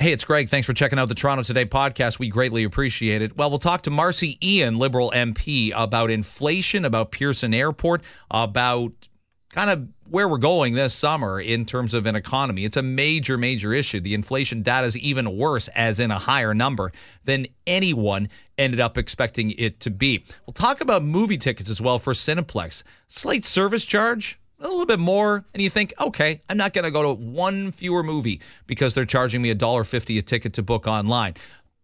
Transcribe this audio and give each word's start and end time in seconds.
Hey, 0.00 0.12
it's 0.12 0.24
Greg. 0.24 0.48
Thanks 0.48 0.64
for 0.64 0.74
checking 0.74 0.96
out 1.00 1.08
the 1.08 1.14
Toronto 1.16 1.42
Today 1.42 1.64
podcast. 1.64 2.20
We 2.20 2.28
greatly 2.28 2.62
appreciate 2.62 3.20
it. 3.20 3.36
Well, 3.36 3.50
we'll 3.50 3.58
talk 3.58 3.82
to 3.82 3.90
Marci 3.90 4.38
Ien, 4.40 4.78
Liberal 4.78 5.10
MP, 5.10 5.72
about 5.74 6.08
inflation, 6.12 6.84
about 6.84 7.10
Pearson 7.10 7.52
Airport, 7.52 8.04
about 8.30 8.92
kind 9.50 9.70
of 9.70 9.88
where 10.08 10.28
we're 10.28 10.38
going 10.38 10.74
this 10.74 10.94
summer 10.94 11.40
in 11.40 11.66
terms 11.66 11.94
of 11.94 12.06
an 12.06 12.14
economy. 12.14 12.64
It's 12.64 12.76
a 12.76 12.82
major, 12.82 13.36
major 13.36 13.72
issue. 13.72 13.98
The 13.98 14.14
inflation 14.14 14.62
data 14.62 14.86
is 14.86 14.96
even 14.96 15.36
worse, 15.36 15.66
as 15.74 15.98
in 15.98 16.12
a 16.12 16.18
higher 16.20 16.54
number 16.54 16.92
than 17.24 17.48
anyone 17.66 18.28
ended 18.56 18.78
up 18.78 18.98
expecting 18.98 19.50
it 19.58 19.80
to 19.80 19.90
be. 19.90 20.24
We'll 20.46 20.54
talk 20.54 20.80
about 20.80 21.02
movie 21.02 21.38
tickets 21.38 21.68
as 21.68 21.80
well 21.80 21.98
for 21.98 22.12
Cineplex. 22.12 22.84
Slight 23.08 23.44
service 23.44 23.84
charge 23.84 24.38
a 24.60 24.68
little 24.68 24.86
bit 24.86 24.98
more 24.98 25.44
and 25.54 25.62
you 25.62 25.70
think 25.70 25.94
okay 26.00 26.40
i'm 26.48 26.56
not 26.56 26.72
going 26.72 26.84
to 26.84 26.90
go 26.90 27.02
to 27.02 27.12
one 27.12 27.70
fewer 27.70 28.02
movie 28.02 28.40
because 28.66 28.94
they're 28.94 29.04
charging 29.04 29.40
me 29.40 29.50
a 29.50 29.54
dollar 29.54 29.84
fifty 29.84 30.18
a 30.18 30.22
ticket 30.22 30.52
to 30.54 30.62
book 30.62 30.86
online. 30.86 31.34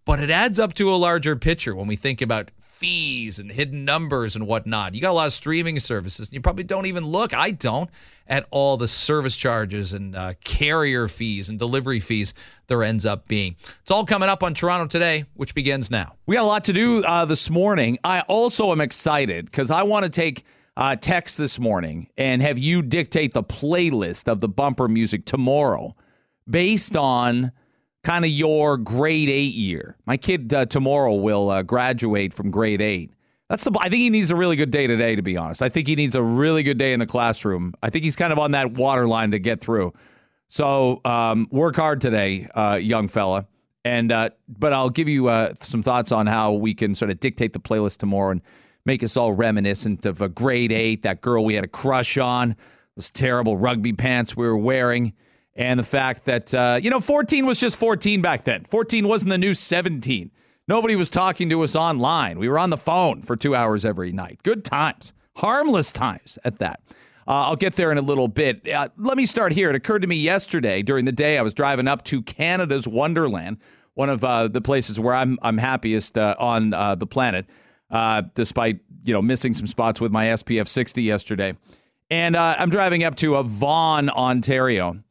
But 0.05 0.20
it 0.20 0.28
adds 0.28 0.59
up 0.59 0.74
to 0.74 0.92
a 0.92 0.96
larger 0.96 1.34
picture 1.34 1.74
when 1.74 1.87
we 1.87 1.96
think 1.96 2.20
about 2.20 2.51
fees 2.60 3.38
and 3.38 3.51
hidden 3.51 3.87
numbers 3.87 4.37
and 4.37 4.46
whatnot. 4.46 4.95
You 4.95 5.01
got 5.01 5.12
a 5.12 5.15
lot 5.15 5.29
of 5.29 5.32
streaming 5.32 5.80
services 5.80 6.29
and 6.29 6.34
you 6.34 6.41
probably 6.42 6.65
don't 6.65 6.87
even 6.87 7.05
look 7.05 7.32
i 7.32 7.51
don't 7.52 7.88
at 8.27 8.46
all 8.51 8.77
the 8.77 8.88
service 8.88 9.37
charges 9.37 9.93
and 9.93 10.16
uh, 10.16 10.34
carrier 10.45 11.09
fees 11.09 11.48
and 11.48 11.59
delivery 11.59 12.01
fees 12.01 12.34
there 12.66 12.82
ends 12.82 13.04
up 13.06 13.29
being. 13.29 13.54
It's 13.82 13.91
all 13.91 14.04
coming 14.04 14.29
up 14.29 14.43
on 14.43 14.54
toronto 14.54 14.87
today 14.87 15.24
which 15.34 15.54
begins 15.54 15.91
now. 15.91 16.16
We 16.27 16.37
got 16.37 16.43
a 16.43 16.46
lot 16.46 16.65
to 16.65 16.73
do 16.73 17.04
uh, 17.04 17.24
this 17.24 17.48
morning. 17.48 17.98
I 18.04 18.20
also 18.23 18.73
am 18.73 18.80
excited 18.80 19.46
because 19.46 19.70
i 19.70 19.82
want 19.82 20.04
to 20.04 20.10
take 20.10 20.45
uh, 20.77 20.96
text 20.96 21.38
this 21.38 21.59
morning 21.59 22.09
and 22.16 22.42
have 22.42 22.59
you 22.59 22.82
dictate 22.82 23.32
the 23.32 23.42
playlist 23.42 24.28
of 24.28 24.41
the 24.41 24.48
bumper 24.48 24.88
music 24.88 25.24
tomorrow 25.24 25.95
based 26.48 26.96
on 26.96 27.52
kind 28.05 28.24
of 28.24 28.30
your 28.30 28.77
grade 28.77 29.29
eight 29.29 29.55
year. 29.55 29.96
My 30.06 30.16
kid 30.16 30.52
uh, 30.52 30.66
tomorrow 30.66 31.15
will 31.15 31.51
uh, 31.51 31.62
graduate 31.62 32.32
from 32.32 32.51
grade 32.51 32.80
eight. 32.80 33.12
That's 33.49 33.65
the. 33.65 33.76
I 33.80 33.88
think 33.88 34.01
he 34.01 34.10
needs 34.10 34.30
a 34.30 34.37
really 34.37 34.57
good 34.57 34.71
day 34.71 34.87
today. 34.87 35.16
To 35.16 35.23
be 35.23 35.37
honest, 35.37 35.62
I 35.62 35.68
think 35.68 35.87
he 35.87 35.96
needs 35.96 36.15
a 36.15 36.23
really 36.23 36.62
good 36.62 36.79
day 36.79 36.93
in 36.93 37.01
the 37.01 37.06
classroom. 37.06 37.74
I 37.82 37.90
think 37.90 38.04
he's 38.04 38.16
kind 38.16 38.32
of 38.32 38.38
on 38.38 38.52
that 38.52 38.73
waterline 38.73 39.32
to 39.32 39.38
get 39.38 39.60
through. 39.60 39.93
So 40.49 41.01
um, 41.04 41.49
work 41.51 41.77
hard 41.77 42.01
today, 42.01 42.49
uh, 42.54 42.79
young 42.80 43.09
fella. 43.09 43.46
And 43.84 44.10
uh, 44.10 44.30
but 44.49 44.73
I'll 44.73 44.88
give 44.88 45.09
you 45.09 45.29
uh, 45.29 45.52
some 45.60 45.82
thoughts 45.82 46.10
on 46.10 46.27
how 46.27 46.52
we 46.52 46.73
can 46.73 46.95
sort 46.95 47.10
of 47.10 47.21
dictate 47.21 47.52
the 47.52 47.60
playlist 47.60 47.99
tomorrow 47.99 48.30
and 48.30 48.40
make 48.85 49.02
us 49.02 49.16
all 49.16 49.32
reminiscent 49.32 50.07
of 50.07 50.21
a 50.21 50.29
grade 50.29 50.73
eight, 50.73 51.02
that 51.02 51.21
girl 51.21 51.45
we 51.45 51.54
had 51.54 51.65
a 51.65 51.68
crush 51.68 52.18
on, 52.18 52.57
those 52.96 53.10
terrible 53.10 53.57
rugby 53.57 53.93
pants 53.93 54.37
we 54.37 54.46
were 54.46 54.57
wearing, 54.57 55.15
and 55.57 55.79
the 55.79 55.85
fact 55.85 56.24
that, 56.24 56.52
uh, 56.54 56.79
you 56.82 56.90
know, 56.90 57.01
14 57.01 57.46
was 57.46 57.60
just 57.60 57.79
14 57.79 58.21
back 58.21 58.45
then. 58.45 58.65
14 58.65 59.07
wasn't 59.07 59.30
the 59.30 59.38
new 59.38 59.55
17. 59.55 60.30
Nobody 60.66 60.96
was 60.96 61.09
talking 61.09 61.49
to 61.51 61.62
us 61.62 61.77
online. 61.77 62.38
We 62.38 62.49
were 62.49 62.59
on 62.59 62.71
the 62.71 62.77
phone 62.77 63.23
for 63.23 63.37
two 63.37 63.55
hours 63.55 63.85
every 63.85 64.12
night. 64.12 64.41
Good 64.43 64.65
times, 64.65 65.12
harmless 65.37 65.93
times 65.93 66.38
at 66.44 66.59
that. 66.59 66.81
Uh, 67.27 67.49
I'll 67.49 67.56
get 67.56 67.77
there 67.77 67.91
in 67.91 67.99
a 67.99 68.03
little 68.03 68.28
bit. 68.28 68.69
Uh, 68.69 68.88
let 68.99 69.16
me 69.16 69.25
start 69.25 69.53
here. 69.53 69.71
It 69.71 69.77
occurred 69.77 70.03
to 70.03 70.09
me 70.09 70.16
yesterday 70.16 70.82
during 70.82 71.05
the 71.06 71.12
day. 71.12 71.38
I 71.38 71.43
was 71.43 71.55
driving 71.55 71.88
up 71.88 72.05
to 72.05 72.21
Canada's 72.22 72.87
Wonderland, 72.87 73.59
one 73.94 74.10
of 74.10 74.25
uh, 74.25 74.49
the 74.49 74.60
places 74.60 75.00
where 75.00 75.15
I'm 75.15 75.38
I'm 75.41 75.56
happiest 75.56 76.19
uh, 76.19 76.34
on 76.38 76.75
uh, 76.75 76.94
the 76.97 77.06
planet 77.06 77.47
uh, 77.91 78.22
despite 78.34 78.81
you 79.04 79.12
know 79.12 79.22
missing 79.22 79.53
some 79.54 79.66
spots 79.66 80.00
with 80.00 80.12
my 80.12 80.27
SPF 80.27 80.69
60 80.69 81.03
yesterday. 81.03 81.54
And 82.10 82.37
uh, 82.37 82.56
I'm 82.59 82.71
driving 82.71 83.03
up 83.03 83.15
to 83.16 83.37
a 83.37 83.43
Vaughan, 83.43 84.10
Ontario, 84.10 85.03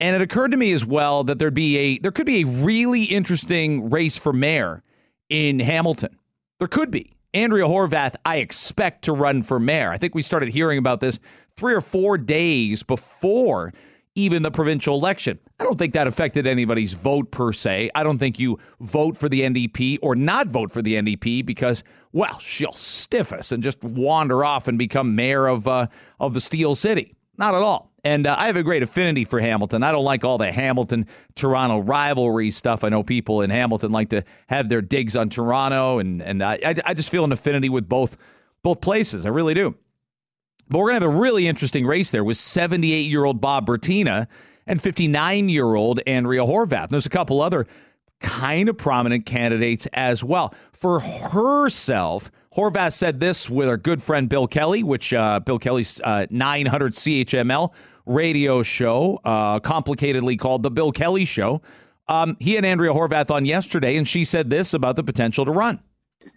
and 0.00 0.16
it 0.16 0.22
occurred 0.22 0.52
to 0.52 0.56
me 0.56 0.72
as 0.72 0.84
well 0.84 1.24
that 1.24 1.38
there'd 1.38 1.54
be 1.54 1.76
a 1.76 1.98
there 1.98 2.12
could 2.12 2.26
be 2.26 2.42
a 2.42 2.46
really 2.46 3.04
interesting 3.04 3.90
race 3.90 4.16
for 4.16 4.32
mayor 4.32 4.82
in 5.28 5.60
Hamilton. 5.60 6.18
There 6.58 6.68
could 6.68 6.90
be. 6.90 7.12
Andrea 7.34 7.64
Horwath, 7.64 8.14
I 8.24 8.36
expect 8.36 9.04
to 9.04 9.12
run 9.12 9.42
for 9.42 9.60
mayor. 9.60 9.90
I 9.90 9.98
think 9.98 10.14
we 10.14 10.22
started 10.22 10.48
hearing 10.48 10.78
about 10.78 11.00
this 11.00 11.18
three 11.54 11.74
or 11.74 11.82
four 11.82 12.16
days 12.16 12.82
before 12.82 13.74
even 14.16 14.42
the 14.42 14.50
provincial 14.50 14.96
election. 14.96 15.38
I 15.60 15.64
don't 15.64 15.78
think 15.78 15.92
that 15.94 16.06
affected 16.06 16.46
anybody's 16.46 16.94
vote 16.94 17.30
per 17.30 17.52
se. 17.52 17.90
I 17.94 18.02
don't 18.02 18.18
think 18.18 18.38
you 18.40 18.58
vote 18.80 19.16
for 19.16 19.28
the 19.28 19.42
NDP 19.42 19.98
or 20.02 20.16
not 20.16 20.48
vote 20.48 20.72
for 20.72 20.82
the 20.82 20.94
NDP 20.94 21.46
because, 21.46 21.84
well, 22.12 22.38
she'll 22.40 22.72
stiff 22.72 23.32
us 23.32 23.52
and 23.52 23.62
just 23.62 23.82
wander 23.84 24.44
off 24.44 24.66
and 24.66 24.78
become 24.78 25.14
mayor 25.14 25.46
of 25.46 25.68
uh, 25.68 25.86
of 26.18 26.34
the 26.34 26.40
Steel 26.40 26.74
City. 26.74 27.14
Not 27.38 27.54
at 27.54 27.62
all. 27.62 27.92
And 28.02 28.26
uh, 28.26 28.34
I 28.38 28.46
have 28.46 28.56
a 28.56 28.62
great 28.62 28.82
affinity 28.82 29.24
for 29.24 29.40
Hamilton. 29.40 29.82
I 29.82 29.92
don't 29.92 30.04
like 30.04 30.24
all 30.24 30.38
the 30.38 30.50
Hamilton 30.50 31.06
Toronto 31.34 31.80
rivalry 31.80 32.50
stuff. 32.50 32.84
I 32.84 32.88
know 32.88 33.02
people 33.02 33.42
in 33.42 33.50
Hamilton 33.50 33.92
like 33.92 34.10
to 34.10 34.24
have 34.46 34.68
their 34.68 34.80
digs 34.80 35.16
on 35.16 35.28
Toronto, 35.28 35.98
and 35.98 36.22
and 36.22 36.42
I 36.42 36.58
I 36.84 36.94
just 36.94 37.10
feel 37.10 37.24
an 37.24 37.32
affinity 37.32 37.68
with 37.68 37.88
both 37.88 38.16
both 38.62 38.80
places. 38.80 39.26
I 39.26 39.28
really 39.28 39.54
do. 39.54 39.76
But 40.68 40.78
we're 40.78 40.90
going 40.90 41.00
to 41.00 41.06
have 41.06 41.16
a 41.16 41.20
really 41.20 41.46
interesting 41.46 41.86
race 41.86 42.10
there 42.10 42.24
with 42.24 42.36
78 42.36 43.08
year 43.08 43.24
old 43.24 43.40
Bob 43.40 43.66
Bratina 43.66 44.26
and 44.66 44.80
59 44.80 45.48
year 45.48 45.74
old 45.74 46.00
Andrea 46.06 46.42
Horwath. 46.42 46.84
And 46.84 46.90
there's 46.90 47.06
a 47.06 47.10
couple 47.10 47.40
other 47.40 47.66
kind 48.20 48.68
of 48.68 48.76
prominent 48.76 49.26
candidates 49.26 49.86
as 49.92 50.24
well. 50.24 50.54
For 50.72 51.00
herself, 51.00 52.30
Horwath 52.54 52.92
said 52.92 53.20
this 53.20 53.50
with 53.50 53.68
her 53.68 53.76
good 53.76 54.02
friend 54.02 54.28
Bill 54.28 54.48
Kelly, 54.48 54.82
which 54.82 55.12
uh, 55.12 55.40
Bill 55.40 55.58
Kelly's 55.58 56.00
uh, 56.02 56.26
900 56.30 56.94
CHML 56.94 57.72
radio 58.06 58.62
show, 58.62 59.20
uh, 59.24 59.60
complicatedly 59.60 60.38
called 60.38 60.62
The 60.62 60.70
Bill 60.70 60.92
Kelly 60.92 61.24
Show. 61.24 61.60
Um, 62.08 62.36
he 62.38 62.54
had 62.54 62.64
Andrea 62.64 62.92
Horwath 62.92 63.30
on 63.30 63.44
yesterday, 63.44 63.96
and 63.96 64.06
she 64.06 64.24
said 64.24 64.48
this 64.48 64.74
about 64.74 64.96
the 64.96 65.02
potential 65.02 65.44
to 65.44 65.50
run. 65.50 65.80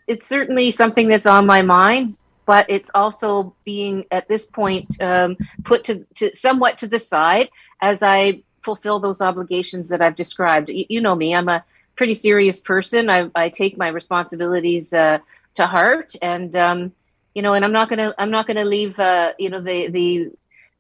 It's 0.08 0.26
certainly 0.26 0.72
something 0.72 1.08
that's 1.08 1.28
on 1.28 1.46
my 1.46 1.62
mind 1.62 2.18
but 2.50 2.68
it's 2.68 2.90
also 2.96 3.54
being 3.64 4.06
at 4.10 4.28
this 4.28 4.48
point 4.48 5.00
um, 5.04 5.38
put 5.64 5.84
to, 5.84 6.04
to 6.16 6.36
somewhat 6.36 6.80
to 6.80 6.88
the 6.88 6.98
side 6.98 7.48
as 7.80 8.02
I 8.02 8.42
fulfill 8.64 9.00
those 9.00 9.22
obligations 9.22 9.88
that 9.90 10.02
I've 10.02 10.16
described. 10.16 10.72
You, 10.72 10.84
you 10.90 11.00
know 11.00 11.16
me; 11.16 11.36
I'm 11.36 11.48
a 11.48 11.64
pretty 11.96 12.16
serious 12.16 12.60
person. 12.60 13.08
I, 13.08 13.30
I 13.36 13.50
take 13.50 13.78
my 13.78 13.90
responsibilities 13.90 14.92
uh, 14.94 15.20
to 15.58 15.68
heart, 15.68 16.16
and 16.24 16.56
um, 16.56 16.92
you 17.36 17.44
know, 17.44 17.54
and 17.54 17.64
I'm 17.64 17.72
not 17.72 17.88
gonna 17.88 18.16
I'm 18.18 18.32
not 18.32 18.48
gonna 18.48 18.66
leave 18.66 19.00
uh, 19.00 19.34
you 19.38 19.52
know 19.52 19.62
the 19.62 19.90
the 19.90 20.32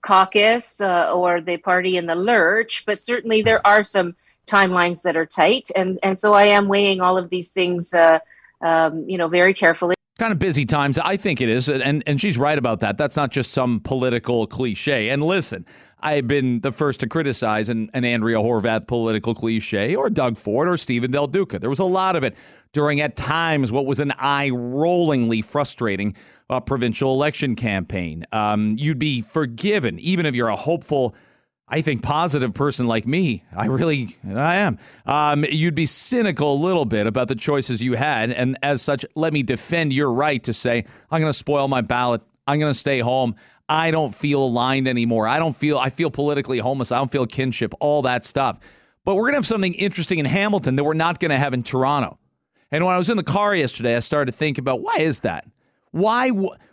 caucus 0.02 0.82
uh, 0.82 1.14
or 1.14 1.40
the 1.40 1.58
party 1.58 1.98
in 1.98 2.08
the 2.08 2.16
lurch. 2.16 2.84
But 2.88 3.00
certainly 3.00 3.44
there 3.44 3.62
are 3.68 3.84
some 3.84 4.16
timelines 4.48 5.04
that 5.04 5.16
are 5.16 5.28
tight, 5.28 5.70
and 5.76 6.00
and 6.02 6.20
so 6.20 6.34
I 6.34 6.46
am 6.46 6.68
weighing 6.68 7.00
all 7.00 7.20
of 7.20 7.30
these 7.30 7.50
things. 7.52 7.94
Uh, 7.94 8.18
um, 8.60 9.08
you 9.08 9.20
know, 9.20 9.28
very 9.28 9.54
carefully 9.54 9.99
kind 10.20 10.32
of 10.32 10.40
busy 10.40 10.66
times. 10.66 11.00
I 11.00 11.18
think 11.18 11.42
it 11.42 11.50
is, 11.50 11.70
and 11.70 12.04
and 12.06 12.22
she's 12.22 12.38
right 12.38 12.58
about 12.58 12.82
that. 12.82 12.98
That's 12.98 13.16
not 13.16 13.32
just 13.32 13.52
some 13.52 13.80
political 13.80 14.46
cliche. 14.46 15.10
And 15.10 15.24
listen, 15.24 15.66
I've 16.02 16.28
been 16.28 16.60
the 16.62 16.72
first 16.72 17.00
to 17.00 17.08
criticize 17.08 17.70
an, 17.70 17.90
an 17.94 18.06
Andrea 18.06 18.38
Horwath 18.38 18.88
political 18.88 19.34
cliche, 19.34 19.96
or 19.96 20.10
Doug 20.10 20.38
Ford, 20.38 20.68
or 20.68 20.78
Stephen 20.78 21.12
Del 21.12 21.28
Duca. 21.28 21.60
There 21.60 21.70
was 21.70 21.80
a 21.80 21.86
lot 21.86 22.16
of 22.16 22.24
it 22.24 22.36
during, 22.72 23.02
at 23.02 23.16
times, 23.16 23.72
what 23.72 23.88
was 23.88 24.00
an 24.00 24.14
eye-rollingly 24.20 25.44
frustrating 25.44 26.16
uh, 26.50 26.60
provincial 26.60 27.14
election 27.14 27.56
campaign. 27.56 28.26
Um, 28.32 28.76
you'd 28.78 29.00
be 29.00 29.22
forgiven, 29.22 29.98
even 30.00 30.26
if 30.28 30.36
you're 30.36 30.50
a 30.50 30.56
hopeful 30.56 31.16
I 31.70 31.82
think 31.82 32.02
positive 32.02 32.54
person 32.54 32.88
like 32.88 33.06
me, 33.06 33.44
I 33.56 33.68
really, 33.68 34.18
I 34.28 34.56
am. 34.56 34.80
Um, 35.06 35.46
you'd 35.50 35.76
be 35.76 35.86
cynical 35.86 36.54
a 36.54 36.60
little 36.60 36.86
bit 36.86 37.06
about 37.06 37.28
the 37.28 37.36
choices 37.36 37.82
you 37.82 37.94
had, 37.94 38.32
and 38.32 38.58
as 38.64 38.82
such, 38.82 39.06
let 39.16 39.34
me 39.34 39.44
defend 39.44 39.94
your 39.94 40.12
right 40.12 40.44
to 40.44 40.54
say 40.54 40.86
I'm 41.12 41.22
going 41.22 41.32
to 41.32 41.38
spoil 41.38 41.68
my 41.68 41.82
ballot. 41.82 42.22
I'm 42.48 42.60
going 42.60 42.74
to 42.74 42.78
stay 42.80 43.00
home. 43.00 43.36
I 43.70 43.92
don't 43.92 44.16
feel 44.16 44.44
aligned 44.44 44.88
anymore. 44.88 45.28
I 45.28 45.38
don't 45.38 45.56
feel. 45.56 45.78
I 45.78 45.90
feel 45.92 46.10
politically 46.10 46.58
homeless. 46.58 46.92
I 46.92 46.98
don't 46.98 47.12
feel 47.12 47.28
kinship. 47.28 47.74
All 47.80 48.02
that 48.02 48.26
stuff. 48.26 48.60
But 49.06 49.16
we're 49.16 49.24
going 49.24 49.34
to 49.34 49.38
have 49.38 49.46
something 49.46 49.76
interesting 49.76 50.18
in 50.18 50.26
Hamilton 50.26 50.76
that 50.76 50.84
we're 50.84 50.96
not 50.96 51.20
going 51.20 51.30
to 51.30 51.38
have 51.38 51.54
in 51.54 51.62
Toronto. 51.62 52.18
And 52.72 52.84
when 52.84 52.94
I 52.94 52.98
was 52.98 53.10
in 53.10 53.18
the 53.18 53.24
car 53.24 53.56
yesterday, 53.56 53.96
I 53.96 54.00
started 54.00 54.32
to 54.32 54.38
think 54.38 54.58
about 54.58 54.82
why 54.82 54.98
is 55.00 55.20
that? 55.20 55.46
Why 55.92 56.30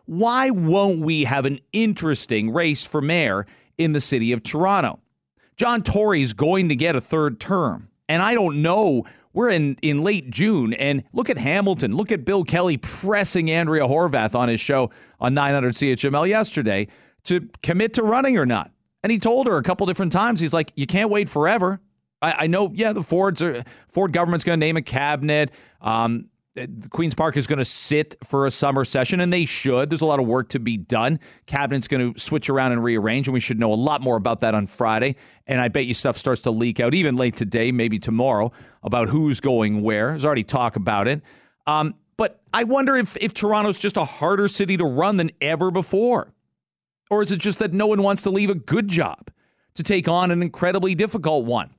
why 0.06 0.50
won't 0.50 1.00
we 1.00 1.24
have 1.24 1.44
an 1.44 1.60
interesting 1.72 2.50
race 2.52 2.84
for 2.84 3.00
mayor 3.02 3.46
in 3.78 3.92
the 3.92 4.00
city 4.00 4.32
of 4.32 4.42
Toronto. 4.42 5.00
John 5.56 5.82
Tory's 5.82 6.32
going 6.32 6.68
to 6.68 6.76
get 6.76 6.96
a 6.96 7.00
third 7.00 7.40
term. 7.40 7.88
And 8.08 8.22
I 8.22 8.34
don't 8.34 8.62
know. 8.62 9.04
We're 9.32 9.50
in, 9.50 9.76
in 9.82 10.02
late 10.02 10.30
June, 10.30 10.72
and 10.72 11.02
look 11.12 11.28
at 11.28 11.36
Hamilton. 11.36 11.94
Look 11.94 12.10
at 12.10 12.24
Bill 12.24 12.44
Kelly 12.44 12.78
pressing 12.78 13.50
Andrea 13.50 13.86
Horwath 13.86 14.34
on 14.34 14.48
his 14.48 14.60
show 14.60 14.90
on 15.20 15.34
900 15.34 15.74
CHML 15.74 16.26
yesterday 16.28 16.88
to 17.24 17.48
commit 17.62 17.94
to 17.94 18.02
running 18.02 18.38
or 18.38 18.46
not. 18.46 18.70
And 19.02 19.12
he 19.12 19.18
told 19.18 19.46
her 19.46 19.58
a 19.58 19.62
couple 19.62 19.86
different 19.86 20.12
times, 20.12 20.40
he's 20.40 20.54
like, 20.54 20.72
you 20.74 20.86
can't 20.86 21.10
wait 21.10 21.28
forever. 21.28 21.80
I, 22.22 22.34
I 22.40 22.46
know, 22.46 22.72
yeah, 22.74 22.92
the 22.92 23.02
Fords 23.02 23.42
are 23.42 23.62
Ford 23.88 24.12
government's 24.12 24.44
going 24.44 24.58
to 24.58 24.66
name 24.66 24.76
a 24.76 24.82
cabinet. 24.82 25.50
Um, 25.80 26.28
Queen's 26.90 27.14
Park 27.14 27.36
is 27.36 27.46
going 27.46 27.58
to 27.58 27.64
sit 27.64 28.16
for 28.24 28.46
a 28.46 28.50
summer 28.50 28.84
session, 28.84 29.20
and 29.20 29.32
they 29.32 29.44
should. 29.44 29.90
There's 29.90 30.00
a 30.00 30.06
lot 30.06 30.20
of 30.20 30.26
work 30.26 30.48
to 30.50 30.58
be 30.58 30.76
done. 30.76 31.20
Cabinet's 31.46 31.88
going 31.88 32.14
to 32.14 32.18
switch 32.18 32.48
around 32.48 32.72
and 32.72 32.82
rearrange, 32.82 33.28
and 33.28 33.34
we 33.34 33.40
should 33.40 33.58
know 33.58 33.72
a 33.72 33.74
lot 33.74 34.00
more 34.00 34.16
about 34.16 34.40
that 34.40 34.54
on 34.54 34.66
Friday. 34.66 35.16
And 35.46 35.60
I 35.60 35.68
bet 35.68 35.86
you 35.86 35.94
stuff 35.94 36.16
starts 36.16 36.42
to 36.42 36.50
leak 36.50 36.80
out 36.80 36.94
even 36.94 37.16
late 37.16 37.36
today, 37.36 37.72
maybe 37.72 37.98
tomorrow, 37.98 38.52
about 38.82 39.08
who's 39.08 39.40
going 39.40 39.82
where. 39.82 40.08
There's 40.08 40.24
already 40.24 40.44
talk 40.44 40.76
about 40.76 41.08
it. 41.08 41.22
Um, 41.66 41.94
but 42.16 42.40
I 42.54 42.64
wonder 42.64 42.96
if 42.96 43.16
if 43.18 43.34
Toronto's 43.34 43.78
just 43.78 43.96
a 43.96 44.04
harder 44.04 44.48
city 44.48 44.76
to 44.78 44.84
run 44.84 45.18
than 45.18 45.30
ever 45.40 45.70
before, 45.70 46.32
or 47.10 47.22
is 47.22 47.30
it 47.30 47.38
just 47.38 47.58
that 47.58 47.72
no 47.72 47.86
one 47.86 48.02
wants 48.02 48.22
to 48.22 48.30
leave 48.30 48.50
a 48.50 48.54
good 48.54 48.88
job 48.88 49.30
to 49.74 49.82
take 49.82 50.08
on 50.08 50.30
an 50.30 50.42
incredibly 50.42 50.94
difficult 50.94 51.44
one? 51.44 51.75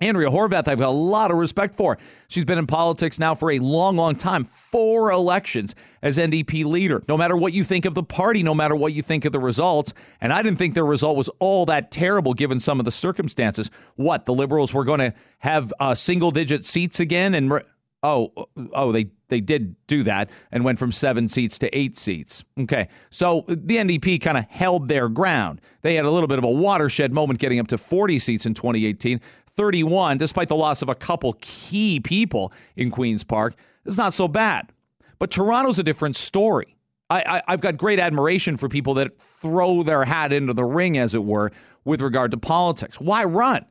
Andrea 0.00 0.30
Horwath, 0.30 0.68
I've 0.68 0.78
got 0.78 0.88
a 0.88 0.90
lot 0.90 1.30
of 1.30 1.38
respect 1.38 1.74
for. 1.74 1.98
She's 2.28 2.44
been 2.44 2.58
in 2.58 2.66
politics 2.68 3.18
now 3.18 3.34
for 3.34 3.50
a 3.50 3.58
long, 3.58 3.96
long 3.96 4.14
time, 4.14 4.44
four 4.44 5.10
elections 5.10 5.74
as 6.02 6.18
NDP 6.18 6.64
leader. 6.64 7.02
No 7.08 7.16
matter 7.16 7.36
what 7.36 7.52
you 7.52 7.64
think 7.64 7.84
of 7.84 7.94
the 7.94 8.04
party, 8.04 8.44
no 8.44 8.54
matter 8.54 8.76
what 8.76 8.92
you 8.92 9.02
think 9.02 9.24
of 9.24 9.32
the 9.32 9.40
results, 9.40 9.94
and 10.20 10.32
I 10.32 10.42
didn't 10.42 10.58
think 10.58 10.74
the 10.74 10.84
result 10.84 11.16
was 11.16 11.28
all 11.40 11.66
that 11.66 11.90
terrible 11.90 12.32
given 12.32 12.60
some 12.60 12.78
of 12.78 12.84
the 12.84 12.92
circumstances. 12.92 13.70
What, 13.96 14.24
the 14.24 14.34
Liberals 14.34 14.72
were 14.72 14.84
going 14.84 15.00
to 15.00 15.14
have 15.40 15.72
uh, 15.80 15.94
single 15.94 16.30
digit 16.30 16.64
seats 16.64 17.00
again? 17.00 17.34
And 17.34 17.60
oh, 18.04 18.48
oh, 18.72 18.92
they, 18.92 19.10
they 19.28 19.40
did 19.40 19.74
do 19.88 20.04
that 20.04 20.30
and 20.52 20.64
went 20.64 20.78
from 20.78 20.92
seven 20.92 21.26
seats 21.26 21.58
to 21.58 21.76
eight 21.76 21.96
seats. 21.96 22.44
Okay. 22.58 22.88
So 23.10 23.44
the 23.48 23.76
NDP 23.76 24.20
kind 24.20 24.38
of 24.38 24.44
held 24.44 24.86
their 24.88 25.08
ground. 25.08 25.60
They 25.82 25.96
had 25.96 26.04
a 26.04 26.10
little 26.10 26.28
bit 26.28 26.38
of 26.38 26.44
a 26.44 26.50
watershed 26.50 27.12
moment 27.12 27.40
getting 27.40 27.58
up 27.58 27.66
to 27.68 27.78
40 27.78 28.18
seats 28.18 28.46
in 28.46 28.54
2018. 28.54 29.20
31, 29.58 30.18
despite 30.18 30.48
the 30.48 30.54
loss 30.54 30.82
of 30.82 30.88
a 30.88 30.94
couple 30.94 31.36
key 31.40 31.98
people 31.98 32.52
in 32.76 32.90
Queen's 32.90 33.24
Park, 33.24 33.54
is 33.84 33.98
not 33.98 34.14
so 34.14 34.28
bad. 34.28 34.72
But 35.18 35.32
Toronto's 35.32 35.80
a 35.80 35.82
different 35.82 36.14
story. 36.14 36.76
I, 37.10 37.42
have 37.48 37.62
got 37.62 37.76
great 37.76 37.98
admiration 37.98 38.56
for 38.56 38.68
people 38.68 38.94
that 38.94 39.16
throw 39.16 39.82
their 39.82 40.04
hat 40.04 40.32
into 40.32 40.52
the 40.52 40.64
ring, 40.64 40.96
as 40.96 41.14
it 41.14 41.24
were, 41.24 41.50
with 41.84 42.00
regard 42.00 42.30
to 42.32 42.36
politics. 42.36 43.00
Why 43.00 43.24
run? 43.24 43.64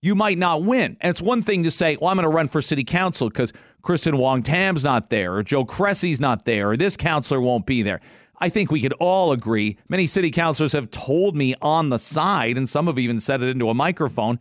You 0.00 0.14
might 0.14 0.38
not 0.38 0.62
win. 0.62 0.96
And 1.00 1.10
it's 1.10 1.20
one 1.20 1.42
thing 1.42 1.64
to 1.64 1.70
say, 1.70 1.98
well, 2.00 2.08
I'm 2.08 2.16
going 2.16 2.22
to 2.22 2.28
run 2.28 2.46
for 2.46 2.62
city 2.62 2.84
council 2.84 3.28
because 3.28 3.52
Kristyn 3.82 4.16
Wong 4.16 4.42
Tam's 4.42 4.84
not 4.84 5.10
there, 5.10 5.34
or 5.34 5.42
Joe 5.42 5.64
Cressy's 5.64 6.20
not 6.20 6.44
there, 6.44 6.70
or 6.70 6.76
this 6.76 6.96
councilor 6.96 7.40
won't 7.40 7.66
be 7.66 7.82
there. 7.82 8.00
I 8.38 8.48
think 8.48 8.70
we 8.70 8.80
could 8.80 8.94
all 8.94 9.32
agree. 9.32 9.76
Many 9.88 10.06
city 10.06 10.30
councilors 10.30 10.72
have 10.72 10.90
told 10.90 11.36
me 11.36 11.54
on 11.60 11.90
the 11.90 11.98
side, 11.98 12.56
and 12.56 12.68
some 12.68 12.86
have 12.86 12.98
even 12.98 13.20
said 13.20 13.42
it 13.42 13.48
into 13.48 13.68
a 13.68 13.74
microphone, 13.74 14.38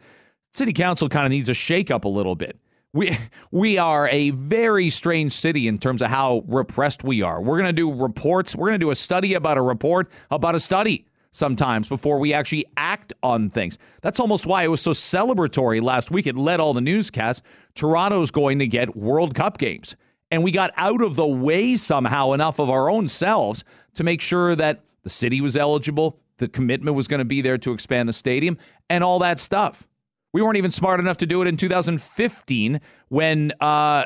city 0.53 0.71
council 0.71 1.09
kind 1.09 1.25
of 1.25 1.31
needs 1.31 1.49
a 1.49 1.53
shakeup 1.53 2.05
a 2.05 2.09
little 2.09 2.35
bit. 2.35 2.57
We 2.93 3.17
we 3.51 3.77
are 3.77 4.07
a 4.09 4.29
very 4.29 4.89
strange 4.89 5.33
city 5.33 5.67
in 5.67 5.77
terms 5.77 6.01
of 6.01 6.09
how 6.09 6.43
repressed 6.47 7.03
we 7.03 7.21
are. 7.21 7.41
We're 7.41 7.57
going 7.57 7.65
to 7.65 7.73
do 7.73 7.91
reports. 7.91 8.55
We're 8.55 8.67
going 8.67 8.79
to 8.79 8.85
do 8.85 8.91
a 8.91 8.95
study 8.95 9.33
about 9.33 9.57
a 9.57 9.61
report 9.61 10.09
about 10.31 10.55
a 10.55 10.59
study 10.59 11.05
sometimes 11.31 11.89
before 11.89 12.19
we 12.19 12.31
actually 12.31 12.65
act 12.77 13.11
on 13.23 13.49
things. 13.49 13.79
That's 14.01 14.19
almost 14.19 14.45
why 14.45 14.63
it 14.63 14.67
was 14.67 14.81
so 14.81 14.91
celebratory 14.91 15.81
last 15.81 16.11
week. 16.11 16.27
It 16.27 16.35
led 16.37 16.59
all 16.59 16.73
the 16.73 16.81
newscasts. 16.81 17.41
Toronto's 17.73 18.29
going 18.29 18.59
to 18.59 18.67
get 18.67 18.95
World 18.95 19.33
Cup 19.33 19.57
games. 19.57 19.95
And 20.29 20.43
we 20.43 20.51
got 20.51 20.71
out 20.77 21.01
of 21.01 21.15
the 21.15 21.27
way 21.27 21.75
somehow 21.75 22.33
enough 22.33 22.59
of 22.59 22.69
our 22.69 22.89
own 22.89 23.07
selves 23.07 23.63
to 23.95 24.03
make 24.03 24.21
sure 24.21 24.55
that 24.55 24.83
the 25.01 25.09
city 25.09 25.41
was 25.41 25.57
eligible, 25.57 26.19
the 26.37 26.47
commitment 26.47 26.95
was 26.95 27.07
going 27.07 27.19
to 27.19 27.25
be 27.25 27.41
there 27.41 27.57
to 27.57 27.73
expand 27.73 28.07
the 28.07 28.13
stadium, 28.13 28.57
and 28.89 29.03
all 29.03 29.19
that 29.19 29.39
stuff. 29.39 29.87
We 30.33 30.41
weren't 30.41 30.57
even 30.57 30.71
smart 30.71 30.99
enough 30.99 31.17
to 31.17 31.27
do 31.27 31.43
it 31.43 31.47
in 31.47 31.57
2015 31.57 32.81
when 33.09 33.51
uh, 33.59 34.05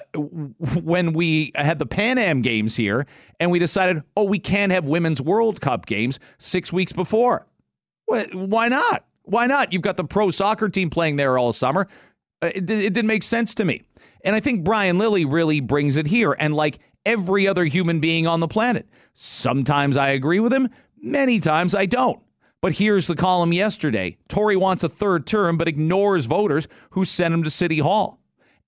when 0.83 1.13
we 1.13 1.53
had 1.55 1.79
the 1.79 1.85
Pan 1.85 2.17
Am 2.17 2.41
games 2.41 2.75
here, 2.75 3.07
and 3.39 3.49
we 3.49 3.59
decided, 3.59 4.03
oh, 4.17 4.25
we 4.25 4.37
can't 4.37 4.73
have 4.73 4.87
women's 4.87 5.21
World 5.21 5.61
Cup 5.61 5.85
games 5.85 6.19
six 6.37 6.71
weeks 6.73 6.91
before. 6.91 7.47
Why 8.05 8.67
not? 8.67 9.05
Why 9.23 9.47
not? 9.47 9.73
You've 9.73 9.81
got 9.81 9.97
the 9.97 10.03
pro 10.03 10.31
soccer 10.31 10.69
team 10.69 10.89
playing 10.89 11.15
there 11.15 11.37
all 11.37 11.51
summer. 11.53 11.87
Uh, 12.41 12.51
it, 12.53 12.69
it 12.69 12.93
didn't 12.93 13.07
make 13.07 13.23
sense 13.23 13.55
to 13.55 13.65
me. 13.65 13.83
And 14.23 14.35
I 14.35 14.39
think 14.39 14.63
Brian 14.63 14.97
Lilley 14.97 15.25
really 15.25 15.59
brings 15.59 15.95
it 15.95 16.07
here. 16.07 16.35
And 16.37 16.53
like 16.53 16.79
every 17.05 17.47
other 17.47 17.65
human 17.65 17.99
being 17.99 18.27
on 18.27 18.39
the 18.39 18.47
planet, 18.47 18.87
sometimes 19.13 19.97
I 19.97 20.09
agree 20.09 20.39
with 20.39 20.53
him, 20.53 20.69
many 21.01 21.39
times 21.39 21.75
I 21.75 21.85
don't. 21.85 22.21
But 22.61 22.75
here's 22.75 23.07
the 23.07 23.15
column 23.15 23.53
yesterday 23.53 24.17
Tory 24.27 24.55
wants 24.55 24.83
a 24.83 24.89
third 24.89 25.25
term, 25.27 25.57
but 25.57 25.67
ignores 25.67 26.25
voters 26.25 26.67
who 26.91 27.05
sent 27.05 27.33
him 27.33 27.43
to 27.43 27.49
City 27.49 27.79
Hall. 27.79 28.19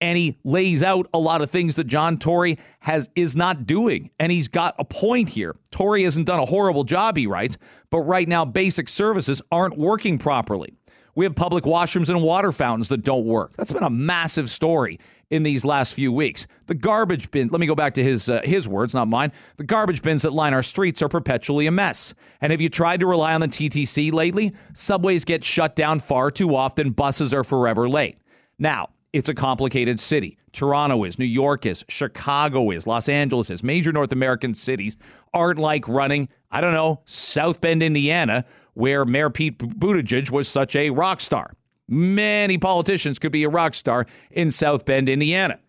And 0.01 0.17
he 0.17 0.37
lays 0.45 0.81
out 0.81 1.07
a 1.13 1.19
lot 1.19 1.41
of 1.41 1.51
things 1.51 1.75
that 1.75 1.83
John 1.83 2.17
Tory 2.17 2.57
has 2.79 3.09
is 3.15 3.35
not 3.35 3.65
doing. 3.65 4.11
And 4.17 4.31
he's 4.31 4.47
got 4.47 4.75
a 4.79 4.85
point 4.85 5.27
here. 5.27 5.57
Tory 5.71 6.03
hasn't 6.03 6.25
done 6.25 6.39
a 6.39 6.45
horrible 6.45 6.85
job, 6.85 7.17
he 7.17 7.27
writes, 7.27 7.57
but 7.89 8.01
right 8.03 8.27
now 8.27 8.45
basic 8.45 8.87
services 8.87 9.41
aren't 9.51 9.77
working 9.77 10.17
properly. 10.17 10.77
We 11.19 11.25
have 11.25 11.35
public 11.35 11.65
washrooms 11.65 12.07
and 12.07 12.23
water 12.23 12.53
fountains 12.53 12.87
that 12.87 13.03
don't 13.03 13.25
work. 13.25 13.51
That's 13.57 13.73
been 13.73 13.83
a 13.83 13.89
massive 13.89 14.49
story 14.49 15.01
in 15.29 15.43
these 15.43 15.65
last 15.65 15.93
few 15.93 16.13
weeks. 16.13 16.47
The 16.67 16.75
garbage 16.75 17.29
bin, 17.29 17.49
let 17.49 17.59
me 17.59 17.67
go 17.67 17.75
back 17.75 17.95
to 17.95 18.03
his 18.03 18.29
uh, 18.29 18.39
his 18.45 18.69
words, 18.69 18.93
not 18.93 19.09
mine. 19.09 19.33
The 19.57 19.65
garbage 19.65 20.01
bins 20.01 20.21
that 20.21 20.31
line 20.31 20.53
our 20.53 20.63
streets 20.63 21.01
are 21.01 21.09
perpetually 21.09 21.67
a 21.67 21.71
mess. 21.71 22.13
And 22.39 22.53
have 22.53 22.61
you 22.61 22.69
tried 22.69 23.01
to 23.01 23.05
rely 23.05 23.33
on 23.33 23.41
the 23.41 23.49
TTC 23.49 24.13
lately? 24.13 24.53
Subways 24.73 25.25
get 25.25 25.43
shut 25.43 25.75
down 25.75 25.99
far 25.99 26.31
too 26.31 26.55
often, 26.55 26.91
buses 26.91 27.33
are 27.33 27.43
forever 27.43 27.89
late. 27.89 28.17
Now, 28.57 28.87
it's 29.11 29.27
a 29.27 29.33
complicated 29.33 29.99
city. 29.99 30.37
Toronto 30.53 31.03
is, 31.03 31.19
New 31.19 31.25
York 31.25 31.65
is, 31.65 31.83
Chicago 31.89 32.71
is, 32.71 32.87
Los 32.87 33.09
Angeles 33.09 33.49
is. 33.49 33.61
Major 33.61 33.91
North 33.91 34.13
American 34.13 34.53
cities 34.53 34.95
aren't 35.33 35.59
like 35.59 35.85
running, 35.89 36.29
I 36.49 36.61
don't 36.61 36.73
know, 36.73 37.01
South 37.05 37.59
Bend, 37.59 37.83
Indiana, 37.83 38.45
where 38.79 39.03
Mayor 39.03 39.29
Pete 39.29 39.57
Buttigieg 39.57 40.31
was 40.31 40.47
such 40.47 40.73
a 40.73 40.89
rock 40.89 41.19
star. 41.19 41.53
Many 41.89 42.57
politicians 42.57 43.19
could 43.19 43.33
be 43.33 43.43
a 43.43 43.49
rock 43.49 43.73
star 43.73 44.05
in 44.31 44.51
South 44.51 44.85
Bend, 44.85 45.09
Indiana. 45.09 45.59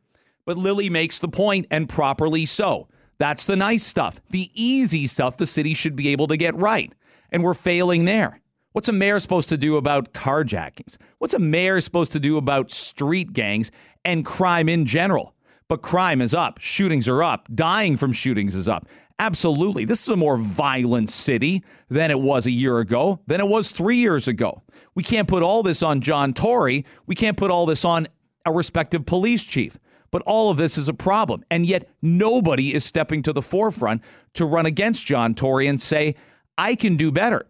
But 0.47 0.57
Lilley 0.57 0.89
makes 0.89 1.19
the 1.19 1.29
point, 1.29 1.67
and 1.73 1.89
properly 1.89 2.47
so. 2.47 2.87
That's 3.19 3.47
the 3.47 3.57
nice 3.57 3.85
stuff. 3.85 4.21
The 4.31 4.49
easy 4.55 5.09
stuff 5.09 5.37
the 5.37 5.47
city 5.47 5.75
should 5.75 5.97
be 5.97 6.09
able 6.09 6.29
to 6.29 6.37
get 6.37 6.55
right. 6.55 6.95
And 7.33 7.43
we're 7.43 7.55
failing 7.55 8.05
there. 8.05 8.41
What's 8.73 8.89
a 8.89 8.93
mayor 8.93 9.19
supposed 9.19 9.49
to 9.49 9.57
do 9.57 9.77
about 9.77 10.12
carjackings? 10.12 10.97
What's 11.19 11.35
a 11.35 11.41
mayor 11.41 11.81
supposed 11.81 12.12
to 12.12 12.21
do 12.21 12.37
about 12.37 12.71
street 12.71 13.33
gangs 13.33 13.73
and 14.05 14.25
crime 14.25 14.69
in 14.69 14.87
general? 14.87 15.35
But 15.67 15.83
crime 15.83 16.21
is 16.21 16.35
up, 16.35 16.59
shootings 16.61 17.09
are 17.09 17.23
up, 17.23 17.49
dying 17.55 17.97
from 17.97 18.12
shootings 18.12 18.55
is 18.55 18.69
up. 18.69 18.89
Absolutely. 19.21 19.85
This 19.85 20.03
is 20.03 20.09
a 20.09 20.17
more 20.17 20.39
violent 20.39 21.11
city 21.11 21.63
than 21.91 22.11
it 22.11 22.19
was 22.19 22.47
a 22.47 22.51
year 22.51 22.79
ago, 22.79 23.21
than 23.27 23.39
it 23.39 23.47
was 23.47 23.71
three 23.71 23.99
years 23.99 24.27
ago. 24.27 24.63
We 24.95 25.03
can't 25.03 25.29
put 25.29 25.43
all 25.43 25.63
this 25.63 25.83
on 25.83 26.01
John 26.01 26.33
Tory. 26.33 26.87
We 27.07 27.15
can't 27.15 27.37
put 27.37 27.51
all 27.51 27.67
this 27.67 27.85
on 27.85 28.09
a 28.47 28.51
respective 28.51 29.05
police 29.05 29.45
chief. 29.45 29.79
But 30.11 30.23
all 30.23 30.51
of 30.51 30.57
this 30.57 30.79
is 30.79 30.89
a 30.89 30.95
problem. 30.95 31.45
And 31.50 31.67
yet 31.67 31.91
nobody 32.00 32.73
is 32.73 32.83
stepping 32.83 33.23
to 33.25 33.35
the 33.35 33.43
forefront 33.43 34.03
to 34.35 34.47
run 34.47 34.65
against 34.65 35.07
John 35.07 35.35
Tory 35.35 35.67
and 35.67 35.79
say, 35.79 36.15
I 36.57 36.75
can 36.75 36.97
do 36.97 37.12
better. 37.12 37.47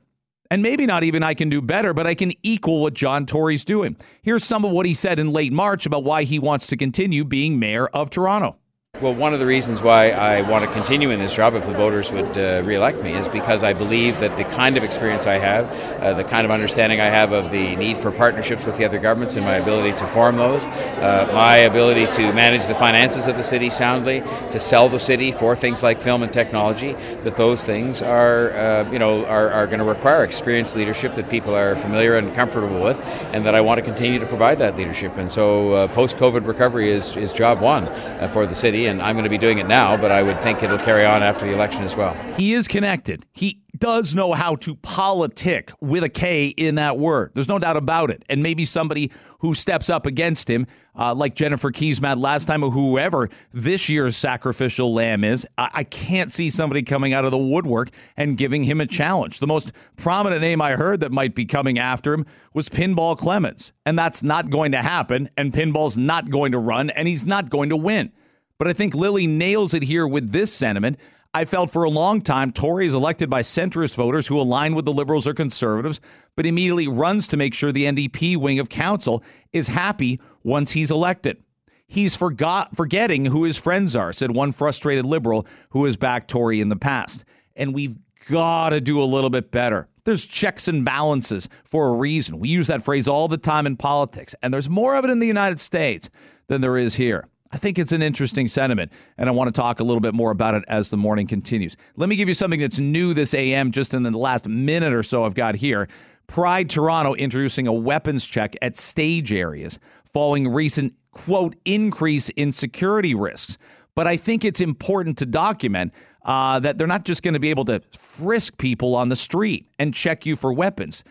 And 0.50 0.62
maybe 0.62 0.86
not 0.86 1.04
even 1.04 1.22
I 1.22 1.34
can 1.34 1.50
do 1.50 1.62
better, 1.62 1.94
but 1.94 2.04
I 2.04 2.16
can 2.16 2.32
equal 2.42 2.80
what 2.80 2.94
John 2.94 3.26
Tory's 3.26 3.62
doing. 3.62 3.96
Here's 4.22 4.42
some 4.42 4.64
of 4.64 4.72
what 4.72 4.86
he 4.86 4.94
said 4.94 5.20
in 5.20 5.32
late 5.32 5.52
March 5.52 5.86
about 5.86 6.02
why 6.02 6.24
he 6.24 6.40
wants 6.40 6.66
to 6.66 6.76
continue 6.76 7.22
being 7.24 7.60
mayor 7.60 7.86
of 7.86 8.10
Toronto. 8.10 8.56
Well, 9.00 9.14
one 9.14 9.32
of 9.32 9.40
the 9.40 9.46
reasons 9.46 9.80
why 9.80 10.10
I 10.10 10.42
want 10.42 10.62
to 10.66 10.70
continue 10.72 11.08
in 11.08 11.20
this 11.20 11.34
job, 11.34 11.54
if 11.54 11.64
the 11.64 11.72
voters 11.72 12.12
would 12.12 12.36
uh, 12.36 12.60
re-elect 12.66 13.02
me, 13.02 13.14
is 13.14 13.26
because 13.28 13.62
I 13.62 13.72
believe 13.72 14.20
that 14.20 14.36
the 14.36 14.44
kind 14.44 14.76
of 14.76 14.84
experience 14.84 15.26
I 15.26 15.38
have, 15.38 15.72
uh, 16.02 16.12
the 16.12 16.24
kind 16.24 16.44
of 16.44 16.50
understanding 16.50 17.00
I 17.00 17.06
have 17.06 17.32
of 17.32 17.50
the 17.50 17.76
need 17.76 17.96
for 17.96 18.12
partnerships 18.12 18.66
with 18.66 18.76
the 18.76 18.84
other 18.84 18.98
governments 18.98 19.36
and 19.36 19.46
my 19.46 19.54
ability 19.54 19.96
to 19.96 20.06
form 20.08 20.36
those, 20.36 20.64
uh, 20.64 21.30
my 21.32 21.56
ability 21.56 22.12
to 22.12 22.30
manage 22.34 22.66
the 22.66 22.74
finances 22.74 23.26
of 23.26 23.36
the 23.36 23.42
city 23.42 23.70
soundly, 23.70 24.20
to 24.50 24.60
sell 24.60 24.90
the 24.90 24.98
city 24.98 25.32
for 25.32 25.56
things 25.56 25.82
like 25.82 26.02
film 26.02 26.22
and 26.22 26.30
technology, 26.30 26.92
that 27.24 27.38
those 27.38 27.64
things 27.64 28.02
are, 28.02 28.50
uh, 28.50 28.92
you 28.92 28.98
know, 28.98 29.24
are, 29.24 29.50
are 29.50 29.66
going 29.66 29.78
to 29.78 29.84
require 29.86 30.24
experienced 30.24 30.76
leadership 30.76 31.14
that 31.14 31.30
people 31.30 31.54
are 31.54 31.74
familiar 31.74 32.16
and 32.18 32.34
comfortable 32.34 32.82
with, 32.82 32.98
and 33.32 33.46
that 33.46 33.54
I 33.54 33.62
want 33.62 33.78
to 33.78 33.82
continue 33.82 34.18
to 34.18 34.26
provide 34.26 34.58
that 34.58 34.76
leadership. 34.76 35.16
And 35.16 35.32
so, 35.32 35.72
uh, 35.72 35.88
post-COVID 35.88 36.46
recovery 36.46 36.90
is 36.90 37.16
is 37.16 37.32
job 37.32 37.62
one 37.62 37.88
uh, 37.88 38.28
for 38.30 38.46
the 38.46 38.54
city 38.54 38.89
and 38.90 39.00
I'm 39.00 39.14
going 39.14 39.24
to 39.24 39.30
be 39.30 39.38
doing 39.38 39.58
it 39.58 39.66
now, 39.66 39.96
but 39.96 40.10
I 40.10 40.22
would 40.22 40.38
think 40.40 40.62
it'll 40.62 40.78
carry 40.78 41.06
on 41.06 41.22
after 41.22 41.46
the 41.46 41.52
election 41.52 41.82
as 41.82 41.94
well. 41.94 42.14
He 42.34 42.52
is 42.52 42.66
connected. 42.66 43.24
He 43.32 43.62
does 43.78 44.14
know 44.14 44.32
how 44.32 44.56
to 44.56 44.74
politic 44.74 45.72
with 45.80 46.02
a 46.02 46.08
K 46.08 46.48
in 46.48 46.74
that 46.74 46.98
word. 46.98 47.30
There's 47.34 47.48
no 47.48 47.58
doubt 47.58 47.76
about 47.76 48.10
it. 48.10 48.24
And 48.28 48.42
maybe 48.42 48.64
somebody 48.64 49.10
who 49.38 49.54
steps 49.54 49.88
up 49.88 50.06
against 50.06 50.50
him, 50.50 50.66
uh, 50.94 51.14
like 51.14 51.34
Jennifer 51.34 51.70
Keesmaat 51.70 52.20
last 52.20 52.46
time, 52.46 52.62
or 52.62 52.70
whoever 52.70 53.28
this 53.52 53.88
year's 53.88 54.16
sacrificial 54.16 54.92
lamb 54.92 55.24
is, 55.24 55.46
I-, 55.56 55.70
I 55.72 55.84
can't 55.84 56.30
see 56.30 56.50
somebody 56.50 56.82
coming 56.82 57.14
out 57.14 57.24
of 57.24 57.30
the 57.30 57.38
woodwork 57.38 57.90
and 58.16 58.36
giving 58.36 58.64
him 58.64 58.80
a 58.80 58.86
challenge. 58.86 59.38
The 59.38 59.46
most 59.46 59.72
prominent 59.96 60.42
name 60.42 60.60
I 60.60 60.72
heard 60.72 61.00
that 61.00 61.12
might 61.12 61.34
be 61.34 61.46
coming 61.46 61.78
after 61.78 62.12
him 62.12 62.26
was 62.52 62.68
Pinball 62.68 63.16
Clemens. 63.16 63.72
And 63.86 63.98
that's 63.98 64.22
not 64.22 64.50
going 64.50 64.72
to 64.72 64.82
happen. 64.82 65.30
And 65.36 65.52
Pinball's 65.52 65.96
not 65.96 66.28
going 66.28 66.52
to 66.52 66.58
run, 66.58 66.90
and 66.90 67.08
he's 67.08 67.24
not 67.24 67.48
going 67.48 67.70
to 67.70 67.76
win. 67.76 68.12
But 68.60 68.68
I 68.68 68.74
think 68.74 68.94
Lilley 68.94 69.26
nails 69.26 69.72
it 69.72 69.84
here 69.84 70.06
with 70.06 70.32
this 70.32 70.52
sentiment. 70.52 70.98
I 71.32 71.46
felt 71.46 71.70
for 71.70 71.84
a 71.84 71.88
long 71.88 72.20
time 72.20 72.52
Tory 72.52 72.86
is 72.86 72.92
elected 72.92 73.30
by 73.30 73.40
centrist 73.40 73.94
voters 73.94 74.26
who 74.26 74.38
align 74.38 74.74
with 74.74 74.84
the 74.84 74.92
Liberals 74.92 75.26
or 75.26 75.32
Conservatives, 75.32 75.98
but 76.36 76.44
immediately 76.44 76.86
runs 76.86 77.26
to 77.28 77.38
make 77.38 77.54
sure 77.54 77.72
the 77.72 77.86
NDP 77.86 78.36
wing 78.36 78.58
of 78.58 78.68
council 78.68 79.24
is 79.54 79.68
happy 79.68 80.20
once 80.42 80.72
he's 80.72 80.90
elected. 80.90 81.42
He's 81.86 82.14
forgot 82.14 82.76
forgetting 82.76 83.24
who 83.24 83.44
his 83.44 83.56
friends 83.56 83.96
are, 83.96 84.12
said 84.12 84.32
one 84.32 84.52
frustrated 84.52 85.06
Liberal 85.06 85.46
who 85.70 85.86
has 85.86 85.96
backed 85.96 86.28
Tory 86.28 86.60
in 86.60 86.68
the 86.68 86.76
past. 86.76 87.24
And 87.56 87.72
we've 87.72 87.96
got 88.28 88.70
to 88.70 88.82
do 88.82 89.00
a 89.00 89.04
little 89.04 89.30
bit 89.30 89.50
better. 89.50 89.88
There's 90.04 90.26
checks 90.26 90.68
and 90.68 90.84
balances 90.84 91.48
for 91.64 91.88
a 91.88 91.92
reason. 91.92 92.38
We 92.38 92.50
use 92.50 92.66
that 92.66 92.82
phrase 92.82 93.08
all 93.08 93.26
the 93.26 93.38
time 93.38 93.66
in 93.66 93.78
politics, 93.78 94.34
and 94.42 94.52
there's 94.52 94.68
more 94.68 94.96
of 94.96 95.06
it 95.06 95.10
in 95.10 95.18
the 95.18 95.26
United 95.26 95.60
States 95.60 96.10
than 96.48 96.60
there 96.60 96.76
is 96.76 96.96
here. 96.96 97.26
I 97.52 97.56
think 97.56 97.78
it's 97.78 97.90
an 97.90 98.00
interesting 98.00 98.46
sentiment, 98.46 98.92
and 99.18 99.28
I 99.28 99.32
want 99.32 99.52
to 99.52 99.60
talk 99.60 99.80
a 99.80 99.84
little 99.84 100.00
bit 100.00 100.14
more 100.14 100.30
about 100.30 100.54
it 100.54 100.62
as 100.68 100.90
the 100.90 100.96
morning 100.96 101.26
continues. 101.26 101.76
Let 101.96 102.08
me 102.08 102.14
give 102.14 102.28
you 102.28 102.34
something 102.34 102.60
that's 102.60 102.78
new 102.78 103.12
this 103.12 103.34
AM, 103.34 103.72
just 103.72 103.92
in 103.92 104.04
the 104.04 104.16
last 104.16 104.46
minute 104.46 104.92
or 104.92 105.02
so 105.02 105.24
I've 105.24 105.34
got 105.34 105.56
here. 105.56 105.88
Pride 106.28 106.70
Toronto 106.70 107.14
introducing 107.14 107.66
a 107.66 107.72
weapons 107.72 108.24
check 108.24 108.54
at 108.62 108.76
stage 108.76 109.32
areas 109.32 109.80
following 110.04 110.46
recent, 110.46 110.94
quote, 111.10 111.56
increase 111.64 112.28
in 112.30 112.52
security 112.52 113.16
risks. 113.16 113.58
But 113.96 114.06
I 114.06 114.16
think 114.16 114.44
it's 114.44 114.60
important 114.60 115.18
to 115.18 115.26
document 115.26 115.92
uh, 116.24 116.60
that 116.60 116.78
they're 116.78 116.86
not 116.86 117.04
just 117.04 117.24
going 117.24 117.34
to 117.34 117.40
be 117.40 117.50
able 117.50 117.64
to 117.64 117.82
frisk 117.98 118.58
people 118.58 118.94
on 118.94 119.08
the 119.08 119.16
street 119.16 119.66
and 119.80 119.92
check 119.92 120.24
you 120.24 120.36
for 120.36 120.52
weapons. 120.52 121.02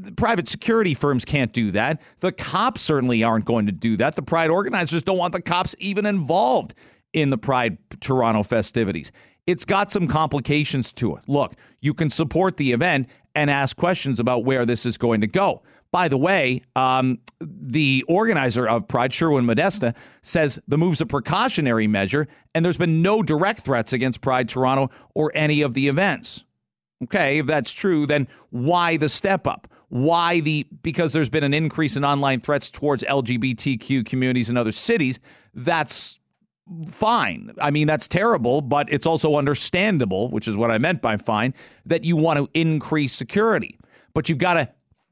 The 0.00 0.12
private 0.12 0.46
security 0.46 0.94
firms 0.94 1.24
can't 1.24 1.52
do 1.52 1.72
that. 1.72 2.00
The 2.20 2.30
cops 2.30 2.82
certainly 2.82 3.24
aren't 3.24 3.44
going 3.44 3.66
to 3.66 3.72
do 3.72 3.96
that. 3.96 4.14
The 4.14 4.22
Pride 4.22 4.48
organizers 4.48 5.02
don't 5.02 5.18
want 5.18 5.32
the 5.32 5.42
cops 5.42 5.74
even 5.80 6.06
involved 6.06 6.74
in 7.12 7.30
the 7.30 7.38
Pride 7.38 7.78
Toronto 8.00 8.44
festivities. 8.44 9.10
It's 9.46 9.64
got 9.64 9.90
some 9.90 10.06
complications 10.06 10.92
to 10.94 11.16
it. 11.16 11.24
Look, 11.26 11.54
you 11.80 11.94
can 11.94 12.10
support 12.10 12.58
the 12.58 12.72
event 12.72 13.08
and 13.34 13.50
ask 13.50 13.76
questions 13.76 14.20
about 14.20 14.44
where 14.44 14.64
this 14.64 14.86
is 14.86 14.98
going 14.98 15.20
to 15.22 15.26
go. 15.26 15.62
By 15.90 16.08
the 16.08 16.18
way, 16.18 16.62
um, 16.76 17.18
the 17.40 18.04
organizer 18.08 18.68
of 18.68 18.86
Pride, 18.86 19.12
Sherwin 19.12 19.46
Modeste, 19.46 19.96
says 20.22 20.60
the 20.68 20.78
move's 20.78 21.00
a 21.00 21.06
precautionary 21.06 21.86
measure, 21.86 22.28
and 22.54 22.64
there's 22.64 22.76
been 22.76 23.00
no 23.00 23.22
direct 23.22 23.60
threats 23.60 23.92
against 23.92 24.20
Pride 24.20 24.48
Toronto 24.48 24.90
or 25.14 25.32
any 25.34 25.62
of 25.62 25.74
the 25.74 25.88
events. 25.88 26.44
Okay, 27.04 27.38
if 27.38 27.46
that's 27.46 27.72
true, 27.72 28.06
then 28.06 28.28
why 28.50 28.96
the 28.96 29.08
step 29.08 29.46
up? 29.46 29.68
Why 29.88 30.40
the 30.40 30.66
because 30.82 31.12
there's 31.12 31.30
been 31.30 31.44
an 31.44 31.54
increase 31.54 31.96
in 31.96 32.04
online 32.04 32.40
threats 32.40 32.70
towards 32.70 33.02
LGBTQ 33.04 34.04
communities 34.04 34.50
in 34.50 34.56
other 34.56 34.72
cities. 34.72 35.18
That's 35.54 36.20
fine. 36.86 37.52
I 37.60 37.70
mean, 37.70 37.86
that's 37.86 38.08
terrible, 38.08 38.60
but 38.60 38.92
it's 38.92 39.06
also 39.06 39.36
understandable, 39.36 40.28
which 40.30 40.46
is 40.46 40.56
what 40.56 40.70
I 40.70 40.78
meant 40.78 41.00
by 41.00 41.16
fine, 41.16 41.54
that 41.86 42.04
you 42.04 42.16
want 42.16 42.38
to 42.38 42.48
increase 42.52 43.14
security. 43.14 43.78
But 44.12 44.28
you've 44.28 44.38
got 44.38 44.54
to 44.54 44.68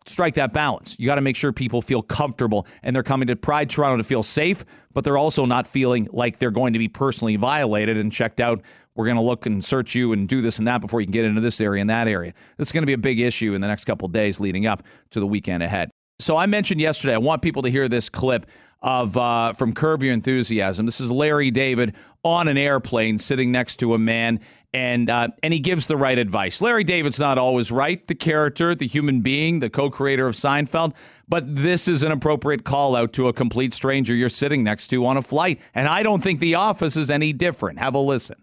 strike 0.09 0.35
that 0.35 0.53
balance. 0.53 0.97
You 0.99 1.07
got 1.07 1.17
to 1.17 1.21
make 1.21 1.37
sure 1.37 1.53
people 1.53 1.83
feel 1.83 2.03
comfortable 2.03 2.67
and 2.83 2.95
they're 2.95 3.03
coming 3.03 3.29
to 3.29 3.37
Pride 3.37 3.71
Toronto 3.71 3.97
to 3.97 4.05
feel 4.05 4.23
safe, 4.23 4.65
but 4.93 5.05
they're 5.05 5.19
also 5.19 5.45
not 5.45 5.67
feeling 5.67 6.09
like 6.13 6.39
they're 6.39 6.51
going 6.51 6.73
to 6.73 6.79
be 6.79 6.89
personally 6.89 7.37
violated 7.37 7.97
and 7.97 8.13
checked 8.13 8.41
out. 8.41 8.63
We're 8.97 9.05
going 9.05 9.17
to 9.17 9.23
look 9.23 9.47
and 9.47 9.65
search 9.65 9.95
you 9.95 10.13
and 10.13 10.27
do 10.27 10.41
this 10.41 10.59
and 10.59 10.67
that 10.67 10.81
before 10.81 11.01
you 11.01 11.07
can 11.07 11.13
get 11.13 11.25
into 11.25 11.41
this 11.41 11.61
area 11.61 11.81
and 11.81 11.91
that 11.91 12.09
area. 12.09 12.33
This 12.57 12.69
is 12.69 12.73
going 12.73 12.83
to 12.83 12.87
be 12.87 12.95
a 12.95 12.99
big 12.99 13.21
issue 13.21 13.55
in 13.55 13.61
the 13.61 13.69
next 13.69 13.85
couple 13.85 14.09
days 14.09 14.41
leading 14.41 14.67
up 14.67 14.83
to 15.11 15.21
the 15.21 15.27
weekend 15.27 15.63
ahead. 15.63 15.91
So 16.19 16.37
I 16.37 16.47
mentioned 16.47 16.81
yesterday, 16.81 17.15
I 17.15 17.19
want 17.19 17.43
people 17.43 17.63
to 17.63 17.69
hear 17.69 17.89
this 17.89 18.09
clip 18.09 18.47
of 18.83 19.17
uh, 19.17 19.53
from 19.53 19.75
Curb 19.75 20.03
Your 20.03 20.13
Enthusiasm. 20.13 20.87
This 20.87 21.01
is 21.01 21.13
Larry 21.13 21.51
David 21.51 21.95
on 22.23 22.49
an 22.49 22.57
airplane 22.57 23.19
sitting 23.19 23.53
next 23.53 23.77
to 23.77 23.95
a 23.95 23.99
man 23.99 24.41
and 24.73 25.09
uh, 25.09 25.29
and 25.43 25.55
he 25.55 25.61
gives 25.61 25.87
the 25.87 25.97
right 25.97 26.19
advice. 26.19 26.61
Larry 26.61 26.85
David's 26.85 27.19
not 27.19 27.39
always 27.39 27.73
right, 27.73 28.07
the 28.07 28.15
character, 28.15 28.75
the 28.75 28.87
human 28.87 29.23
being, 29.23 29.61
the 29.61 29.71
co-creator 29.71 30.27
of 30.27 30.35
Seinfeld, 30.35 30.95
but 31.29 31.55
this 31.55 31.89
is 31.89 32.03
an 32.03 32.13
appropriate 32.13 32.65
call 32.65 32.95
out 32.95 33.13
to 33.15 33.29
a 33.29 33.33
complete 33.33 33.73
stranger 33.73 34.15
you're 34.15 34.29
sitting 34.29 34.63
next 34.63 34.89
to 34.89 35.07
on 35.07 35.17
a 35.17 35.23
flight, 35.23 35.61
and 35.75 35.89
I 35.89 36.03
don't 36.03 36.23
think 36.23 36.41
The 36.41 36.57
Office 36.57 36.97
is 36.97 37.11
any 37.11 37.33
different. 37.33 37.79
Have 37.79 37.95
a 37.95 37.99
listen. 37.99 38.37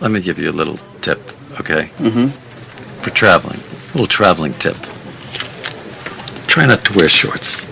Let 0.00 0.10
me 0.10 0.20
give 0.20 0.38
you 0.38 0.50
a 0.50 0.52
little 0.52 0.78
tip, 1.00 1.20
okay? 1.60 1.90
Mm-hmm. 1.98 2.28
For 3.02 3.10
traveling, 3.10 3.58
a 3.58 3.92
little 3.92 4.06
traveling 4.06 4.52
tip. 4.54 4.76
Try 6.46 6.66
not 6.66 6.84
to 6.86 6.92
wear 6.98 7.08
shorts. 7.08 7.64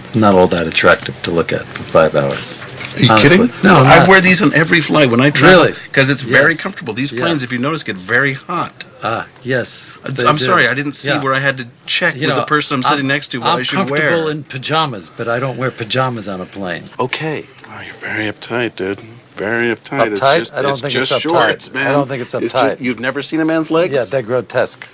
It's 0.00 0.16
not 0.16 0.34
all 0.34 0.46
that 0.48 0.66
attractive 0.66 1.20
to 1.22 1.30
look 1.30 1.52
at 1.52 1.62
for 1.64 1.82
five 1.82 2.14
hours. 2.14 2.62
Are 2.94 3.00
you 3.02 3.10
Honestly. 3.10 3.48
kidding? 3.48 3.54
No, 3.64 3.76
I'm 3.76 4.02
I 4.02 4.08
wear 4.08 4.20
these 4.20 4.42
on 4.42 4.52
every 4.54 4.80
flight 4.82 5.10
when 5.10 5.20
I 5.20 5.30
travel. 5.30 5.64
Really? 5.64 5.78
Because 5.84 6.10
it's 6.10 6.20
very 6.22 6.54
comfortable. 6.54 6.92
These 6.92 7.12
Yeah. 7.12 7.20
planes, 7.20 7.42
if 7.42 7.50
you 7.50 7.58
notice, 7.58 7.82
get 7.82 7.96
very 7.96 8.34
hot. 8.34 8.84
Ah, 9.02 9.26
yes. 9.42 9.94
I'm 10.04 10.36
do. 10.36 10.44
sorry, 10.44 10.68
I 10.68 10.74
didn't 10.74 10.92
see 10.92 11.08
Yeah. 11.08 11.20
where 11.22 11.34
I 11.34 11.38
had 11.40 11.56
to 11.58 11.66
check 11.86 12.14
You 12.14 12.20
with 12.22 12.30
know, 12.30 12.36
the 12.36 12.44
person 12.46 12.74
I'm 12.76 12.82
sitting 12.82 13.06
next 13.06 13.28
to 13.28 13.40
what 13.40 13.48
I'm 13.48 13.58
I 13.60 13.62
should 13.62 13.76
comfortable 13.78 14.24
wear. 14.24 14.30
in 14.30 14.44
pajamas, 14.44 15.10
but 15.16 15.26
I 15.28 15.40
don't 15.40 15.56
wear 15.56 15.70
pajamas 15.70 16.28
on 16.28 16.40
a 16.40 16.46
plane. 16.46 16.84
okay. 17.00 17.46
Oh, 17.68 17.80
you're 17.84 17.94
very 17.94 18.24
uptight, 18.30 18.76
dude. 18.76 19.00
Very 19.34 19.68
uptight. 19.74 20.12
It's 20.12 20.20
just, 20.20 20.54
I 20.54 20.62
don't 20.62 20.72
it's 20.72 20.80
think 20.80 20.94
it's 20.94 21.12
uptight. 21.12 21.20
shorts, 21.22 21.70
I 21.74 21.90
don't 21.92 22.06
think 22.06 22.20
it's 22.22 22.32
ju- 22.32 22.38
uptight. 22.38 22.80
You've 22.80 23.00
never 23.00 23.22
seen 23.22 23.40
a 23.40 23.44
man's 23.44 23.70
legs? 23.70 23.92
Yeah, 23.94 24.04
they're 24.04 24.22
grotesque. 24.22 24.84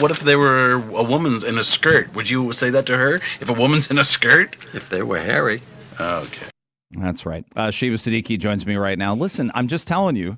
What 0.00 0.10
if 0.10 0.20
they 0.20 0.36
were 0.36 0.74
a 0.74 1.02
woman's 1.02 1.42
in 1.42 1.56
a 1.56 1.64
skirt? 1.64 2.14
Would 2.14 2.28
you 2.28 2.52
say 2.52 2.68
that 2.70 2.84
to 2.86 2.96
her? 2.98 3.16
If 3.40 3.48
a 3.48 3.54
woman's 3.54 3.90
in 3.90 3.98
a 3.98 4.04
skirt? 4.04 4.56
If 4.74 4.90
they 4.90 5.02
were 5.02 5.18
hairy. 5.18 5.62
Okay. 5.98 6.48
That's 6.92 7.24
right. 7.24 7.44
Uh, 7.56 7.70
Shiva 7.70 7.96
Siddiqui 7.96 8.38
joins 8.38 8.66
me 8.66 8.76
right 8.76 8.98
now. 8.98 9.14
Listen, 9.14 9.50
I'm 9.54 9.68
just 9.68 9.86
telling 9.88 10.16
you. 10.16 10.36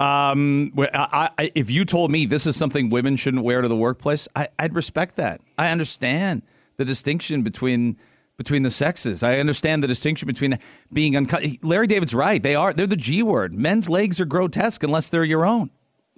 Um, 0.00 0.72
I, 0.78 1.30
I, 1.38 1.52
if 1.54 1.70
you 1.70 1.84
told 1.84 2.10
me 2.10 2.24
this 2.24 2.46
is 2.46 2.56
something 2.56 2.88
women 2.88 3.16
shouldn't 3.16 3.42
wear 3.42 3.60
to 3.60 3.68
the 3.68 3.76
workplace, 3.76 4.28
I, 4.34 4.48
I'd 4.58 4.74
respect 4.74 5.16
that. 5.16 5.40
I 5.58 5.70
understand 5.70 6.42
the 6.76 6.84
distinction 6.84 7.42
between 7.42 7.96
between 8.38 8.62
the 8.62 8.70
sexes. 8.70 9.22
I 9.22 9.38
understand 9.38 9.82
the 9.82 9.88
distinction 9.88 10.26
between 10.26 10.58
being 10.92 11.16
uncut. 11.16 11.42
Larry 11.62 11.88
David's 11.88 12.14
right. 12.14 12.42
They 12.42 12.54
are. 12.54 12.72
They're 12.72 12.86
the 12.86 12.96
G 12.96 13.22
word. 13.22 13.52
Men's 13.52 13.90
legs 13.90 14.20
are 14.20 14.24
grotesque 14.24 14.82
unless 14.82 15.10
they're 15.10 15.24
your 15.24 15.44
own. 15.44 15.68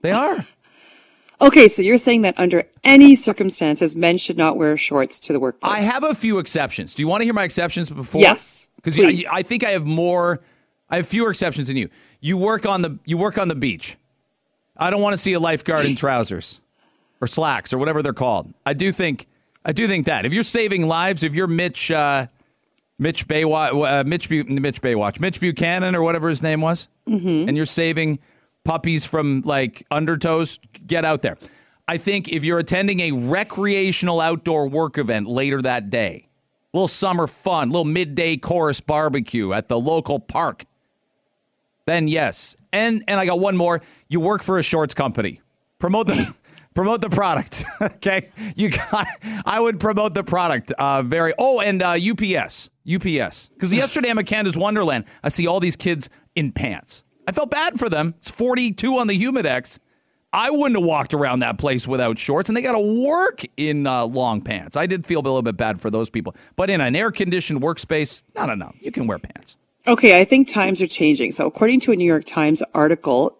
They 0.03 0.13
are. 0.13 0.47
Okay, 1.43 1.69
so 1.69 1.81
you're 1.81 1.97
saying 1.97 2.21
that 2.21 2.35
under 2.39 2.65
any 2.85 3.17
circumstances, 3.17 3.97
men 3.97 4.19
should 4.19 4.37
not 4.37 4.59
wear 4.59 4.77
shorts 4.77 5.19
to 5.21 5.33
the 5.33 5.41
workplace. 5.41 5.73
I 5.73 5.81
have 5.81 6.05
a 6.05 6.15
few 6.15 6.39
exceptions. 6.39 6.95
Do 6.95 7.03
you 7.03 7.09
want 7.09 7.23
to 7.23 7.25
hear 7.25 7.33
my 7.33 7.45
exceptions 7.45 7.89
before? 7.89 8.21
Yes, 8.21 8.69
because. 8.77 9.01
I, 9.01 9.25
I 9.33 9.43
think 9.43 9.65
I 9.65 9.71
have 9.71 9.87
more. 9.87 10.41
I 10.91 10.97
have 10.97 11.09
fewer 11.09 11.31
exceptions 11.31 11.69
than 11.69 11.79
you. 11.79 11.89
You 12.21 12.37
work 12.37 12.67
on 12.67 12.83
the 12.83 12.99
you 13.07 13.17
work 13.17 13.39
on 13.39 13.49
the 13.49 13.55
beach. 13.55 13.97
I 14.77 14.91
don't 14.91 15.01
want 15.01 15.15
to 15.15 15.17
see 15.17 15.33
a 15.33 15.41
lifeguard 15.41 15.87
in 15.87 15.97
trousers 15.97 16.61
or 17.23 17.27
slacks 17.27 17.73
or 17.73 17.79
whatever 17.79 18.03
they're 18.03 18.13
called. 18.13 18.53
I 18.67 18.75
do 18.75 18.93
think 18.93 19.27
I 19.65 19.73
do 19.73 19.87
think 19.87 20.07
that 20.07 20.25
if 20.25 20.33
you're 20.33 20.43
saving 20.43 20.87
lives, 20.87 21.23
if 21.23 21.35
you're 21.35 21.47
Mitch 21.47 21.91
uh, 21.91 22.27
Mitch 22.99 23.27
Baywatch, 23.29 23.87
uh, 24.01 24.05
Mitch 24.05 24.29
Bu- 24.29 24.45
Mitch 24.45 24.81
Baywatch, 24.81 25.21
Mitch 25.21 25.41
Buchanan 25.41 25.95
or 25.95 26.03
whatever 26.03 26.29
his 26.29 26.43
name 26.43 26.61
was, 26.61 26.89
and 27.07 27.57
you're 27.57 27.67
saving 27.67 28.19
puppies 28.65 29.05
from 29.05 29.43
like 29.45 29.87
undertows, 29.91 30.59
get 30.87 31.05
out 31.05 31.23
there. 31.23 31.37
I 31.89 31.99
think 31.99 32.29
if 32.29 32.45
you're 32.45 32.59
attending 32.61 33.01
a 33.01 33.13
recreational 33.13 34.21
outdoor 34.21 34.69
work 34.69 34.97
event 34.97 35.27
later 35.27 35.61
that 35.63 35.91
day, 35.91 36.29
little 36.73 36.87
summer 36.89 37.27
fun, 37.27 37.71
little 37.71 37.85
midday 37.85 38.37
chorus 38.37 38.81
barbecue 38.81 39.53
at 39.53 39.69
the 39.69 39.79
local 39.79 40.21
park, 40.21 40.65
then 41.87 42.07
yes. 42.09 42.57
And 42.73 43.03
and 43.09 43.19
I 43.19 43.27
got 43.27 43.41
one 43.41 43.57
more. 43.57 43.81
You 44.09 44.21
work 44.21 44.43
for 44.43 44.59
a 44.59 44.63
shorts 44.63 44.95
company. 44.95 45.41
Promote 45.81 46.07
the 46.07 46.35
promote 46.75 47.01
the 47.01 47.11
product. 47.11 47.65
okay. 47.81 48.31
You 48.57 48.71
got 48.71 49.07
I 49.45 49.61
would 49.61 49.81
promote 49.81 50.15
the 50.15 50.25
product. 50.25 50.73
Uh 50.73 51.03
very 51.03 51.33
oh 51.39 51.61
and 51.61 51.83
uh 51.83 51.93
UPS. 51.93 52.71
UPS. 52.93 53.49
Because 53.51 53.73
yesterday 53.73 54.11
I'm 54.11 54.19
at 54.19 54.27
Canada's 54.27 54.57
Wonderland. 54.57 55.05
I 55.23 55.29
see 55.29 55.47
all 55.47 55.61
these 55.61 55.77
kids 55.77 56.09
in 56.35 56.53
pants. 56.53 57.05
I 57.27 57.33
felt 57.33 57.51
bad 57.51 57.79
for 57.79 57.89
them. 57.89 58.15
It's 58.19 58.31
42 58.31 58.99
on 58.99 59.07
the 59.07 59.21
Humidex. 59.21 59.79
I 60.33 60.51
wouldn't 60.51 60.77
have 60.77 60.87
walked 60.87 61.13
around 61.13 61.41
that 61.41 61.59
place 61.59 61.89
without 61.89 62.19
shorts, 62.19 62.49
and 62.49 62.57
they 62.57 62.63
got 62.63 62.73
to 62.73 63.05
work 63.05 63.43
in 63.57 63.87
uh, 63.87 64.05
long 64.07 64.41
pants. 64.41 64.77
I 64.77 64.87
did 64.87 65.05
feel 65.05 65.19
a 65.19 65.23
little 65.23 65.43
bit 65.43 65.57
bad 65.57 65.81
for 65.81 65.91
those 65.91 66.09
people, 66.09 66.37
but 66.55 66.71
in 66.71 66.81
an 66.81 66.95
air-conditioned 66.95 67.61
workspace, 67.61 68.23
no, 68.37 68.47
no, 68.47 68.55
no, 68.55 68.73
you 68.79 68.93
can 68.93 69.09
wear 69.09 69.19
pants. 69.19 69.57
Okay, 69.87 70.21
I 70.21 70.25
think 70.25 70.49
times 70.49 70.81
are 70.81 70.87
changing. 70.87 71.33
So, 71.33 71.47
according 71.47 71.81
to 71.81 71.93
a 71.93 71.97
New 71.97 72.05
York 72.05 72.27
Times 72.27 72.63
article, 72.75 73.37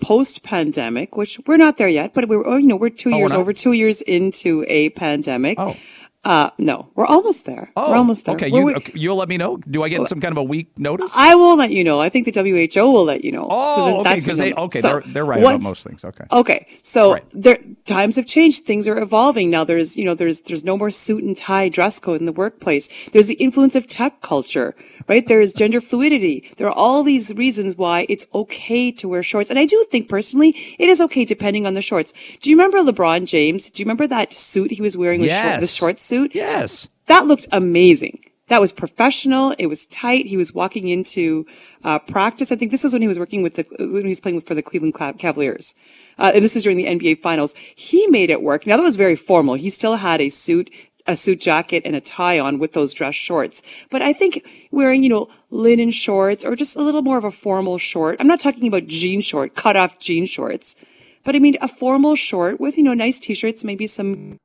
post-pandemic, 0.00 1.16
which 1.16 1.40
we're 1.46 1.56
not 1.56 1.78
there 1.78 1.88
yet, 1.88 2.14
but 2.14 2.28
we're 2.28 2.46
oh, 2.46 2.56
you 2.56 2.66
know 2.66 2.76
we're 2.76 2.90
two 2.90 3.10
oh, 3.10 3.12
we're 3.12 3.18
years 3.18 3.32
over 3.32 3.52
two 3.52 3.72
years 3.72 4.02
into 4.02 4.64
a 4.68 4.90
pandemic. 4.90 5.58
Oh. 5.58 5.76
Uh, 6.24 6.50
no, 6.56 6.88
we're 6.94 7.06
almost 7.06 7.46
there. 7.46 7.68
Oh, 7.76 7.90
we're 7.90 7.96
almost 7.96 8.26
there. 8.26 8.36
okay. 8.36 8.48
We're- 8.48 8.70
You, 8.70 8.76
okay, 8.76 8.92
you'll 8.94 9.16
let 9.16 9.28
me 9.28 9.36
know. 9.38 9.56
Do 9.56 9.82
I 9.82 9.88
get 9.88 10.06
some 10.06 10.20
kind 10.20 10.30
of 10.30 10.38
a 10.38 10.44
week 10.44 10.68
notice? 10.78 11.12
I 11.16 11.34
will 11.34 11.56
let 11.56 11.72
you 11.72 11.82
know. 11.82 12.00
I 12.00 12.10
think 12.10 12.32
the 12.32 12.42
WHO 12.42 12.92
will 12.92 13.04
let 13.04 13.24
you 13.24 13.32
know. 13.32 13.48
oh, 13.50 14.00
okay. 14.02 14.20
Because 14.20 14.38
they 14.38 14.52
okay, 14.54 14.80
so 14.80 14.88
they're 14.88 15.12
they're 15.12 15.24
right 15.24 15.40
about 15.40 15.60
most 15.62 15.82
things. 15.84 16.04
Okay. 16.04 16.24
Okay, 16.30 16.68
so 16.82 17.14
Right. 17.14 17.24
there 17.34 17.58
times 17.86 18.14
have 18.14 18.26
changed. 18.26 18.64
Things 18.66 18.86
are 18.86 18.98
evolving 18.98 19.50
now. 19.50 19.64
There's 19.64 19.96
you 19.96 20.04
know 20.04 20.14
there's 20.14 20.40
there's 20.42 20.62
no 20.62 20.78
more 20.78 20.92
suit 20.92 21.24
and 21.24 21.36
tie 21.36 21.68
dress 21.68 21.98
code 21.98 22.20
in 22.20 22.26
the 22.26 22.32
workplace. 22.32 22.88
There's 23.12 23.26
the 23.26 23.34
influence 23.34 23.74
of 23.74 23.88
tech 23.88 24.20
culture, 24.20 24.76
right? 25.08 25.26
There's 25.26 25.52
gender 25.52 25.80
fluidity. 25.80 26.48
There 26.56 26.68
are 26.68 26.72
all 26.84 27.02
these 27.02 27.34
reasons 27.34 27.74
why 27.76 28.06
it's 28.08 28.28
okay 28.32 28.92
to 28.92 29.08
wear 29.08 29.24
shorts, 29.24 29.50
and 29.50 29.58
I 29.58 29.66
do 29.66 29.84
think 29.90 30.08
personally 30.08 30.54
it 30.78 30.88
is 30.88 31.00
okay 31.00 31.24
depending 31.24 31.66
on 31.66 31.74
the 31.74 31.82
shorts. 31.82 32.12
Do 32.40 32.48
you 32.48 32.54
remember 32.56 32.78
LeBron 32.78 33.24
James? 33.26 33.70
Do 33.70 33.82
you 33.82 33.86
remember 33.86 34.06
that 34.06 34.32
suit 34.32 34.70
he 34.70 34.80
was 34.80 34.96
wearing? 34.96 35.20
With 35.20 35.30
short, 35.30 35.56
the 35.56 35.66
Yes. 35.66 35.76
Suit. 36.12 36.34
Yes. 36.34 36.88
That 37.06 37.26
looked 37.26 37.48
amazing. 37.52 38.18
That 38.48 38.60
was 38.60 38.70
professional. 38.70 39.54
It 39.58 39.66
was 39.66 39.86
tight. 39.86 40.26
He 40.26 40.36
was 40.36 40.52
walking 40.52 40.88
into 40.88 41.46
uh, 41.84 42.00
practice. 42.00 42.52
I 42.52 42.56
think 42.56 42.70
this 42.70 42.84
is 42.84 42.92
when 42.92 43.00
he 43.00 43.08
was 43.08 43.18
working 43.18 43.42
with 43.42 43.54
the 43.54 43.64
when 43.78 44.02
he 44.02 44.10
was 44.10 44.20
playing 44.20 44.42
for 44.42 44.54
the 44.54 44.62
Cleveland 44.62 44.94
Cavaliers. 45.18 45.74
Uh, 46.18 46.32
and 46.34 46.44
this 46.44 46.54
is 46.54 46.64
during 46.64 46.76
the 46.76 46.84
NBA 46.84 47.22
Finals. 47.22 47.54
He 47.76 48.06
made 48.08 48.28
it 48.28 48.42
work. 48.42 48.66
Now 48.66 48.76
that 48.76 48.82
was 48.82 48.96
very 48.96 49.16
formal. 49.16 49.54
He 49.54 49.70
still 49.70 49.96
had 49.96 50.20
a 50.20 50.28
suit, 50.28 50.70
a 51.06 51.16
suit 51.16 51.40
jacket, 51.40 51.82
and 51.86 51.96
a 51.96 52.00
tie 52.00 52.38
on 52.38 52.58
with 52.58 52.74
those 52.74 52.92
dress 52.92 53.14
shorts. 53.14 53.62
But 53.88 54.02
I 54.02 54.12
think 54.12 54.46
wearing 54.70 55.02
you 55.02 55.08
know 55.08 55.30
linen 55.48 55.90
shorts 55.90 56.44
or 56.44 56.54
just 56.54 56.76
a 56.76 56.82
little 56.82 57.02
more 57.02 57.16
of 57.16 57.24
a 57.24 57.30
formal 57.30 57.78
short. 57.78 58.18
I'm 58.20 58.26
not 58.26 58.40
talking 58.40 58.68
about 58.68 58.86
jean 58.86 59.22
short, 59.22 59.54
cut 59.54 59.76
off 59.78 59.98
jean 59.98 60.26
shorts. 60.26 60.76
But 61.24 61.36
I 61.36 61.38
mean 61.38 61.56
a 61.62 61.68
formal 61.68 62.16
short 62.16 62.60
with 62.60 62.76
you 62.76 62.84
know 62.84 62.92
nice 62.92 63.18
t-shirts, 63.18 63.64
maybe 63.64 63.86
some. 63.86 64.36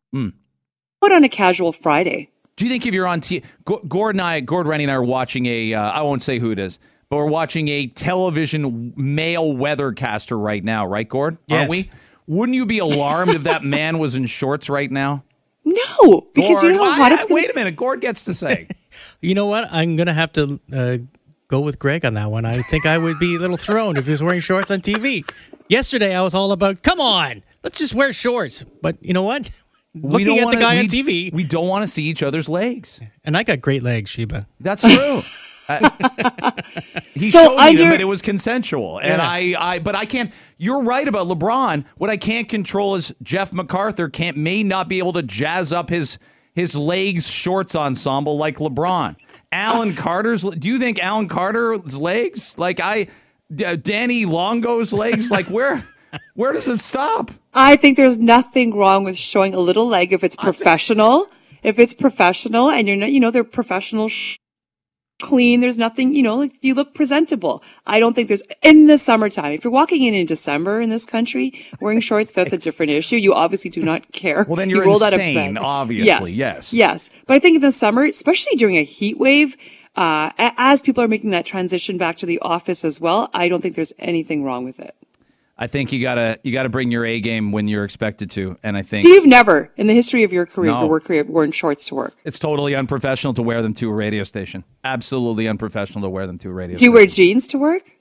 Put 1.01 1.11
on 1.11 1.23
a 1.23 1.29
casual 1.29 1.71
Friday. 1.71 2.29
Do 2.55 2.65
you 2.65 2.71
think 2.71 2.85
if 2.85 2.93
you're 2.93 3.07
on 3.07 3.21
T, 3.21 3.41
G- 3.67 3.77
Gord 3.87 4.15
and 4.15 4.21
I, 4.21 4.39
Gord 4.39 4.65
Rennie 4.67 4.83
and 4.83 4.91
I 4.91 4.95
are 4.95 5.03
watching 5.03 5.45
a, 5.45 5.73
uh, 5.73 5.81
I 5.91 6.01
won't 6.01 6.23
say 6.23 6.39
who 6.39 6.51
it 6.51 6.57
is, 6.59 6.79
but 7.09 7.17
we're 7.17 7.27
watching 7.27 7.67
a 7.67 7.87
television 7.87 8.93
male 8.97 9.53
weathercaster 9.53 10.41
right 10.41 10.63
now, 10.63 10.87
right, 10.87 11.07
Gord? 11.07 11.37
Yes. 11.47 11.59
Aren't 11.59 11.69
we? 11.69 11.89
Wouldn't 12.25 12.55
you 12.55 12.65
be 12.65 12.79
alarmed 12.79 13.31
if 13.35 13.43
that 13.43 13.63
man 13.63 13.99
was 13.99 14.15
in 14.15 14.25
shorts 14.25 14.69
right 14.69 14.89
now? 14.91 15.23
No, 15.63 16.27
because 16.33 16.63
you 16.63 16.69
Gord, 16.69 16.75
know 16.75 16.83
how 16.91 16.99
why- 16.99 17.09
hot 17.09 17.19
gonna 17.21 17.35
wait 17.35 17.51
a 17.51 17.53
minute. 17.53 17.75
Gord 17.75 18.01
gets 18.01 18.25
to 18.25 18.33
say. 18.33 18.67
You 19.21 19.35
know 19.35 19.45
what? 19.45 19.67
I'm 19.71 19.95
gonna 19.95 20.13
have 20.13 20.31
to 20.33 20.59
uh, 20.73 20.97
go 21.49 21.59
with 21.59 21.77
Greg 21.77 22.03
on 22.03 22.15
that 22.15 22.31
one. 22.31 22.45
I 22.45 22.53
think 22.53 22.87
I 22.87 22.97
would 22.97 23.19
be 23.19 23.35
a 23.35 23.39
little 23.39 23.57
thrown 23.57 23.95
if 23.95 24.05
he 24.05 24.11
was 24.11 24.23
wearing 24.23 24.39
shorts 24.39 24.71
on 24.71 24.81
TV. 24.81 25.29
Yesterday, 25.69 26.15
I 26.15 26.21
was 26.23 26.33
all 26.33 26.51
about, 26.51 26.81
come 26.81 26.99
on, 26.99 27.43
let's 27.63 27.77
just 27.77 27.93
wear 27.93 28.11
shorts. 28.11 28.63
But 28.81 28.97
you 29.05 29.13
know 29.13 29.21
what? 29.21 29.51
We 30.01 30.09
Looking 30.09 30.25
don't 30.27 30.39
at 30.39 30.45
wanna- 30.45 30.57
the 30.57 30.63
guy 30.63 30.73
we- 30.75 30.79
on 30.79 30.85
TV, 30.87 31.33
We 31.33 31.43
don't 31.43 31.67
want 31.67 31.83
to 31.83 31.87
see 31.87 32.03
each 32.03 32.23
other's 32.23 32.47
legs. 32.49 32.99
and 33.23 33.35
I 33.37 33.43
got 33.43 33.61
great 33.61 33.83
legs, 33.83 34.09
Sheba. 34.09 34.47
That's 34.59 34.81
true. 34.83 35.21
Uh, 35.69 35.89
he 37.13 37.29
So 37.29 37.43
showed 37.43 37.57
me 37.57 37.75
them, 37.75 37.87
under- 37.87 37.89
but 37.95 37.99
it 37.99 38.05
was 38.05 38.21
consensual, 38.21 38.99
and 38.99 39.21
Yeah. 39.21 39.29
I, 39.29 39.55
I, 39.59 39.79
but 39.79 39.97
I 39.97 40.05
can't. 40.05 40.31
You're 40.57 40.81
right 40.81 41.05
about 41.05 41.27
LeBron. 41.27 41.83
What 41.97 42.09
I 42.09 42.15
can't 42.15 42.47
control 42.47 42.95
is 42.95 43.13
Jeff 43.21 43.51
McArthur 43.51 44.09
can't 44.09 44.37
may 44.37 44.63
not 44.63 44.87
be 44.87 44.97
able 44.99 45.11
to 45.11 45.23
jazz 45.23 45.73
up 45.73 45.89
his 45.89 46.19
his 46.53 46.73
legs 46.77 47.29
shorts 47.29 47.75
ensemble 47.75 48.37
like 48.37 48.59
LeBron. 48.59 49.17
Alan 49.51 49.93
Carter's. 49.93 50.43
Do 50.43 50.69
you 50.69 50.79
think 50.79 51.03
Alan 51.03 51.27
Carter's 51.27 51.99
legs 51.99 52.57
like 52.57 52.79
I? 52.79 53.07
Danny 53.53 54.25
Longo's 54.25 54.93
legs 54.93 55.29
like 55.31 55.47
where? 55.49 55.85
Where 56.35 56.53
does 56.53 56.67
it 56.67 56.79
stop? 56.79 57.31
I 57.53 57.75
think 57.75 57.97
there's 57.97 58.17
nothing 58.17 58.75
wrong 58.75 59.03
with 59.03 59.17
showing 59.17 59.53
a 59.53 59.59
little 59.59 59.87
leg 59.87 60.13
if 60.13 60.23
it's 60.23 60.35
professional. 60.35 61.29
If 61.63 61.79
it's 61.79 61.93
professional 61.93 62.69
and 62.69 62.87
you're 62.87 62.97
not, 62.97 63.11
you 63.11 63.19
know, 63.19 63.31
they're 63.31 63.43
professional, 63.43 64.09
sh- 64.09 64.37
clean. 65.21 65.59
There's 65.59 65.77
nothing, 65.77 66.13
you 66.13 66.21
know, 66.21 66.37
like 66.37 66.53
you 66.61 66.73
look 66.75 66.93
presentable. 66.93 67.63
I 67.85 67.99
don't 67.99 68.13
think 68.13 68.27
there's 68.27 68.43
in 68.61 68.85
the 68.85 68.97
summertime. 68.97 69.53
If 69.53 69.63
you're 69.63 69.73
walking 69.73 70.03
in 70.03 70.13
in 70.13 70.25
December 70.25 70.81
in 70.81 70.89
this 70.89 71.05
country 71.05 71.65
wearing 71.81 71.99
shorts, 71.99 72.31
that's 72.31 72.53
a 72.53 72.57
different 72.57 72.91
issue. 72.91 73.15
You 73.15 73.33
obviously 73.33 73.69
do 73.71 73.81
not 73.81 74.11
care. 74.11 74.45
Well, 74.47 74.55
then 74.55 74.69
You 74.69 74.77
you're 74.77 74.89
of 74.89 75.01
insane, 75.01 75.57
obviously, 75.57 76.33
yes. 76.33 76.73
yes. 76.73 77.09
But 77.25 77.35
I 77.35 77.39
think 77.39 77.55
in 77.55 77.61
the 77.61 77.71
summer, 77.71 78.03
especially 78.05 78.55
during 78.57 78.77
a 78.77 78.83
heat 78.83 79.17
wave. 79.17 79.55
Uh, 79.95 80.29
as 80.37 80.79
people 80.79 81.03
are 81.03 81.07
making 81.07 81.31
that 81.31 81.43
transition 81.43 81.97
back 81.97 82.17
to 82.17 82.27
the 82.27 82.37
office 82.41 82.85
as 82.85 83.01
well, 83.01 83.31
I 83.33 83.47
don't 83.49 83.61
think 83.61 83.73
there's 83.73 83.93
anything 83.97 84.43
wrong 84.43 84.63
with 84.63 84.79
it. 84.79 84.95
I 85.59 85.67
think 85.67 85.91
you 85.91 85.99
gotta 86.01 86.39
you 86.43 86.51
gotta 86.51 86.69
bring 86.69 86.91
your 86.91 87.03
A 87.05 87.19
game 87.19 87.51
when 87.51 87.67
you're 87.67 87.83
expected 87.83 88.29
to, 88.31 88.57
and 88.61 88.77
I 88.77 88.83
think 88.83 89.03
So 89.03 89.09
you've 89.09 89.25
never, 89.25 89.71
in 89.75 89.87
the 89.87 89.93
history 89.95 90.23
of 90.23 90.31
your 90.31 90.45
career, 90.45 90.71
No. 90.71 90.81
your 90.81 90.89
work 90.89 91.05
career, 91.05 91.23
worn 91.23 91.51
shorts 91.51 91.85
to 91.87 91.95
work. 91.95 92.13
It's 92.25 92.37
totally 92.37 92.75
unprofessional 92.75 93.33
to 93.33 93.41
wear 93.41 93.61
them 93.63 93.73
to 93.75 93.89
a 93.89 93.93
radio 93.93 94.23
station. 94.23 94.63
Absolutely 94.83 95.47
unprofessional 95.47 96.03
to 96.03 96.09
wear 96.09 96.27
them 96.27 96.37
to 96.39 96.49
a 96.49 96.53
radio 96.53 96.77
station. 96.77 96.79
Do 96.79 96.85
you 96.85 96.91
wear 96.93 97.07
jeans 97.07 97.47
to 97.47 97.57
work? 97.57 97.91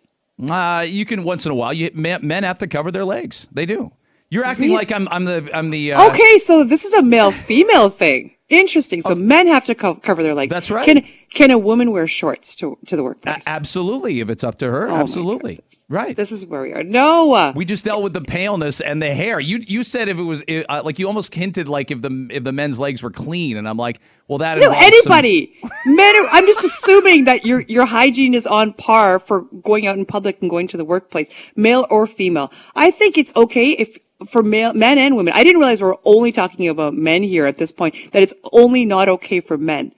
Uh, 0.50 0.84
you 0.86 1.06
can 1.06 1.24
once 1.24 1.46
in 1.46 1.52
a 1.52 1.54
while. 1.54 1.72
You 1.72 1.90
men, 1.94 2.20
men 2.22 2.42
have 2.42 2.58
to 2.58 2.66
cover 2.66 2.90
their 2.90 3.06
legs. 3.06 3.48
They 3.52 3.64
do. 3.64 3.92
You're 4.28 4.44
acting 4.44 4.72
like 4.72 4.92
I'm 4.92 5.08
I'm 5.10 5.24
the 5.24 5.48
I'm 5.54 5.70
the 5.70 5.94
uh, 5.94 6.10
okay, 6.10 6.38
so 6.38 6.64
this 6.64 6.84
is 6.84 6.92
a 6.92 7.02
male 7.02 7.30
female 7.30 7.88
thing. 7.88 8.35
Interesting. 8.48 9.02
So 9.02 9.14
men 9.16 9.48
have 9.48 9.64
to 9.64 9.74
co- 9.74 9.96
cover 9.96 10.22
their 10.22 10.34
legs. 10.34 10.50
That's 10.52 10.70
right. 10.70 10.84
Can 10.86 11.04
can 11.34 11.50
a 11.50 11.58
woman 11.58 11.90
wear 11.90 12.06
shorts 12.06 12.54
to 12.56 12.78
to 12.86 12.94
the 12.96 13.02
workplace? 13.02 13.38
a- 13.44 13.48
absolutely 13.48 14.20
if 14.20 14.30
it's 14.30 14.44
up 14.44 14.58
to 14.58 14.70
her. 14.70 14.88
Oh 14.88 14.94
absolutely. 14.96 15.60
Right. 15.88 16.16
this 16.16 16.32
is 16.32 16.44
where 16.46 16.62
we 16.62 16.72
are. 16.72 16.82
No. 16.82 17.52
We 17.54 17.64
just 17.64 17.84
dealt 17.84 18.02
with 18.02 18.12
the 18.12 18.20
paleness 18.20 18.80
and 18.80 19.00
the 19.00 19.14
hair. 19.14 19.38
You 19.38 19.58
you 19.66 19.84
said 19.84 20.08
if 20.08 20.18
it 20.18 20.22
was 20.22 20.42
uh, 20.48 20.82
like 20.84 20.98
you 20.98 21.06
almost 21.06 21.32
hinted 21.34 21.68
like 21.68 21.90
if 21.92 22.02
the 22.02 22.28
if 22.30 22.42
the 22.44 22.52
men's 22.52 22.78
legs 22.80 23.02
were 23.04 23.10
clean, 23.10 23.56
and 23.56 23.68
I'm 23.68 23.76
like, 23.76 24.00
well 24.28 24.38
that 24.38 24.58
no, 24.58 24.66
involves 24.66 25.02
some- 25.02 25.12
anybody. 25.12 25.54
Men 25.86 26.16
are, 26.16 26.28
I'm 26.30 26.46
just 26.46 26.64
assuming 26.64 27.24
that 27.24 27.44
your 27.44 27.60
your 27.62 27.86
hygiene 27.86 28.34
is 28.34 28.46
on 28.46 28.72
par 28.74 29.18
for 29.20 29.42
going 29.62 29.86
out 29.88 29.96
in 29.98 30.06
public 30.06 30.40
and 30.40 30.50
going 30.50 30.66
to 30.68 30.76
the 30.76 30.84
workplace, 30.84 31.28
male 31.56 31.86
or 31.90 32.06
female. 32.06 32.52
I 32.76 32.90
think 32.92 33.16
it's 33.18 33.34
okay 33.36 33.70
if 33.70 33.96
for 34.28 34.42
male 34.42 34.72
men 34.74 34.98
and 34.98 35.16
women. 35.16 35.32
I 35.34 35.42
didn't 35.44 35.58
realize 35.58 35.82
we're 35.82 35.94
only 36.04 36.32
talking 36.32 36.68
about 36.68 36.94
men 36.94 37.22
here 37.22 37.46
at 37.46 37.58
this 37.58 37.72
point. 37.72 37.94
That 38.12 38.22
it's 38.22 38.34
only 38.52 38.84
not 38.84 39.08
okay 39.08 39.40
for 39.40 39.56
men. 39.58 39.92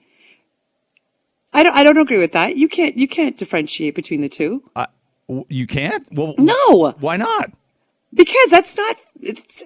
I 1.53 1.63
don't. 1.63 1.75
I 1.75 1.83
don't 1.83 1.97
agree 1.97 2.19
with 2.19 2.33
that. 2.33 2.57
You 2.57 2.67
can't. 2.69 2.97
You 2.97 3.07
can't 3.07 3.37
differentiate 3.37 3.95
between 3.95 4.21
the 4.21 4.29
two. 4.29 4.63
W- 5.27 5.45
you 5.49 5.65
can't. 5.67 6.05
Well, 6.13 6.35
No, 6.37 6.91
Why 6.99 7.17
not? 7.17 7.51
because 8.13 8.49
that's 8.49 8.75
not. 8.75 8.97
It's, 9.21 9.63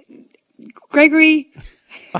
Gregory. 0.89 1.51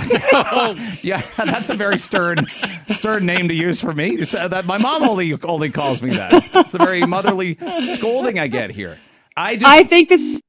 Yeah, 1.02 1.22
that's 1.38 1.70
a 1.72 1.74
very 1.76 1.98
stern, 1.98 2.46
stern 2.90 3.26
name 3.26 3.48
to 3.48 3.56
use 3.56 3.82
for 3.82 3.92
me. 3.94 4.24
Said 4.24 4.50
that 4.50 4.66
my 4.66 4.78
mom 4.78 5.02
only 5.04 5.34
only 5.44 5.70
calls 5.72 6.04
me 6.04 6.12
that. 6.12 6.44
It's 6.54 6.74
a 6.76 6.78
very 6.78 7.06
motherly 7.06 7.58
scolding 7.90 8.38
I 8.40 8.48
get 8.48 8.70
here. 8.70 9.00
I 9.36 9.56
just 9.56 9.66
I 9.66 9.84
think 9.84 10.10
this 10.10 10.42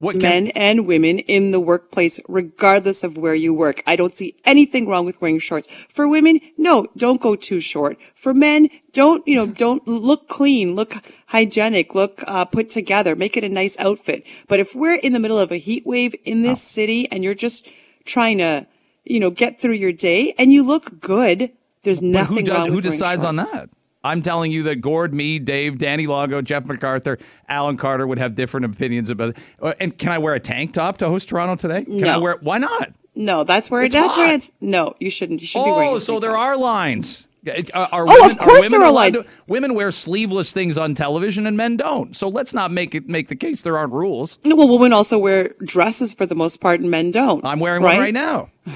what 0.00 0.14
can, 0.14 0.20
men 0.20 0.48
and 0.48 0.86
women 0.86 1.18
in 1.18 1.50
the 1.50 1.58
workplace, 1.58 2.20
regardless 2.28 3.02
of 3.02 3.16
where 3.16 3.34
you 3.34 3.52
work. 3.52 3.82
I 3.86 3.96
don't 3.96 4.14
see 4.14 4.36
anything 4.44 4.86
wrong 4.86 5.04
with 5.04 5.20
wearing 5.20 5.40
shorts. 5.40 5.66
For 5.88 6.06
women, 6.06 6.40
no, 6.56 6.86
don't 6.96 7.20
go 7.20 7.34
too 7.34 7.58
short. 7.58 7.98
For 8.14 8.32
men, 8.32 8.70
don't, 8.92 9.26
you 9.26 9.34
know, 9.34 9.46
don't 9.64 9.86
look 9.88 10.28
clean, 10.28 10.76
look 10.76 10.96
hygienic, 11.26 11.94
look 11.94 12.22
uh, 12.26 12.44
put 12.44 12.70
together, 12.70 13.16
make 13.16 13.36
it 13.36 13.44
a 13.44 13.48
nice 13.48 13.76
outfit. 13.78 14.24
But 14.46 14.60
if 14.60 14.74
we're 14.74 14.96
in 14.96 15.12
the 15.12 15.18
middle 15.18 15.38
of 15.38 15.50
a 15.50 15.56
heat 15.56 15.84
wave 15.84 16.14
in 16.24 16.42
this 16.42 16.62
city 16.62 17.10
and 17.10 17.24
you're 17.24 17.34
just 17.34 17.68
trying 18.04 18.38
to, 18.38 18.66
you 19.04 19.18
know, 19.18 19.30
get 19.30 19.60
through 19.60 19.74
your 19.74 19.92
day 19.92 20.32
and 20.38 20.52
you 20.52 20.62
look 20.62 21.00
good, 21.00 21.50
there's 21.82 22.00
But 22.00 22.06
nothing 22.06 22.36
who 22.36 22.42
does, 22.42 22.56
wrong 22.56 22.64
with 22.66 22.74
who 22.74 22.80
decides 22.80 23.24
on 23.24 23.36
that? 23.36 23.68
I'm 24.04 24.22
telling 24.22 24.52
you 24.52 24.62
that 24.64 24.76
Gord, 24.76 25.12
me, 25.12 25.38
Dave, 25.38 25.78
Danny 25.78 26.06
Longo, 26.06 26.40
Jeff 26.40 26.64
McArthur, 26.64 27.20
Alan 27.48 27.76
Carter 27.76 28.06
would 28.06 28.18
have 28.18 28.34
different 28.34 28.66
opinions 28.66 29.10
about 29.10 29.30
it. 29.30 29.38
Uh, 29.60 29.74
And 29.80 29.96
can 29.98 30.12
I 30.12 30.18
wear 30.18 30.34
a 30.34 30.40
tank 30.40 30.72
top 30.72 30.98
to 30.98 31.08
host 31.08 31.28
Toronto 31.28 31.56
today? 31.56 31.84
Can 31.84 32.04
I 32.04 32.12
No. 32.14 32.20
wear? 32.20 32.36
Why 32.40 32.58
not? 32.58 32.92
No, 33.14 33.42
that's 33.42 33.68
where 33.70 33.82
It's 33.82 33.94
that's 33.94 34.16
where 34.16 34.32
it's 34.32 34.50
no. 34.60 34.94
You 35.00 35.10
shouldn't. 35.10 35.40
You 35.40 35.46
should 35.48 35.64
be 35.64 35.70
wearing. 35.70 35.90
Oh, 35.90 35.98
so 35.98 36.20
there 36.20 36.30
top. 36.30 36.38
are 36.40 36.56
lines. 36.56 37.26
Uh, 37.74 37.86
Are 37.92 38.04
Oh, 38.06 38.12
women, 38.14 38.30
of 38.32 38.38
course 38.38 38.50
are 38.50 38.60
women 38.60 38.70
there 38.80 38.88
are 38.88 38.92
lines. 38.92 39.16
To, 39.16 39.26
women 39.46 39.74
wear 39.74 39.90
sleeveless 39.90 40.52
things 40.52 40.76
on 40.78 40.94
television 40.94 41.46
and 41.46 41.56
men 41.56 41.76
don't. 41.76 42.14
So 42.14 42.28
let's 42.28 42.52
not 42.54 42.70
make 42.70 42.94
it 42.94 43.08
make 43.08 43.28
the 43.28 43.36
case 43.36 43.62
there 43.62 43.76
aren't 43.78 43.92
rules. 43.92 44.38
No, 44.44 44.54
well, 44.54 44.68
women 44.68 44.92
also 44.92 45.18
wear 45.18 45.54
dresses 45.64 46.12
for 46.12 46.26
the 46.26 46.34
most 46.34 46.60
part, 46.60 46.80
and 46.80 46.90
men 46.90 47.10
don't. 47.10 47.44
I'm 47.44 47.58
wearing 47.58 47.82
one 47.82 47.96
right 47.98 48.14
now. 48.14 48.50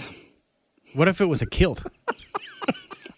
What 0.95 1.09
if 1.09 1.21
it 1.23 1.27
was 1.27 1.41
a 1.41 1.47
kilt? 1.47 1.85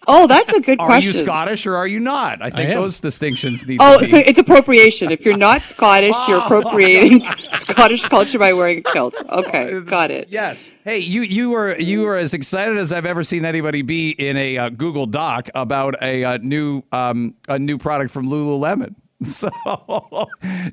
Oh, 0.06 0.26
that's 0.26 0.52
a 0.52 0.60
good 0.60 0.80
Are 0.80 0.86
question. 0.86 1.10
Are 1.10 1.12
you 1.12 1.24
Scottish 1.24 1.66
or 1.66 1.76
are 1.76 1.86
you 1.86 2.00
not? 2.00 2.42
I 2.42 2.50
think 2.50 2.70
am. 2.70 2.76
those 2.76 3.00
distinctions 3.00 3.66
need 3.66 3.78
Oh, 3.80 3.94
to 3.94 3.98
be. 4.00 4.06
Oh, 4.06 4.10
so 4.10 4.16
it's 4.18 4.38
appropriation. 4.38 5.10
If 5.10 5.24
you're 5.24 5.36
not 5.36 5.62
Scottish, 5.62 6.14
you're 6.28 6.38
appropriating 6.44 7.22
Scottish 7.52 8.04
culture 8.04 8.38
by 8.38 8.52
wearing 8.52 8.78
a 8.78 8.82
kilt. 8.92 9.14
Okay, 9.28 9.80
got 9.80 10.10
it. 10.10 10.28
Yes. 10.30 10.72
Hey, 10.84 10.98
you 10.98 11.22
you 11.22 11.50
were 11.50 11.76
you 11.78 12.02
were 12.02 12.16
as 12.16 12.34
excited 12.34 12.76
as 12.76 12.92
I've 12.92 13.06
ever 13.06 13.24
seen 13.24 13.44
anybody 13.44 13.82
be 13.82 14.10
in 14.10 14.36
a 14.36 14.58
uh, 14.58 14.68
Google 14.70 15.06
Doc 15.06 15.48
about 15.54 15.94
a 16.02 16.24
uh, 16.24 16.38
new 16.38 16.82
um, 16.92 17.34
a 17.48 17.58
new 17.58 17.78
product 17.78 18.10
from 18.10 18.28
Lululemon. 18.28 18.94
So 19.22 19.48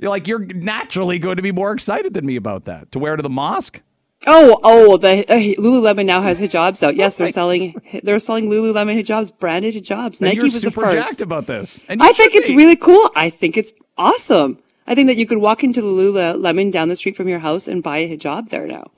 you're 0.02 0.10
like 0.10 0.28
you're 0.28 0.44
naturally 0.44 1.20
going 1.20 1.38
to 1.38 1.42
be 1.42 1.52
more 1.54 1.72
excited 1.72 2.14
than 2.14 2.26
me 2.26 2.36
about 2.36 2.66
that 2.66 2.92
to 2.92 3.00
wear 3.00 3.16
to 3.16 3.24
the 3.24 3.30
mosque. 3.30 3.82
Oh, 4.28 4.60
oh, 4.64 4.98
the 4.98 5.26
uh, 5.32 5.38
Lululemon 5.62 6.06
now 6.06 6.22
has 6.22 6.40
hijabs 6.40 6.84
out. 6.84 6.96
Yes, 6.96 7.18
they're 7.18 7.32
selling 7.32 7.76
they're 8.04 8.20
selling 8.20 8.50
Lululemon 8.50 9.00
hijabs, 9.02 9.32
branded 9.40 9.74
hijabs. 9.74 10.20
And 10.20 10.22
Nike 10.22 10.36
you're 10.36 10.44
was 10.44 10.54
the 10.54 10.60
super 10.60 10.82
first. 10.82 10.96
jacked 10.96 11.22
about 11.22 11.48
this. 11.48 11.84
I 11.90 11.96
think 11.96 12.16
should 12.16 12.36
it's 12.36 12.50
really 12.50 12.76
cool. 12.76 13.10
I 13.16 13.30
think 13.32 13.58
it's 13.58 13.72
awesome. 13.98 14.60
I 14.86 14.94
think 14.96 15.08
that 15.08 15.18
you 15.18 15.26
could 15.26 15.40
walk 15.40 15.64
into 15.64 15.82
Lululemon 15.82 16.72
down 16.72 16.90
the 16.90 16.96
street 16.96 17.16
from 17.18 17.28
your 17.28 17.40
house 17.40 17.68
and 17.68 17.82
buy 17.82 18.00
a 18.00 18.10
hijab 18.18 18.50
there 18.50 18.68
now. 18.68 18.92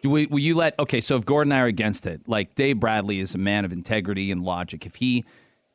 Do 0.00 0.10
we, 0.10 0.26
will 0.26 0.38
you 0.40 0.54
let? 0.54 0.78
Okay, 0.78 1.00
so 1.00 1.16
if 1.16 1.24
Gordon 1.24 1.52
and 1.52 1.58
I 1.60 1.62
are 1.62 1.66
against 1.66 2.06
it, 2.06 2.20
like 2.26 2.54
Dave 2.56 2.78
Bradley 2.80 3.20
is 3.20 3.34
a 3.34 3.38
man 3.38 3.64
of 3.64 3.72
integrity 3.72 4.30
and 4.30 4.42
logic. 4.42 4.86
If 4.86 4.96
he 4.96 5.24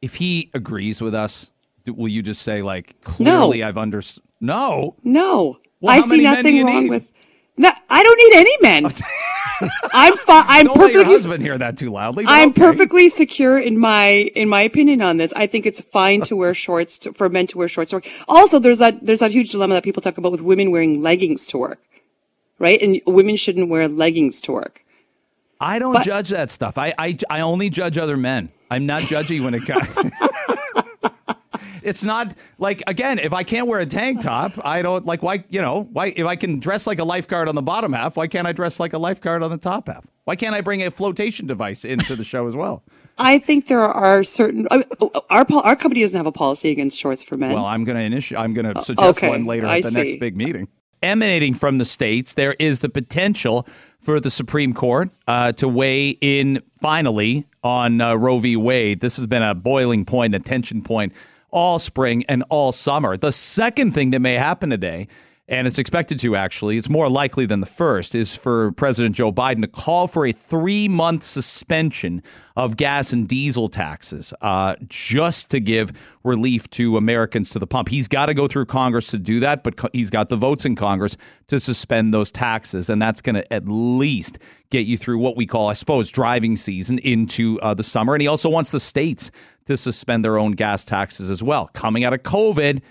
if 0.02 0.16
he 0.16 0.50
agrees 0.54 1.02
with 1.02 1.16
us, 1.16 1.52
do, 1.84 1.94
will 1.94 2.10
you 2.10 2.22
just 2.22 2.42
say 2.44 2.62
like 2.62 3.00
clearly 3.02 3.64
I've 3.64 3.78
under 3.78 4.02
no 4.42 4.96
No, 5.04 5.58
Well, 5.82 5.98
I 5.98 6.02
see 6.02 6.10
many 6.10 6.24
men 6.24 6.44
do 6.44 6.52
nothing 6.52 6.66
wrong 6.66 6.84
need? 6.84 6.90
with. 6.90 7.12
No, 7.60 7.70
I 7.90 8.02
don't 8.04 8.18
need 8.24 8.38
any 8.40 8.58
men. 8.62 8.86
I'm 9.94 10.16
fine. 10.16 10.46
I'm 10.48 10.66
Don't 10.68 10.78
let 10.78 10.94
your 10.94 11.04
perfectly. 11.04 11.14
husband 11.14 11.44
hear 11.44 11.58
that 11.58 11.76
too 11.76 11.90
loudly. 11.90 12.24
I'm 12.26 12.52
okay. 12.52 12.62
perfectly 12.62 13.10
secure 13.10 13.60
in 13.60 13.78
my 13.78 14.08
in 14.42 14.48
my 14.48 14.62
opinion 14.62 15.02
on 15.02 15.18
this. 15.18 15.34
I 15.36 15.46
think 15.46 15.66
it's 15.66 15.82
fine 15.82 16.22
to 16.22 16.38
wear 16.38 16.54
shorts 16.54 16.98
to, 17.00 17.12
for 17.12 17.28
men 17.28 17.48
to 17.48 17.58
wear 17.58 17.68
shorts 17.68 17.90
to 17.90 17.98
work. 17.98 18.08
Also, 18.30 18.60
there's 18.60 18.80
that 18.80 19.06
there's 19.06 19.20
that 19.20 19.32
huge 19.32 19.52
dilemma 19.52 19.74
that 19.76 19.84
people 19.84 20.02
talk 20.02 20.18
about 20.18 20.32
with 20.32 20.40
women 20.40 20.72
wearing 20.72 21.02
leggings 21.02 21.46
to 21.48 21.58
work, 21.58 21.82
right? 22.60 22.82
And 22.82 23.02
women 23.06 23.36
shouldn't 23.36 23.68
wear 23.68 23.90
leggings 23.90 24.40
to 24.44 24.54
work. 24.54 24.86
I 25.60 25.78
don't 25.80 25.96
But- 25.96 26.04
judge 26.06 26.30
that 26.30 26.50
stuff. 26.50 26.78
I, 26.78 26.94
I 26.98 27.18
I 27.30 27.42
only 27.42 27.70
judge 27.70 27.98
other 27.98 28.16
men. 28.16 28.54
I'm 28.72 28.86
not 28.86 29.04
judgy 29.04 29.44
when 29.44 29.54
it 29.54 29.66
comes. 29.66 29.86
it's 31.90 32.04
not 32.04 32.34
like 32.60 32.82
again, 32.88 33.20
if 33.20 33.34
I 33.34 33.44
can't 33.44 33.68
wear 33.68 33.80
a 33.80 33.86
tank 33.86 34.22
top, 34.22 34.54
I 34.64 34.82
don't 34.82 35.06
like 35.06 35.22
why 35.24 35.44
you 35.50 35.62
know 35.62 35.90
why 35.92 36.14
if 36.16 36.26
I 36.26 36.36
can 36.36 36.60
dress 36.60 36.88
like 36.88 37.00
a 37.00 37.04
lifeguard 37.04 37.50
on 37.50 37.56
the 37.56 37.62
bottom 37.62 37.92
half, 37.92 38.16
why 38.16 38.28
can't 38.28 38.48
I 38.48 38.54
dress 38.54 38.80
like 38.80 38.94
a 38.94 39.00
lifeguard 39.00 39.44
on 39.44 39.52
the 39.52 39.58
top 39.58 39.88
half? 39.88 40.06
Why 40.24 40.36
can't 40.36 40.56
I 40.56 40.62
bring 40.62 40.84
a 40.84 40.92
flotation 40.92 41.48
device 41.48 41.84
into 41.84 42.16
the 42.16 42.24
show 42.24 42.48
as 42.48 42.56
well? 42.56 42.84
I 43.18 43.40
think 43.40 43.68
there 43.68 43.84
are 43.84 44.24
certain 44.24 44.68
I 44.72 44.78
mean, 44.78 44.86
our 45.30 45.46
our 45.52 45.76
company 45.76 46.02
doesn't 46.02 46.16
have 46.18 46.28
a 46.28 46.32
policy 46.32 46.70
against 46.70 46.98
shorts 46.98 47.24
for 47.24 47.38
men. 47.38 47.52
Well, 47.52 47.66
I'm 47.66 47.84
going 47.84 47.98
to 47.98 48.04
initiate. 48.04 48.40
I'm 48.40 48.54
going 48.54 48.74
to 48.74 48.82
suggest 48.82 49.20
okay, 49.20 49.30
one 49.30 49.46
later 49.46 49.66
at 49.66 49.72
I 49.72 49.82
the 49.82 49.92
next 49.92 50.20
big 50.20 50.38
meeting. 50.38 50.70
Emanating 51.02 51.54
from 51.54 51.78
the 51.78 51.86
states, 51.86 52.34
there 52.34 52.56
is 52.60 52.82
the 52.82 52.90
potential 52.90 53.66
for 54.02 54.20
the 54.20 54.30
Supreme 54.30 54.74
Court 54.74 55.10
uh, 55.28 55.54
to 55.54 55.68
weigh 55.68 56.10
in 56.22 56.62
finally 56.82 57.46
on 57.64 58.02
uh, 58.02 58.16
Roe 58.16 58.40
v. 58.40 58.56
Wade. 58.56 59.00
This 59.00 59.16
has 59.18 59.26
been 59.26 59.44
a 59.44 59.56
boiling 59.56 60.06
point, 60.06 60.36
a 60.36 60.40
tension 60.40 60.82
point 60.82 61.14
all 61.52 61.80
spring 61.80 62.24
and 62.28 62.44
all 62.50 62.72
summer. 62.72 63.18
The 63.18 63.32
second 63.32 63.94
thing 63.94 64.12
that 64.12 64.20
may 64.20 64.34
happen 64.34 64.70
today, 64.70 65.08
and 65.50 65.66
it's 65.66 65.80
expected 65.80 66.20
to 66.20 66.36
actually, 66.36 66.78
it's 66.78 66.90
more 66.90 67.10
likely 67.10 67.48
than 67.48 67.60
the 67.60 67.66
first, 67.66 68.14
is 68.14 68.36
for 68.36 68.72
President 68.74 69.16
Joe 69.16 69.32
Biden 69.32 69.62
to 69.62 69.68
call 69.68 70.08
for 70.08 70.28
a 70.28 70.32
three 70.32 70.88
month 70.88 71.24
suspension 71.24 72.22
of 72.56 72.78
gas 72.78 73.12
and 73.12 73.28
diesel 73.28 73.68
taxes 73.68 74.32
uh, 74.42 74.76
just 74.88 75.50
to 75.50 75.60
give 75.60 75.92
relief 76.24 76.70
to 76.70 76.98
Americans 76.98 77.50
to 77.50 77.60
the 77.60 77.66
pump. 77.66 77.90
He's 77.90 78.08
got 78.08 78.28
to 78.28 78.36
go 78.36 78.48
through 78.48 78.66
Congress 78.66 79.08
to 79.08 79.18
do 79.18 79.40
that, 79.40 79.64
but 79.64 79.76
co- 79.76 79.90
he's 79.92 80.12
got 80.12 80.30
the 80.30 80.36
votes 80.36 80.66
in 80.66 80.76
Congress 80.76 81.18
to 81.48 81.60
suspend 81.60 82.14
those 82.14 82.32
taxes. 82.32 82.88
And 82.88 83.02
that's 83.02 83.22
going 83.22 83.36
to 83.36 83.54
at 83.54 83.68
least 83.68 84.38
get 84.70 84.86
you 84.86 84.98
through 84.98 85.18
what 85.18 85.36
we 85.36 85.48
call, 85.48 85.68
I 85.68 85.74
suppose, 85.74 86.10
driving 86.10 86.58
season 86.58 87.00
into 87.00 87.60
uh, 87.62 87.74
the 87.74 87.84
summer. 87.84 88.14
And 88.14 88.22
he 88.22 88.28
also 88.28 88.50
wants 88.50 88.70
the 88.70 88.80
states 88.80 89.32
to 89.66 89.78
suspend 89.78 90.24
their 90.24 90.38
own 90.38 90.52
gas 90.52 90.86
taxes 90.86 91.32
as 91.32 91.42
well. 91.42 91.72
Coming 91.74 92.04
out 92.04 92.14
of 92.14 92.22
COVID, 92.22 92.82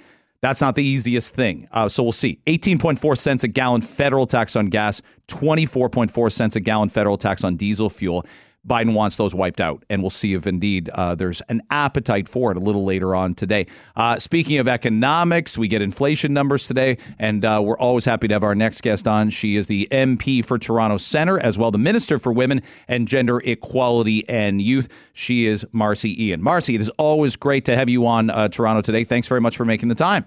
that's 0.41 0.61
not 0.61 0.75
the 0.75 0.85
easiest 0.85 1.35
thing. 1.35 1.69
Uh, 1.73 1.89
so 1.89 2.03
we'll 2.03 2.13
see. 2.13 2.41
18.4 2.47 3.19
cents 3.19 3.45
a 3.45 3.49
gallon 3.49 3.81
federal 3.81 4.27
tax 4.27 4.55
on 4.57 4.67
gas, 4.67 5.03
24.4 5.29 6.33
cents 6.33 6.57
a 6.57 6.61
gallon 6.61 6.89
federal 6.89 7.19
tax 7.19 7.45
on 7.45 7.57
diesel 7.57 7.91
fuel. 7.91 8.25
Biden 8.69 8.95
wants 8.95 9.17
those 9.17 9.35
wiped 9.35 9.61
out, 9.61 9.85
and 9.89 10.03
we'll 10.03 10.11
see 10.11 10.35
if 10.35 10.47
indeed 10.47 10.89
uh, 10.91 11.15
there's 11.15 11.41
an 11.43 11.63
appetite 11.71 12.29
for 12.29 12.51
it 12.51 12.57
a 12.57 12.61
little 12.61 12.85
later 12.85 13.15
on 13.15 13.35
today. 13.35 13.67
Uh, 13.97 14.19
speaking 14.19 14.59
of 14.59 14.69
economics, 14.69 15.57
we 15.57 15.69
get 15.69 15.83
inflation 15.83 16.33
numbers 16.33 16.67
today, 16.67 16.99
and 17.19 17.45
uh, 17.45 17.61
we're 17.65 17.79
always 17.79 18.05
happy 18.05 18.29
to 18.29 18.35
have 18.35 18.45
our 18.45 18.55
next 18.55 18.83
guest 18.83 19.09
on. 19.09 19.31
She 19.31 19.57
is 19.57 19.67
the 19.67 19.89
MP 19.91 20.45
for 20.45 20.59
Toronto 20.59 20.99
Centre, 20.99 21.39
as 21.39 21.59
well 21.59 21.71
the 21.71 21.79
Minister 21.79 22.19
for 22.19 22.33
Women 22.33 22.63
and 22.87 23.09
Gender 23.09 23.41
Equality 23.41 24.29
and 24.29 24.61
Youth. 24.61 24.89
She 25.13 25.47
is 25.47 25.65
Marci 25.75 26.17
Ien. 26.19 26.43
Marci, 26.43 26.75
it 26.75 26.81
is 26.81 26.91
always 26.91 27.37
great 27.37 27.65
to 27.65 27.77
have 27.77 27.89
you 27.89 28.07
on 28.07 28.31
uh, 28.31 28.49
Toronto 28.49 28.83
today. 28.83 29.05
Thanks 29.05 29.29
very 29.29 29.41
much 29.41 29.57
for 29.57 29.65
making 29.65 29.89
the 29.89 29.95
time. 29.95 30.27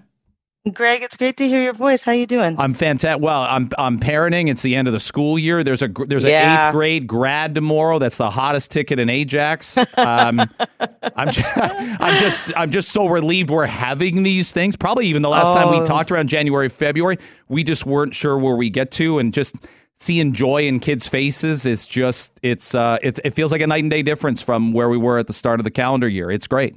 Greg, 0.70 1.02
it's 1.02 1.16
great 1.16 1.36
to 1.38 1.48
hear 1.48 1.60
your 1.60 1.72
voice. 1.72 2.04
How 2.04 2.12
you 2.12 2.24
doing? 2.24 2.54
I'm 2.56 2.72
fantastic. 2.72 3.20
Well, 3.20 3.42
I'm 3.42 3.68
I'm 3.78 3.98
parenting. 3.98 4.48
It's 4.48 4.62
the 4.62 4.76
end 4.76 4.86
of 4.86 4.92
the 4.94 5.00
school 5.00 5.36
year. 5.36 5.64
There's 5.64 5.82
a 5.82 5.88
there's 5.88 6.22
an 6.22 6.30
Yeah. 6.30 6.68
eighth 6.68 6.72
grade 6.72 7.06
grad 7.08 7.52
tomorrow. 7.56 7.98
That's 7.98 8.18
the 8.18 8.30
hottest 8.30 8.70
ticket 8.70 9.00
in 9.00 9.10
Ajax. 9.10 9.76
Um, 9.98 10.40
I'm 11.16 11.30
just, 11.32 11.56
I'm 11.56 12.20
just 12.20 12.52
I'm 12.56 12.70
just 12.70 12.90
so 12.92 13.06
relieved 13.08 13.50
we're 13.50 13.66
having 13.66 14.22
these 14.22 14.52
things. 14.52 14.76
Probably 14.76 15.06
even 15.08 15.22
the 15.22 15.28
last 15.28 15.52
time 15.52 15.68
we 15.70 15.78
Oh. 15.78 15.84
talked 15.84 16.12
around 16.12 16.28
January 16.28 16.68
February, 16.68 17.18
we 17.48 17.64
just 17.64 17.84
weren't 17.84 18.14
sure 18.14 18.38
where 18.38 18.54
we 18.54 18.70
get 18.70 18.92
to, 18.92 19.18
and 19.18 19.34
just 19.34 19.56
seeing 19.94 20.32
joy 20.32 20.68
in 20.68 20.78
kids' 20.78 21.08
faces 21.08 21.66
is 21.66 21.88
just 21.88 22.38
it's 22.44 22.72
uh 22.72 22.98
it, 23.02 23.18
it 23.24 23.30
feels 23.30 23.50
like 23.50 23.62
a 23.62 23.66
night 23.66 23.82
and 23.82 23.90
day 23.90 24.02
difference 24.02 24.40
from 24.40 24.72
where 24.72 24.88
we 24.88 24.96
were 24.96 25.18
at 25.18 25.26
the 25.26 25.32
start 25.32 25.58
of 25.58 25.64
the 25.64 25.72
calendar 25.72 26.06
year. 26.08 26.30
It's 26.30 26.46
great. 26.46 26.76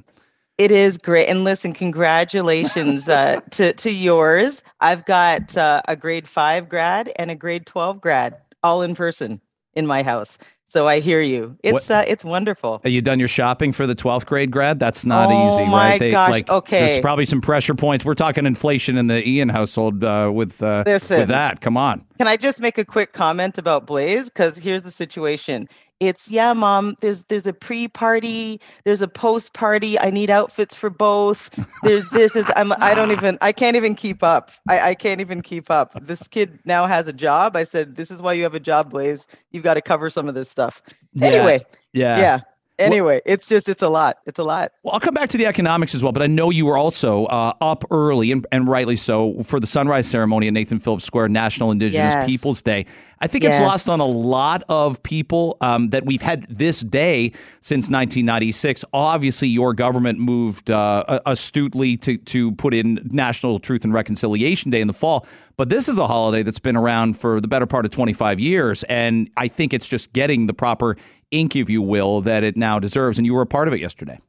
It 0.57 0.71
is 0.71 0.97
great. 0.97 1.27
And 1.27 1.43
listen, 1.43 1.73
congratulations 1.73 3.09
uh, 3.09 3.41
to, 3.51 3.73
to 3.73 3.91
yours. 3.91 4.63
I've 4.79 5.05
got 5.05 5.57
uh, 5.57 5.81
a 5.87 5.95
grade 5.95 6.27
five 6.27 6.69
grad 6.69 7.11
and 7.17 7.29
a 7.29 7.35
grade 7.35 7.65
12 7.65 7.99
grad 7.99 8.37
all 8.63 8.81
in 8.81 8.95
person 8.95 9.41
in 9.73 9.85
my 9.85 10.01
house. 10.01 10.37
So 10.67 10.87
I 10.87 10.99
hear 10.99 11.21
you. 11.21 11.55
It's 11.63 11.89
uh, 11.89 12.03
it's 12.05 12.25
wonderful. 12.25 12.81
Have 12.83 12.91
you 12.91 13.01
done 13.01 13.17
your 13.17 13.29
shopping 13.29 13.71
for 13.71 13.87
the 13.87 13.95
12th 13.95 14.25
grade 14.25 14.51
grad? 14.51 14.77
That's 14.77 15.05
not 15.05 15.29
Oh 15.31 15.47
easy, 15.47 15.71
right? 15.71 15.99
They 15.99 16.11
gosh, 16.11 16.29
like 16.29 16.49
okay. 16.49 16.87
there's 16.87 16.99
probably 16.99 17.23
some 17.23 17.39
pressure 17.39 17.75
points. 17.75 18.03
We're 18.03 18.13
talking 18.13 18.45
inflation 18.45 18.97
in 18.97 19.07
the 19.07 19.25
Ien 19.25 19.47
household 19.47 20.03
uh, 20.03 20.31
with 20.33 20.61
uh, 20.61 20.83
Listen. 20.85 21.19
with 21.19 21.29
that. 21.29 21.61
Come 21.61 21.77
on. 21.77 22.03
Can 22.17 22.27
I 22.27 22.35
just 22.35 22.59
make 22.59 22.77
a 22.77 22.83
quick 22.83 23.13
comment 23.13 23.57
about 23.57 23.85
Blaze? 23.85 24.25
Because 24.25 24.57
here's 24.57 24.83
the 24.83 24.91
situation. 24.91 25.69
It's 25.99 26.29
yeah, 26.29 26.53
mom. 26.53 26.95
There's 27.01 27.23
there's 27.25 27.47
a 27.47 27.53
pre-party. 27.53 28.59
There's 28.83 29.01
a 29.01 29.07
post-party. 29.07 29.99
I 29.99 30.09
need 30.09 30.29
outfits 30.29 30.75
for 30.75 30.89
both. 30.89 31.49
There's 31.83 32.07
this. 32.09 32.35
Is 32.35 32.45
I'm. 32.55 32.73
I 32.81 32.93
don't 32.93 33.11
even. 33.11 33.37
I 33.41 33.51
can't 33.51 33.77
even 33.77 33.95
keep 33.95 34.21
up. 34.21 34.51
I, 34.67 34.89
I 34.89 34.95
can't 34.95 35.21
even 35.21 35.41
keep 35.41 35.71
up. 35.71 35.97
This 36.05 36.27
kid 36.27 36.59
now 36.65 36.85
has 36.85 37.07
a 37.07 37.13
job. 37.13 37.55
I 37.55 37.63
said, 37.63 37.95
this 37.95 38.11
is 38.11 38.21
why 38.21 38.33
you 38.33 38.43
have 38.43 38.55
a 38.55 38.59
job, 38.59 38.91
Blaze. 38.91 39.25
You've 39.51 39.63
got 39.63 39.75
to 39.75 39.81
cover 39.81 40.09
some 40.09 40.27
of 40.27 40.35
this 40.35 40.49
stuff. 40.49 40.81
Yeah. 41.13 41.27
Anyway. 41.27 41.65
Yeah. 41.93 42.17
Yeah. 42.19 42.39
Anyway, 42.77 43.21
it's 43.25 43.47
just 43.47 43.69
it's 43.69 43.81
a 43.81 43.89
lot. 43.89 44.17
It's 44.25 44.39
a 44.39 44.43
lot. 44.43 44.71
Well, 44.83 44.93
I'll 44.93 44.99
come 44.99 45.13
back 45.13 45.29
to 45.29 45.37
the 45.37 45.45
economics 45.45 45.95
as 45.95 46.03
well, 46.03 46.11
but 46.11 46.21
I 46.21 46.27
know 46.27 46.49
you 46.49 46.65
were 46.65 46.77
also 46.77 47.25
uh, 47.25 47.53
up 47.61 47.85
early 47.89 48.31
and, 48.31 48.45
and 48.51 48.67
rightly 48.67 48.95
so 48.97 49.41
for 49.43 49.59
the 49.59 49.67
sunrise 49.67 50.07
ceremony 50.07 50.47
at 50.47 50.53
Nathan 50.53 50.79
Phillips 50.79 51.05
Square, 51.05 51.29
National 51.29 51.71
Indigenous 51.71 52.13
Yes. 52.13 52.25
Peoples 52.25 52.61
Day. 52.61 52.85
I 53.19 53.27
think 53.27 53.45
it's 53.45 53.59
lost 53.59 53.87
on 53.87 54.01
a 54.01 54.05
lot 54.05 54.63
of 54.67 55.01
people 55.01 55.57
um, 55.61 55.89
that 55.89 56.05
we've 56.05 56.21
had 56.21 56.43
this 56.47 56.81
day 56.81 57.29
since 57.61 57.85
1996. 57.85 58.83
Obviously, 58.93 59.47
your 59.47 59.73
government 59.73 60.19
moved 60.19 60.69
uh, 60.69 61.21
astutely 61.25 61.97
to, 61.97 62.17
to 62.17 62.51
put 62.53 62.73
in 62.73 62.99
National 63.05 63.59
Truth 63.59 63.85
and 63.85 63.93
Reconciliation 63.93 64.69
Day 64.69 64.81
in 64.81 64.87
the 64.87 64.93
fall, 64.93 65.25
but 65.57 65.69
this 65.69 65.87
is 65.87 65.97
a 65.97 66.07
holiday 66.07 66.43
that's 66.43 66.59
been 66.59 66.75
around 66.75 67.17
for 67.17 67.39
the 67.39 67.47
better 67.47 67.65
part 67.65 67.85
of 67.85 67.91
25 67.91 68.39
years, 68.39 68.83
and 68.83 69.29
I 69.37 69.47
think 69.47 69.73
it's 69.73 69.87
just 69.87 70.13
getting 70.13 70.47
the 70.47 70.53
proper 70.53 70.97
ink, 71.31 71.55
if 71.55 71.69
you 71.69 71.81
will, 71.81 72.21
that 72.21 72.43
it 72.43 72.57
now 72.57 72.79
deserves. 72.79 73.17
And 73.17 73.25
you 73.25 73.33
were 73.33 73.41
a 73.41 73.47
part 73.47 73.67
of 73.67 73.73
it 73.73 73.79
yesterday. 73.79 74.19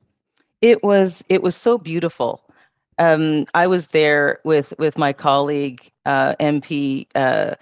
It 0.62 0.82
was 0.82 1.24
it 1.28 1.42
was 1.42 1.56
so 1.56 1.78
beautiful. 1.78 2.42
Um, 2.98 3.46
I 3.54 3.66
was 3.66 3.88
there 3.88 4.40
with 4.44 4.72
with 4.78 4.96
my 4.96 5.12
colleague 5.12 5.90
uh, 6.06 6.34
MP 6.40 7.06
uh, 7.14 7.54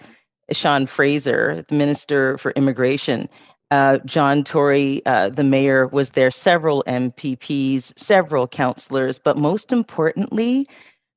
Sean 0.51 0.85
Fraser, 0.85 1.65
the 1.67 1.75
Minister 1.75 2.37
for 2.37 2.51
Immigration. 2.51 3.27
Uh, 3.71 3.97
John 4.05 4.43
Tory, 4.43 5.01
uh, 5.05 5.29
the 5.29 5.43
mayor, 5.43 5.87
was 5.87 6.11
there. 6.11 6.29
Several 6.29 6.83
MPPs, 6.87 7.97
several 7.97 8.47
councillors, 8.47 9.19
but 9.19 9.37
most 9.37 9.73
importantly, 9.73 10.67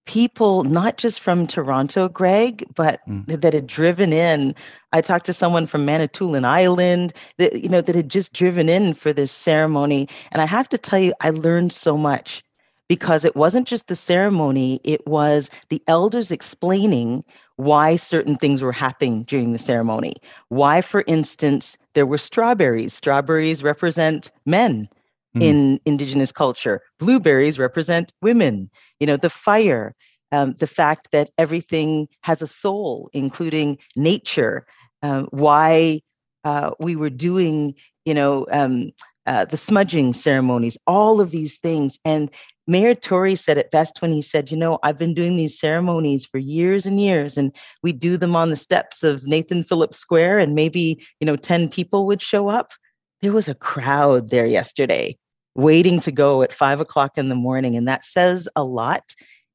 people 0.09 0.65
not 0.65 0.97
just 0.97 1.21
from 1.21 1.47
Toronto, 1.47 2.09
Greg, 2.09 2.65
but 2.75 3.01
mm. 3.07 3.27
th- 3.29 3.41
that 3.41 3.53
had 3.53 3.67
driven 3.67 4.13
in. 4.13 4.55
I 4.93 5.03
talked 5.03 5.27
to 5.27 5.35
someone 5.35 5.67
from 5.67 5.85
Manitoulin 5.85 6.47
Island 6.47 7.13
that 7.37 7.63
you 7.63 7.69
know 7.69 7.83
that 7.83 7.95
had 7.95 8.09
just 8.09 8.33
driven 8.33 8.69
in 8.69 8.95
for 8.95 9.13
this 9.13 9.31
ceremony, 9.31 10.09
and 10.33 10.43
I 10.43 10.47
have 10.47 10.69
to 10.71 10.79
tell 10.79 10.99
you, 10.99 11.13
I 11.21 11.31
learned 11.31 11.73
so 11.73 11.97
much 11.97 12.43
because 12.89 13.25
it 13.25 13.37
wasn't 13.37 13.69
just 13.69 13.89
the 13.89 13.95
ceremony; 13.95 14.81
it 14.83 15.07
was 15.07 15.51
the 15.69 15.83
elders 15.87 16.33
explaining 16.33 17.23
why 17.57 17.97
certain 17.97 18.37
things 18.37 18.63
were 18.63 18.73
happening 18.73 19.25
during 19.25 19.53
the 19.53 19.59
ceremony. 19.59 20.15
Why, 20.49 20.81
for 20.81 21.05
instance, 21.07 21.77
there 21.93 22.07
were 22.07 22.19
strawberries. 22.19 22.95
Strawberries 22.95 23.63
represent 23.63 24.31
men 24.47 24.89
in 25.35 25.81
indigenous 25.85 26.33
culture. 26.33 26.83
Blueberries 26.99 27.59
represent 27.59 28.13
women. 28.23 28.71
You 29.01 29.07
know, 29.07 29.17
the 29.17 29.31
fire, 29.31 29.95
um, 30.33 30.55
the 30.55 30.67
fact 30.67 31.09
that 31.13 31.31
everything 31.39 32.09
has 32.23 32.43
a 32.43 32.47
soul, 32.47 33.11
including 33.13 33.79
nature. 33.97 34.67
um, 35.03 35.29
why 35.31 36.01
uh, 36.45 36.71
we 36.81 36.97
were 36.97 37.11
doing, 37.11 37.75
you 38.05 38.15
know, 38.15 38.47
um, 38.51 38.91
uh, 39.27 39.45
the 39.45 39.57
smudging 39.57 40.15
ceremonies, 40.15 40.77
all 40.87 41.21
of 41.21 41.31
these 41.31 41.57
things. 41.59 41.99
And 42.05 42.31
Mayor 42.67 42.95
Tory 42.95 43.35
said 43.35 43.59
it 43.59 43.71
best 43.71 44.01
when 44.01 44.13
he 44.13 44.23
said, 44.23 44.51
you 44.51 44.57
know, 44.57 44.79
I've 44.83 44.99
been 44.99 45.15
doing 45.15 45.37
these 45.37 45.59
ceremonies 45.59 46.27
for 46.27 46.39
years 46.39 46.87
and 46.87 47.01
years, 47.01 47.37
and 47.37 47.55
we 47.83 47.93
do 47.93 48.17
them 48.17 48.35
on 48.35 48.51
the 48.51 48.57
steps 48.57 49.03
of 49.03 49.27
Nathan 49.27 49.63
Phillips 49.63 49.99
Square, 49.99 50.39
and 50.39 50.55
maybe, 50.55 51.05
you 51.21 51.27
know, 51.27 51.37
10 51.37 51.69
people 51.69 52.07
would 52.07 52.23
show 52.23 52.49
up. 52.49 52.73
There 53.23 53.33
was 53.33 53.49
a 53.49 53.55
crowd 53.55 54.31
there 54.31 54.47
yesterday 54.47 55.19
waiting 55.55 55.99
to 55.99 56.13
go 56.13 56.43
at 56.43 56.55
five 56.55 56.81
o'clock 56.81 57.19
in 57.19 57.29
the 57.29 57.35
morning. 57.35 57.77
And 57.77 57.89
that 57.89 58.05
says 58.05 58.49
a 58.55 58.63
lot. 58.63 59.03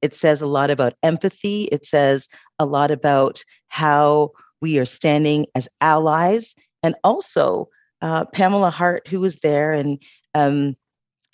It 0.01 0.13
says 0.13 0.41
a 0.41 0.47
lot 0.47 0.69
about 0.69 0.95
empathy. 1.01 1.63
It 1.71 1.85
says 1.85 2.27
a 2.59 2.65
lot 2.65 2.91
about 2.91 3.41
how 3.69 4.31
we 4.61 4.77
are 4.79 4.85
standing 4.85 5.45
as 5.55 5.69
allies. 5.79 6.55
And 6.83 6.95
also, 7.05 7.69
uh, 8.01 8.25
Pamela 8.25 8.69
Hart, 8.69 9.07
who 9.07 9.21
was 9.21 9.37
there, 9.37 9.71
and 9.71 10.01
um, 10.35 10.75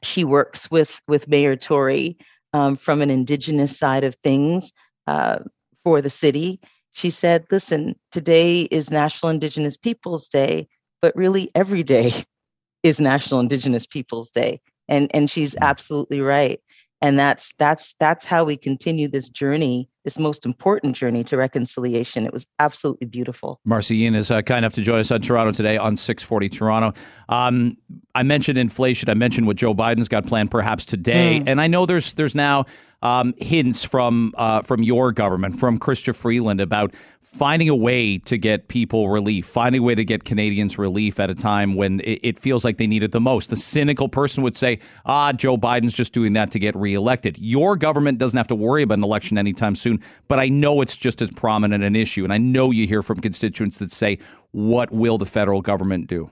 she 0.03 0.23
works 0.23 0.69
with 0.69 1.01
with 1.07 1.27
Mayor 1.27 1.55
Tory 1.55 2.15
um, 2.53 2.75
from 2.75 3.01
an 3.01 3.09
Indigenous 3.09 3.75
side 3.77 4.03
of 4.03 4.15
things 4.23 4.71
uh, 5.07 5.39
for 5.83 5.99
the 5.99 6.11
city. 6.11 6.59
She 6.91 7.09
said, 7.09 7.45
"Listen, 7.49 7.95
today 8.11 8.61
is 8.69 8.91
National 8.91 9.31
Indigenous 9.31 9.77
Peoples 9.77 10.27
Day, 10.27 10.67
but 11.01 11.15
really 11.15 11.49
every 11.55 11.83
day 11.83 12.13
is 12.83 12.99
National 12.99 13.39
Indigenous 13.39 13.85
Peoples 13.85 14.29
Day." 14.29 14.61
And 14.87 15.09
and 15.13 15.29
she's 15.29 15.53
mm. 15.55 15.61
absolutely 15.61 16.21
right 16.21 16.59
and 17.01 17.17
that's 17.17 17.53
that's 17.57 17.95
that's 17.99 18.25
how 18.25 18.43
we 18.43 18.57
continue 18.57 19.07
this 19.07 19.29
journey 19.29 19.89
this 20.03 20.19
most 20.19 20.45
important 20.45 20.95
journey 20.95 21.23
to 21.23 21.37
reconciliation 21.37 22.25
it 22.25 22.33
was 22.33 22.45
absolutely 22.59 23.07
beautiful 23.07 23.59
marci 23.67 23.97
ien 23.97 24.15
is 24.15 24.31
uh, 24.31 24.41
kind 24.41 24.59
enough 24.59 24.73
to 24.73 24.81
join 24.81 24.99
us 24.99 25.11
on 25.11 25.21
toronto 25.21 25.51
today 25.51 25.77
on 25.77 25.95
640 25.95 26.49
toronto 26.49 26.93
um, 27.29 27.77
i 28.15 28.23
mentioned 28.23 28.57
inflation 28.57 29.09
i 29.09 29.13
mentioned 29.13 29.47
what 29.47 29.57
joe 29.57 29.73
biden's 29.73 30.07
got 30.07 30.25
planned 30.25 30.51
perhaps 30.51 30.85
today 30.85 31.39
mm. 31.39 31.47
and 31.47 31.61
i 31.61 31.67
know 31.67 31.85
there's 31.85 32.13
there's 32.13 32.35
now 32.35 32.65
um, 33.01 33.33
hints 33.37 33.85
from 33.85 34.33
uh, 34.37 34.61
from 34.61 34.83
your 34.83 35.11
government, 35.11 35.59
from 35.59 35.79
Chrystia 35.79 36.15
Freeland, 36.15 36.59
about 36.59 36.93
finding 37.21 37.69
a 37.69 37.75
way 37.75 38.17
to 38.17 38.37
get 38.37 38.67
people 38.67 39.09
relief, 39.09 39.45
finding 39.45 39.81
a 39.81 39.83
way 39.83 39.95
to 39.95 40.03
get 40.03 40.23
Canadians 40.25 40.77
relief 40.77 41.19
at 41.19 41.29
a 41.29 41.35
time 41.35 41.75
when 41.75 41.99
it, 42.01 42.19
it 42.23 42.39
feels 42.39 42.65
like 42.65 42.77
they 42.77 42.87
need 42.87 43.03
it 43.03 43.11
the 43.11 43.21
most. 43.21 43.49
The 43.49 43.55
cynical 43.55 44.09
person 44.09 44.43
would 44.43 44.55
say, 44.55 44.79
"Ah, 45.05 45.31
Joe 45.31 45.57
Biden's 45.57 45.93
just 45.93 46.13
doing 46.13 46.33
that 46.33 46.51
to 46.51 46.59
get 46.59 46.75
reelected." 46.75 47.37
Your 47.39 47.75
government 47.75 48.17
doesn't 48.17 48.37
have 48.37 48.47
to 48.47 48.55
worry 48.55 48.83
about 48.83 48.97
an 48.97 49.03
election 49.03 49.37
anytime 49.37 49.75
soon, 49.75 50.01
but 50.27 50.39
I 50.39 50.49
know 50.49 50.81
it's 50.81 50.97
just 50.97 51.21
as 51.21 51.31
prominent 51.31 51.83
an 51.83 51.95
issue, 51.95 52.23
and 52.23 52.33
I 52.33 52.37
know 52.37 52.71
you 52.71 52.87
hear 52.87 53.01
from 53.01 53.19
constituents 53.19 53.77
that 53.77 53.91
say, 53.91 54.17
"What 54.51 54.91
will 54.91 55.17
the 55.17 55.25
federal 55.25 55.61
government 55.61 56.07
do?" 56.07 56.31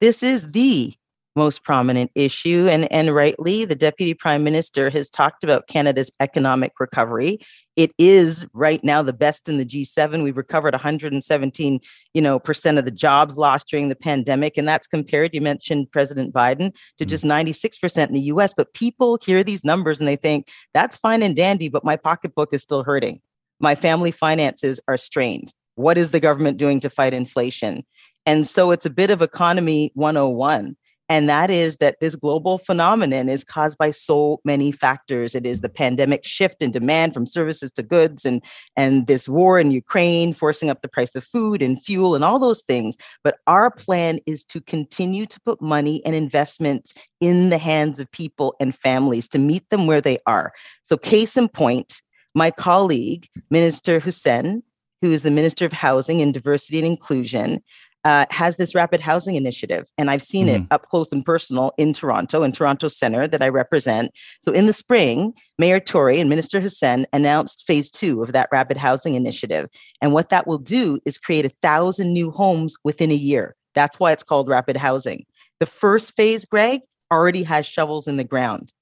This 0.00 0.22
is 0.22 0.50
the 0.52 0.94
most 1.36 1.64
prominent 1.64 2.10
issue. 2.14 2.68
And, 2.70 2.90
and 2.92 3.14
rightly, 3.14 3.64
the 3.64 3.74
Deputy 3.74 4.14
Prime 4.14 4.44
Minister 4.44 4.90
has 4.90 5.10
talked 5.10 5.44
about 5.44 5.66
Canada's 5.66 6.10
economic 6.20 6.72
recovery. 6.78 7.40
It 7.76 7.92
is 7.98 8.46
right 8.52 8.82
now 8.84 9.02
the 9.02 9.12
best 9.12 9.48
in 9.48 9.58
the 9.58 9.64
G7. 9.64 10.22
We've 10.22 10.36
recovered 10.36 10.74
117, 10.74 11.80
you 12.14 12.22
know, 12.22 12.38
percent 12.38 12.78
of 12.78 12.84
the 12.84 12.92
jobs 12.92 13.36
lost 13.36 13.66
during 13.66 13.88
the 13.88 13.96
pandemic. 13.96 14.56
And 14.56 14.68
that's 14.68 14.86
compared, 14.86 15.34
you 15.34 15.40
mentioned 15.40 15.90
President 15.90 16.32
Biden, 16.32 16.72
to 16.98 17.04
mm. 17.04 17.08
just 17.08 17.24
96% 17.24 18.06
in 18.06 18.14
the 18.14 18.20
US. 18.20 18.54
But 18.56 18.74
people 18.74 19.18
hear 19.24 19.42
these 19.42 19.64
numbers 19.64 19.98
and 19.98 20.08
they 20.08 20.16
think 20.16 20.48
that's 20.72 20.96
fine 20.96 21.22
and 21.22 21.34
dandy, 21.34 21.68
but 21.68 21.84
my 21.84 21.96
pocketbook 21.96 22.54
is 22.54 22.62
still 22.62 22.84
hurting. 22.84 23.20
My 23.58 23.74
family 23.74 24.12
finances 24.12 24.80
are 24.86 24.96
strained. 24.96 25.52
What 25.74 25.98
is 25.98 26.10
the 26.10 26.20
government 26.20 26.58
doing 26.58 26.78
to 26.80 26.90
fight 26.90 27.14
inflation? 27.14 27.84
And 28.26 28.46
so 28.46 28.70
it's 28.70 28.86
a 28.86 28.90
bit 28.90 29.10
of 29.10 29.20
economy 29.20 29.90
101 29.94 30.76
and 31.08 31.28
that 31.28 31.50
is 31.50 31.76
that 31.76 32.00
this 32.00 32.16
global 32.16 32.58
phenomenon 32.58 33.28
is 33.28 33.44
caused 33.44 33.76
by 33.76 33.90
so 33.90 34.40
many 34.44 34.72
factors. 34.72 35.34
It 35.34 35.44
is 35.44 35.60
the 35.60 35.68
pandemic 35.68 36.24
shift 36.24 36.62
in 36.62 36.70
demand 36.70 37.12
from 37.12 37.26
services 37.26 37.70
to 37.72 37.82
goods 37.82 38.24
and 38.24 38.42
and 38.76 39.06
this 39.06 39.28
war 39.28 39.60
in 39.60 39.70
ukraine 39.70 40.32
forcing 40.32 40.70
up 40.70 40.80
the 40.80 40.88
price 40.88 41.14
of 41.14 41.24
food 41.24 41.60
and 41.60 41.82
fuel 41.82 42.14
and 42.14 42.24
all 42.24 42.38
those 42.38 42.62
things. 42.62 42.96
But 43.22 43.36
our 43.46 43.70
plan 43.70 44.18
is 44.26 44.44
to 44.44 44.60
continue 44.62 45.26
to 45.26 45.40
put 45.40 45.60
money 45.60 46.04
and 46.06 46.14
investments 46.14 46.94
in 47.20 47.50
the 47.50 47.58
hands 47.58 47.98
of 47.98 48.10
people 48.10 48.54
and 48.58 48.74
families 48.74 49.28
to 49.28 49.38
meet 49.38 49.68
them 49.68 49.86
where 49.86 50.00
they 50.00 50.18
are. 50.26 50.52
So 50.86 50.96
case 50.96 51.36
in 51.36 51.48
point 51.48 52.00
my 52.34 52.50
colleague 52.50 53.28
minister 53.50 54.00
Hussen, 54.00 54.62
who 55.02 55.12
is 55.12 55.22
the 55.22 55.30
minister 55.30 55.66
of 55.66 55.72
housing 55.72 56.22
and 56.22 56.32
diversity 56.32 56.78
and 56.78 56.86
inclusion 56.86 57.62
uh, 58.04 58.26
has 58.30 58.56
this 58.56 58.74
rapid 58.74 59.00
housing 59.00 59.34
initiative, 59.34 59.90
and 59.96 60.10
I've 60.10 60.22
seen 60.22 60.46
mm-hmm. 60.46 60.64
it 60.64 60.68
up 60.70 60.88
close 60.88 61.10
and 61.10 61.24
personal 61.24 61.72
in 61.78 61.92
Toronto, 61.92 62.42
in 62.42 62.52
Toronto 62.52 62.88
Centre 62.88 63.26
that 63.26 63.42
I 63.42 63.48
represent. 63.48 64.12
So 64.42 64.52
in 64.52 64.66
the 64.66 64.72
spring, 64.72 65.32
Mayor 65.58 65.80
Tory 65.80 66.20
and 66.20 66.28
Minister 66.28 66.60
Hussen 66.60 67.06
announced 67.12 67.64
phase 67.66 67.90
two 67.90 68.22
of 68.22 68.32
that 68.32 68.48
rapid 68.52 68.76
housing 68.76 69.14
initiative. 69.14 69.68
And 70.02 70.12
what 70.12 70.28
that 70.28 70.46
will 70.46 70.58
do 70.58 70.98
is 71.04 71.16
create 71.16 71.46
a 71.46 71.52
thousand 71.62 72.12
new 72.12 72.30
homes 72.30 72.74
within 72.84 73.10
a 73.10 73.14
year. 73.14 73.56
That's 73.74 73.98
why 73.98 74.12
it's 74.12 74.22
called 74.22 74.48
rapid 74.48 74.76
housing. 74.76 75.24
The 75.60 75.66
first 75.66 76.14
phase, 76.14 76.44
Greg, 76.44 76.82
already 77.10 77.42
has 77.44 77.66
shovels 77.66 78.06
in 78.06 78.16
the 78.16 78.24
ground. 78.24 78.72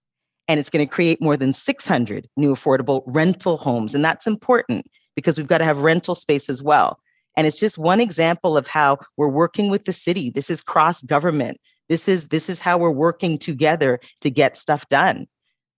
And 0.49 0.59
it's 0.59 0.71
going 0.71 0.87
to 0.87 0.93
create 0.93 1.23
more 1.23 1.37
than 1.37 1.53
600 1.53 2.29
new 2.37 2.53
affordable 2.53 3.03
rental 3.07 3.57
homes. 3.57 3.95
And 3.95 4.05
that's 4.05 4.27
important 4.27 4.87
because 5.15 5.39
we've 5.39 5.47
got 5.47 5.59
to 5.59 5.65
have 5.65 5.79
rental 5.79 6.15
space 6.15 6.51
as 6.51 6.63
well. 6.63 6.99
And 7.37 7.47
it's 7.47 7.59
just 7.59 7.79
one 7.79 8.01
example 8.01 8.57
of 8.57 8.67
how 8.67 8.99
we're 9.17 9.29
working 9.29 9.71
with 9.71 9.85
the 9.85 9.93
city. 9.93 10.31
This 10.31 10.51
is 10.51 10.63
cross 10.63 11.03
government. 11.03 11.59
This 11.89 12.09
is 12.09 12.29
this 12.29 12.49
is 12.49 12.61
how 12.61 12.79
we're 12.79 12.91
working 12.91 13.39
together 13.39 14.01
to 14.21 14.31
get 14.31 14.57
stuff 14.57 14.89
done. 14.89 15.27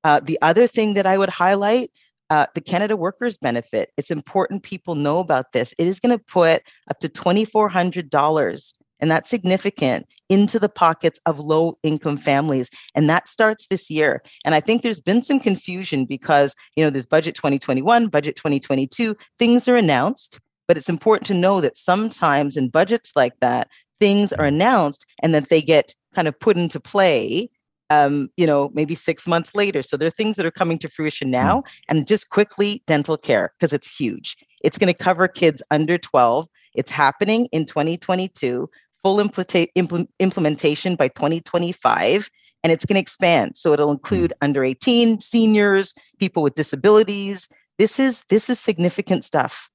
Uh, 0.04 0.20
the 0.22 0.38
other 0.42 0.66
thing 0.66 0.94
that 0.94 1.06
I 1.06 1.16
would 1.16 1.30
highlight 1.30 1.90
uh, 2.30 2.46
the 2.54 2.60
Canada 2.60 2.96
Workers 2.96 3.36
Benefit. 3.36 3.90
It's 3.96 4.10
important 4.10 4.62
people 4.62 4.94
know 4.94 5.18
about 5.18 5.52
this. 5.52 5.74
It 5.78 5.86
is 5.86 6.00
going 6.00 6.16
to 6.16 6.24
put 6.24 6.62
up 6.90 6.98
to 7.00 7.08
$2,400, 7.08 8.72
and 9.00 9.10
that's 9.10 9.30
significant, 9.30 10.06
into 10.28 10.58
the 10.58 10.68
pockets 10.68 11.20
of 11.26 11.38
low 11.38 11.78
income 11.82 12.16
families. 12.16 12.70
And 12.94 13.08
that 13.10 13.28
starts 13.28 13.66
this 13.66 13.90
year. 13.90 14.22
And 14.44 14.54
I 14.54 14.60
think 14.60 14.82
there's 14.82 15.00
been 15.00 15.22
some 15.22 15.38
confusion 15.38 16.06
because, 16.06 16.54
you 16.76 16.84
know, 16.84 16.90
there's 16.90 17.06
budget 17.06 17.34
2021, 17.34 18.08
budget 18.08 18.36
2022, 18.36 19.16
things 19.38 19.68
are 19.68 19.76
announced. 19.76 20.40
But 20.66 20.76
it's 20.76 20.88
important 20.88 21.26
to 21.28 21.34
know 21.34 21.60
that 21.60 21.76
sometimes 21.76 22.56
in 22.56 22.68
budgets 22.68 23.12
like 23.14 23.38
that, 23.40 23.68
things 24.00 24.32
are 24.32 24.46
announced 24.46 25.06
and 25.22 25.34
that 25.34 25.48
they 25.48 25.62
get 25.62 25.94
kind 26.14 26.28
of 26.28 26.38
put 26.38 26.56
into 26.56 26.80
play 26.80 27.50
um, 27.90 28.30
you 28.36 28.46
know, 28.46 28.70
maybe 28.74 28.94
six 28.94 29.26
months 29.26 29.54
later. 29.54 29.82
So 29.82 29.96
there 29.96 30.08
are 30.08 30.12
things 30.12 30.36
that 30.36 30.46
are 30.46 30.50
coming 30.50 30.78
to 30.78 30.88
fruition 30.88 31.28
hmm. 31.28 31.32
now. 31.32 31.64
And 31.88 32.06
just 32.06 32.30
quickly, 32.30 32.82
dental 32.86 33.16
care, 33.16 33.52
because 33.58 33.72
it's 33.72 33.94
huge. 33.94 34.36
It's 34.62 34.78
going 34.78 34.92
to 34.92 34.98
cover 34.98 35.28
kids 35.28 35.62
under 35.70 35.98
12. 35.98 36.48
It's 36.74 36.90
happening 36.90 37.46
in 37.52 37.66
2022, 37.66 38.68
full 39.02 39.16
impl- 39.18 39.68
impl- 39.76 40.08
implementation 40.18 40.96
by 40.96 41.08
2025, 41.08 42.30
and 42.62 42.72
it's 42.72 42.84
going 42.84 42.94
to 42.94 43.00
expand. 43.00 43.56
So 43.56 43.72
it'll 43.72 43.92
include 43.92 44.32
hmm. 44.32 44.44
under 44.44 44.64
18, 44.64 45.20
seniors, 45.20 45.94
people 46.18 46.42
with 46.42 46.54
disabilities. 46.54 47.48
This 47.78 47.98
is 47.98 48.22
this 48.28 48.48
is 48.48 48.60
significant 48.60 49.24
stuff. 49.24 49.68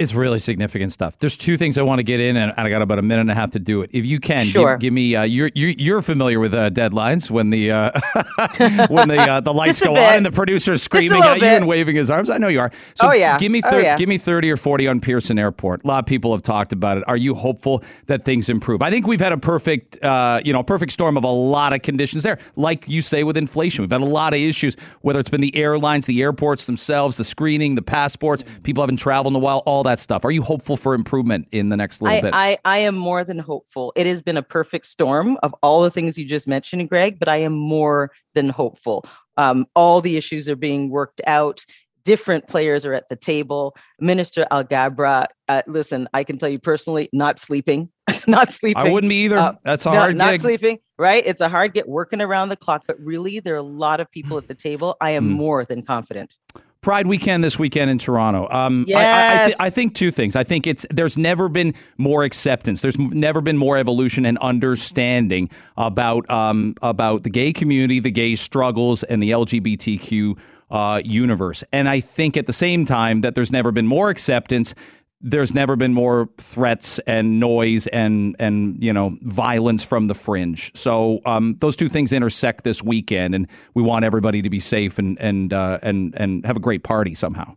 It's 0.00 0.14
really 0.14 0.38
significant 0.38 0.94
stuff. 0.94 1.18
There's 1.18 1.36
two 1.36 1.58
things 1.58 1.76
I 1.76 1.82
want 1.82 1.98
to 1.98 2.02
get 2.02 2.20
in, 2.20 2.38
and 2.38 2.54
I 2.56 2.70
got 2.70 2.80
about 2.80 2.98
a 2.98 3.02
minute 3.02 3.20
and 3.20 3.30
a 3.30 3.34
half 3.34 3.50
to 3.50 3.58
do 3.58 3.82
it. 3.82 3.90
If 3.92 4.06
you 4.06 4.18
can, 4.18 4.46
sure. 4.46 4.72
give, 4.72 4.80
give 4.80 4.92
me. 4.94 5.14
Uh, 5.14 5.24
you're, 5.24 5.50
you're, 5.54 5.68
you're 5.76 6.00
familiar 6.00 6.40
with 6.40 6.54
uh, 6.54 6.70
deadlines 6.70 7.30
when 7.30 7.50
the 7.50 7.70
uh, 7.70 7.90
when 8.88 9.08
the 9.08 9.18
uh, 9.18 9.40
the 9.40 9.52
lights 9.60 9.78
go 9.82 9.90
on 9.90 10.14
and 10.14 10.24
the 10.24 10.30
producer's 10.30 10.82
screaming 10.82 11.22
at 11.22 11.38
you 11.38 11.46
and 11.46 11.66
waving 11.66 11.96
his 11.96 12.10
arms. 12.10 12.30
I 12.30 12.38
know 12.38 12.48
you 12.48 12.60
are. 12.60 12.72
So 12.94 13.08
oh 13.08 13.12
yeah. 13.12 13.38
Give 13.38 13.52
me 13.52 13.60
thir- 13.60 13.74
oh, 13.74 13.78
yeah. 13.78 13.96
give 13.98 14.08
me 14.08 14.16
thirty 14.16 14.50
or 14.50 14.56
forty 14.56 14.88
on 14.88 15.00
Pearson 15.00 15.38
Airport. 15.38 15.84
A 15.84 15.86
lot 15.86 15.98
of 15.98 16.06
people 16.06 16.32
have 16.32 16.40
talked 16.40 16.72
about 16.72 16.96
it. 16.96 17.04
Are 17.06 17.18
you 17.18 17.34
hopeful 17.34 17.84
that 18.06 18.24
things 18.24 18.48
improve? 18.48 18.80
I 18.80 18.88
think 18.88 19.06
we've 19.06 19.20
had 19.20 19.32
a 19.32 19.38
perfect 19.38 20.02
uh, 20.02 20.40
you 20.42 20.54
know 20.54 20.62
perfect 20.62 20.92
storm 20.92 21.18
of 21.18 21.24
a 21.24 21.30
lot 21.30 21.74
of 21.74 21.82
conditions 21.82 22.22
there. 22.22 22.38
Like 22.56 22.88
you 22.88 23.02
say 23.02 23.22
with 23.22 23.36
inflation, 23.36 23.82
we've 23.82 23.92
had 23.92 24.00
a 24.00 24.04
lot 24.06 24.32
of 24.32 24.40
issues. 24.40 24.76
Whether 25.02 25.20
it's 25.20 25.28
been 25.28 25.42
the 25.42 25.54
airlines, 25.54 26.06
the 26.06 26.22
airports 26.22 26.64
themselves, 26.64 27.18
the 27.18 27.24
screening, 27.24 27.74
the 27.74 27.82
passports, 27.82 28.44
people 28.62 28.82
haven't 28.82 28.96
traveled 28.96 29.32
in 29.32 29.36
a 29.36 29.40
while, 29.40 29.58
all 29.66 29.82
that 29.82 29.89
stuff. 29.98 30.24
Are 30.24 30.30
you 30.30 30.42
hopeful? 30.42 30.70
for 30.76 30.94
improvement 30.94 31.48
in 31.52 31.68
the 31.68 31.76
next 31.76 32.02
little 32.02 32.18
I, 32.18 32.20
bit? 32.20 32.34
I, 32.34 32.58
I 32.64 32.78
am 32.78 32.96
more 32.96 33.24
than 33.24 33.38
hopeful. 33.38 33.92
It 33.96 34.06
has 34.06 34.22
been 34.22 34.36
a 34.36 34.42
perfect 34.42 34.86
storm 34.86 35.38
of 35.42 35.54
all 35.62 35.82
the 35.82 35.90
things 35.90 36.18
you 36.18 36.24
just 36.24 36.48
mentioned, 36.48 36.88
Greg, 36.88 37.18
but 37.18 37.28
I 37.28 37.36
am 37.36 37.52
more 37.52 38.10
than 38.34 38.48
hopeful. 38.48 39.04
Um, 39.36 39.66
all 39.74 40.00
the 40.00 40.16
issues 40.16 40.48
are 40.48 40.56
being 40.56 40.90
worked 40.90 41.20
out. 41.26 41.64
Different 42.04 42.46
players 42.46 42.86
are 42.86 42.94
at 42.94 43.08
the 43.08 43.16
table. 43.16 43.76
Minister 44.00 44.46
Alghabra, 44.50 45.26
uh, 45.48 45.62
listen, 45.66 46.08
I 46.14 46.24
can 46.24 46.38
tell 46.38 46.48
you 46.48 46.58
personally, 46.58 47.10
not 47.12 47.38
sleeping, 47.38 47.90
not 48.26 48.52
sleeping. 48.52 48.82
I 48.82 48.90
wouldn't 48.90 49.10
be 49.10 49.24
either. 49.24 49.38
Uh, 49.38 49.54
That's 49.62 49.84
a 49.84 49.90
hard 49.90 50.16
not 50.16 50.32
gig. 50.32 50.40
sleeping, 50.40 50.78
right? 50.98 51.22
It's 51.26 51.42
a 51.42 51.48
hard 51.48 51.74
get 51.74 51.88
working 51.88 52.22
around 52.22 52.48
the 52.48 52.56
clock, 52.56 52.84
but 52.86 52.98
really, 52.98 53.40
there 53.40 53.54
are 53.54 53.58
a 53.58 53.62
lot 53.62 54.00
of 54.00 54.10
people 54.10 54.38
at 54.38 54.48
the 54.48 54.54
table. 54.54 54.96
I 55.00 55.10
am 55.10 55.28
mm. 55.28 55.32
more 55.32 55.64
than 55.64 55.82
confident. 55.82 56.34
Pride 56.82 57.06
weekend 57.06 57.44
this 57.44 57.58
weekend 57.58 57.90
in 57.90 57.98
Toronto. 57.98 58.48
Um, 58.50 58.86
I, 58.88 58.92
I, 58.94 58.96
I, 58.96 59.02
Yes. 59.02 59.44
th- 59.48 59.56
I 59.60 59.68
think 59.68 59.94
two 59.94 60.10
things. 60.10 60.34
I 60.34 60.44
think 60.44 60.66
it's 60.66 60.86
there's 60.88 61.18
never 61.18 61.50
been 61.50 61.74
more 61.98 62.24
acceptance. 62.24 62.80
There's 62.80 62.98
m- 62.98 63.10
never 63.10 63.42
been 63.42 63.58
more 63.58 63.76
evolution 63.76 64.24
and 64.24 64.38
understanding 64.38 65.50
about 65.76 66.28
um, 66.30 66.74
about 66.80 67.22
the 67.22 67.28
gay 67.28 67.52
community, 67.52 68.00
the 68.00 68.10
gay 68.10 68.34
struggles, 68.34 69.02
and 69.02 69.22
the 69.22 69.30
LGBTQ 69.30 70.38
uh, 70.70 71.02
universe. 71.04 71.62
And 71.70 71.86
I 71.86 72.00
think 72.00 72.38
at 72.38 72.46
the 72.46 72.52
same 72.54 72.86
time 72.86 73.20
that 73.20 73.34
there's 73.34 73.52
never 73.52 73.72
been 73.72 73.86
more 73.86 74.08
acceptance. 74.08 74.74
There's 75.22 75.52
never 75.52 75.76
been 75.76 75.92
more 75.92 76.30
threats 76.38 76.98
and 77.00 77.38
noise 77.38 77.86
and 77.88 78.36
and 78.38 78.82
you 78.82 78.92
know 78.92 79.18
violence 79.22 79.84
from 79.84 80.06
the 80.06 80.14
fringe. 80.14 80.72
So 80.74 81.20
um, 81.26 81.56
those 81.60 81.76
two 81.76 81.88
things 81.88 82.12
intersect 82.12 82.64
this 82.64 82.82
weekend, 82.82 83.34
and 83.34 83.46
we 83.74 83.82
want 83.82 84.04
everybody 84.04 84.40
to 84.42 84.50
be 84.50 84.60
safe 84.60 84.98
and 84.98 85.20
and 85.20 85.52
uh, 85.52 85.78
and 85.82 86.14
and 86.18 86.46
have 86.46 86.56
a 86.56 86.60
great 86.60 86.84
party 86.84 87.14
somehow. 87.14 87.54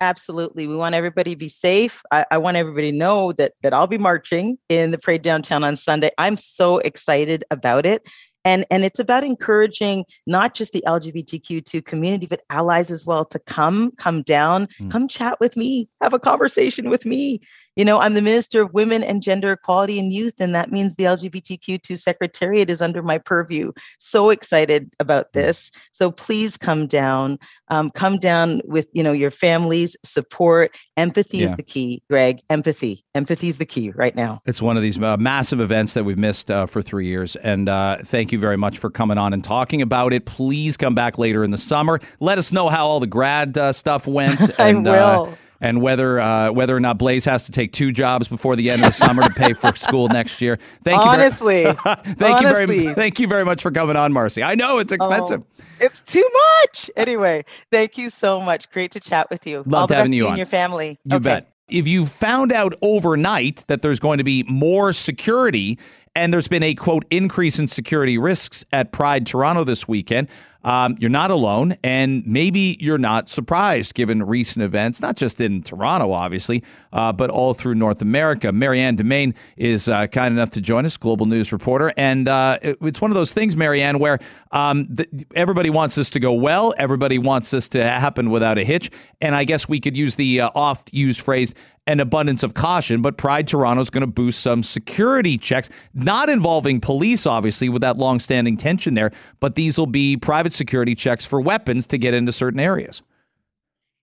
Absolutely. 0.00 0.68
We 0.68 0.76
want 0.76 0.94
everybody 0.94 1.32
to 1.32 1.36
be 1.36 1.48
safe. 1.48 2.02
I, 2.12 2.24
I 2.30 2.38
want 2.38 2.56
everybody 2.56 2.92
to 2.92 2.96
know 2.96 3.32
that 3.32 3.54
that 3.62 3.74
I'll 3.74 3.88
be 3.88 3.98
marching 3.98 4.56
in 4.68 4.92
the 4.92 4.98
parade 4.98 5.22
downtown 5.22 5.64
on 5.64 5.74
Sunday. 5.74 6.10
I'm 6.18 6.36
so 6.36 6.78
excited 6.78 7.44
about 7.50 7.84
it. 7.84 8.06
And, 8.48 8.64
and 8.70 8.82
it's 8.82 8.98
about 8.98 9.24
encouraging 9.24 10.06
not 10.26 10.54
just 10.54 10.72
the 10.72 10.82
LGBTQ2 10.86 11.84
community, 11.84 12.24
but 12.24 12.44
allies 12.48 12.90
as 12.90 13.04
well 13.04 13.26
to 13.26 13.38
come, 13.38 13.90
come 13.98 14.22
down, 14.22 14.68
hmm. 14.78 14.88
come 14.88 15.06
chat 15.06 15.38
with 15.38 15.54
me, 15.54 15.90
have 16.00 16.14
a 16.14 16.18
conversation 16.18 16.88
with 16.88 17.04
me. 17.04 17.42
You 17.78 17.84
know, 17.84 18.00
I'm 18.00 18.14
the 18.14 18.22
Minister 18.22 18.60
of 18.60 18.74
Women 18.74 19.04
and 19.04 19.22
Gender 19.22 19.52
Equality 19.52 20.00
and 20.00 20.12
Youth, 20.12 20.34
and 20.40 20.52
that 20.52 20.72
means 20.72 20.96
the 20.96 21.04
LGBTQ2 21.04 21.96
Secretariat 21.96 22.68
is 22.68 22.82
under 22.82 23.04
my 23.04 23.18
purview. 23.18 23.70
So 24.00 24.30
excited 24.30 24.92
about 24.98 25.32
this. 25.32 25.70
So 25.92 26.10
please 26.10 26.56
come 26.56 26.88
down. 26.88 27.38
Um, 27.68 27.90
come 27.90 28.18
down 28.18 28.62
with, 28.64 28.88
you 28.94 29.02
know, 29.04 29.12
your 29.12 29.30
families, 29.30 29.96
support. 30.04 30.72
Empathy 30.96 31.38
Yeah. 31.38 31.44
is 31.46 31.54
the 31.54 31.62
key, 31.62 32.02
Greg. 32.10 32.40
Empathy. 32.50 33.04
Empathy 33.14 33.48
is 33.48 33.58
the 33.58 33.66
key 33.66 33.90
right 33.90 34.16
now. 34.16 34.40
It's 34.44 34.60
one 34.60 34.76
of 34.76 34.82
these 34.82 35.00
uh, 35.00 35.16
massive 35.16 35.60
events 35.60 35.94
that 35.94 36.02
we've 36.04 36.18
missed 36.18 36.50
uh, 36.50 36.66
for 36.66 36.82
three 36.82 37.06
years. 37.06 37.36
And 37.36 37.68
uh, 37.68 37.98
thank 38.02 38.32
you 38.32 38.40
very 38.40 38.56
much 38.56 38.78
for 38.78 38.90
coming 38.90 39.18
on 39.18 39.32
and 39.32 39.44
talking 39.44 39.82
about 39.82 40.12
it. 40.12 40.26
Please 40.26 40.76
come 40.76 40.96
back 40.96 41.16
later 41.16 41.44
in 41.44 41.52
the 41.52 41.58
summer. 41.58 42.00
Let 42.18 42.38
us 42.38 42.50
know 42.50 42.70
how 42.70 42.88
all 42.88 42.98
the 42.98 43.06
grad 43.06 43.56
uh, 43.56 43.72
stuff 43.72 44.08
went. 44.08 44.40
I 44.58 44.70
and, 44.70 44.88
Uh, 44.88 45.26
will. 45.28 45.38
And 45.60 45.82
whether 45.82 46.20
uh, 46.20 46.52
whether 46.52 46.76
or 46.76 46.80
not 46.80 46.98
Blaze 46.98 47.24
has 47.24 47.44
to 47.44 47.52
take 47.52 47.72
two 47.72 47.90
jobs 47.90 48.28
before 48.28 48.54
the 48.54 48.70
end 48.70 48.82
of 48.82 48.86
the 48.86 48.92
summer 48.92 49.22
to 49.24 49.30
pay 49.30 49.54
for 49.54 49.74
school 49.76 50.08
next 50.08 50.40
year. 50.40 50.56
Thank 50.84 51.02
you. 51.02 51.10
Honestly. 51.10 51.62
very, 51.64 51.74
thank 52.04 52.40
you 52.40 52.48
very 52.48 52.94
thank 52.94 53.18
you 53.18 53.26
very 53.26 53.44
much 53.44 53.62
for 53.62 53.70
coming 53.72 53.96
on, 53.96 54.12
Marci. 54.12 54.44
I 54.46 54.54
know 54.54 54.78
it's 54.78 54.92
expensive. 54.92 55.42
Oh, 55.42 55.64
it's 55.80 56.00
too 56.02 56.28
much. 56.62 56.90
Anyway, 56.96 57.44
thank 57.72 57.98
you 57.98 58.08
so 58.10 58.40
much. 58.40 58.70
Great 58.70 58.92
to 58.92 59.00
chat 59.00 59.28
with 59.30 59.46
you. 59.48 59.58
Loved 59.58 59.74
All 59.74 59.86
the 59.88 59.94
having 59.96 60.12
best 60.12 60.16
you 60.16 60.22
to 60.22 60.26
on. 60.28 60.32
and 60.34 60.38
your 60.38 60.46
family. 60.46 60.98
You 61.04 61.16
Okay. 61.16 61.24
bet. 61.24 61.52
If 61.68 61.86
you 61.86 62.06
found 62.06 62.50
out 62.52 62.74
overnight 62.80 63.64
that 63.68 63.82
there's 63.82 64.00
going 64.00 64.18
to 64.18 64.24
be 64.24 64.44
more 64.48 64.92
security 64.92 65.78
and 66.18 66.34
there's 66.34 66.48
been 66.48 66.62
a 66.64 66.74
quote 66.74 67.04
increase 67.10 67.58
in 67.58 67.68
security 67.68 68.18
risks 68.18 68.64
at 68.72 68.90
Pride 68.92 69.24
Toronto 69.26 69.62
this 69.64 69.86
weekend, 69.86 70.28
um, 70.64 70.96
you're 70.98 71.08
not 71.08 71.30
alone, 71.30 71.76
and 71.84 72.26
maybe 72.26 72.76
you're 72.80 72.98
not 72.98 73.28
surprised 73.28 73.94
given 73.94 74.24
recent 74.24 74.64
events, 74.64 75.00
not 75.00 75.16
just 75.16 75.40
in 75.40 75.62
Toronto, 75.62 76.12
obviously, 76.12 76.64
uh, 76.92 77.12
but 77.12 77.30
all 77.30 77.54
through 77.54 77.76
North 77.76 78.02
America. 78.02 78.50
Marianne 78.52 78.96
Dimain 78.96 79.34
is 79.56 79.88
uh, 79.88 80.08
kind 80.08 80.34
enough 80.34 80.50
to 80.50 80.60
join 80.60 80.84
us, 80.84 80.96
global 80.96 81.26
news 81.26 81.52
reporter, 81.52 81.92
and 81.96 82.28
uh, 82.28 82.58
it- 82.60 82.76
it's 82.82 83.00
one 83.00 83.12
of 83.12 83.14
those 83.14 83.32
things, 83.32 83.56
Marianne, 83.56 84.00
where 84.00 84.18
um, 84.50 84.88
th- 84.94 85.08
everybody 85.36 85.70
wants 85.70 85.94
this 85.94 86.10
to 86.10 86.20
go 86.20 86.32
well, 86.32 86.74
everybody 86.76 87.18
wants 87.18 87.52
this 87.52 87.68
to 87.68 87.82
happen 87.84 88.28
without 88.30 88.58
a 88.58 88.64
hitch, 88.64 88.90
and 89.20 89.36
I 89.36 89.44
guess 89.44 89.68
we 89.68 89.78
could 89.78 89.96
use 89.96 90.16
the 90.16 90.40
uh, 90.40 90.50
oft-used 90.56 91.20
phrase 91.20 91.54
an 91.88 92.00
abundance 92.00 92.42
of 92.42 92.52
caution, 92.52 93.00
but 93.00 93.16
Pride 93.16 93.48
Toronto 93.48 93.80
is 93.80 93.88
going 93.88 94.02
to 94.02 94.06
boost 94.06 94.40
some 94.40 94.62
security 94.62 95.38
checks, 95.38 95.70
not 95.94 96.28
involving 96.28 96.80
police, 96.80 97.26
obviously, 97.26 97.70
with 97.70 97.80
that 97.80 97.96
long-standing 97.96 98.58
tension 98.58 98.92
there. 98.92 99.10
But 99.40 99.54
these 99.54 99.78
will 99.78 99.86
be 99.86 100.16
private 100.18 100.52
security 100.52 100.94
checks 100.94 101.24
for 101.24 101.40
weapons 101.40 101.86
to 101.88 101.98
get 101.98 102.12
into 102.12 102.30
certain 102.30 102.60
areas. 102.60 103.00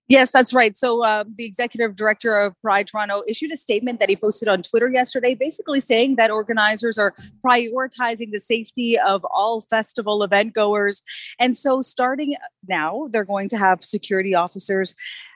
Yes, 0.08 0.32
that's 0.32 0.54
right. 0.54 0.78
So, 0.78 1.04
uh, 1.04 1.24
the 1.36 1.46
executive 1.46 1.96
director 1.96 2.38
of 2.38 2.54
Pride 2.62 2.88
Toronto 2.88 3.24
issued 3.28 3.52
a 3.52 3.58
statement 3.58 4.00
that 4.00 4.10
he 4.10 4.16
posted 4.16 4.48
on 4.48 4.62
Twitter 4.62 4.88
yesterday, 4.88 5.34
basically 5.34 5.80
saying 5.80 6.16
that 6.18 6.30
organizers 6.30 7.00
are 7.00 7.16
prioritizing 7.44 8.32
the 8.32 8.40
safety 8.40 9.00
of 9.00 9.26
all 9.32 9.62
festival 9.62 10.22
event 10.22 10.54
goers. 10.54 11.02
And 11.40 11.58
so, 11.58 11.82
starting 11.82 12.36
now, 12.68 13.08
they're 13.12 13.26
going 13.26 13.50
to 13.50 13.58
have 13.58 13.84
security 13.84 14.36
officers. 14.36 14.96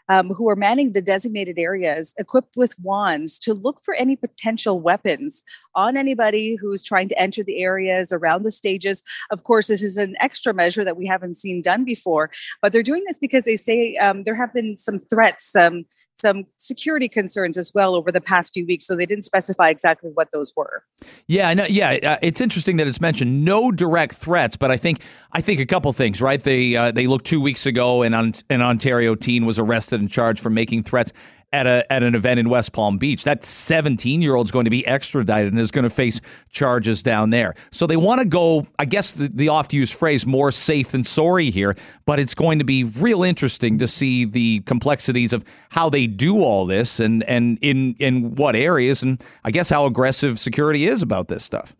Um, 0.09 0.29
who 0.29 0.49
are 0.49 0.55
manning 0.55 0.93
the 0.93 1.03
designated 1.03 1.59
areas 1.59 2.15
equipped 2.17 2.57
with 2.57 2.73
wands 2.79 3.37
to 3.39 3.53
look 3.53 3.83
for 3.83 3.93
any 3.93 4.15
potential 4.15 4.79
weapons 4.79 5.43
on 5.75 5.95
anybody 5.95 6.55
who's 6.55 6.83
trying 6.83 7.09
to 7.09 7.19
enter 7.19 7.43
the 7.43 7.61
areas 7.61 8.11
around 8.11 8.41
the 8.41 8.51
stages. 8.51 9.03
Of 9.29 9.43
course, 9.43 9.67
this 9.67 9.83
is 9.83 9.97
an 9.97 10.15
extra 10.19 10.51
measure 10.51 10.83
that 10.83 10.97
we 10.97 11.05
haven't 11.05 11.35
seen 11.35 11.61
done 11.61 11.85
before, 11.85 12.31
but 12.61 12.73
they're 12.73 12.81
doing 12.81 13.03
this 13.05 13.19
because 13.19 13.45
they 13.45 13.55
say 13.55 13.95
um, 13.97 14.23
there 14.23 14.35
have 14.35 14.53
been 14.53 14.75
some 14.75 14.99
threats, 14.99 15.55
um, 15.55 15.85
some 16.19 16.45
security 16.57 17.07
concerns 17.07 17.57
as 17.57 17.73
well 17.73 17.95
over 17.95 18.11
the 18.11 18.21
past 18.21 18.53
few 18.53 18.65
weeks. 18.65 18.85
So 18.85 18.95
they 18.95 19.05
didn't 19.05 19.25
specify 19.25 19.69
exactly 19.69 20.11
what 20.13 20.31
those 20.31 20.53
were. 20.55 20.83
Yeah. 21.27 21.49
Yeah, 21.67 21.97
uh, 22.03 22.17
it's 22.21 22.41
interesting 22.41 22.77
that 22.77 22.87
it's 22.87 23.01
mentioned 23.01 23.43
no 23.43 23.71
direct 23.71 24.15
threats, 24.15 24.57
but 24.57 24.71
I 24.71 24.77
think 24.77 25.01
I 25.31 25.41
think 25.41 25.59
a 25.59 25.65
couple 25.65 25.91
things. 25.93 26.21
Right? 26.21 26.41
They 26.41 26.75
uh, 26.75 26.91
they 26.91 27.07
looked 27.07 27.25
two 27.25 27.41
weeks 27.41 27.65
ago, 27.65 28.01
and 28.01 28.15
an, 28.15 28.33
an 28.49 28.61
Ontario 28.61 29.15
teen 29.15 29.45
was 29.45 29.59
arrested 29.59 29.99
and 29.99 30.09
charged 30.09 30.41
for 30.41 30.49
making 30.49 30.83
threats 30.83 31.13
at 31.51 31.65
a 31.65 31.91
at 31.91 32.03
an 32.03 32.15
event 32.15 32.39
in 32.39 32.49
West 32.49 32.73
Palm 32.73 32.97
Beach. 32.97 33.23
That 33.23 33.43
17 33.45 34.21
year 34.21 34.35
old 34.35 34.47
is 34.47 34.51
going 34.51 34.65
to 34.65 34.69
be 34.69 34.85
extradited 34.85 35.51
and 35.51 35.59
is 35.59 35.71
going 35.71 35.83
to 35.83 35.89
face 35.89 36.21
charges 36.49 37.01
down 37.01 37.29
there. 37.31 37.55
So 37.71 37.87
they 37.87 37.97
want 37.97 38.21
to 38.21 38.27
go. 38.27 38.67
I 38.77 38.85
guess 38.85 39.11
the, 39.11 39.27
the 39.27 39.49
oft 39.49 39.73
used 39.73 39.93
phrase 39.93 40.25
"more 40.25 40.51
safe 40.51 40.89
than 40.89 41.03
sorry" 41.03 41.49
here, 41.49 41.75
but 42.05 42.19
it's 42.19 42.35
going 42.35 42.59
to 42.59 42.65
be 42.65 42.83
real 42.83 43.23
interesting 43.23 43.79
to 43.79 43.87
see 43.87 44.25
the 44.25 44.61
complexities 44.61 45.33
of 45.33 45.43
how 45.69 45.89
they 45.89 46.07
do 46.07 46.41
all 46.41 46.65
this 46.65 46.99
and 46.99 47.23
and 47.23 47.57
in 47.61 47.95
in 47.99 48.35
what 48.35 48.55
areas, 48.55 49.01
and 49.01 49.23
I 49.43 49.51
guess 49.51 49.69
how 49.69 49.85
aggressive 49.85 50.39
security 50.39 50.85
is 50.85 51.01
about 51.01 51.27
this 51.27 51.43
stuff. 51.43 51.75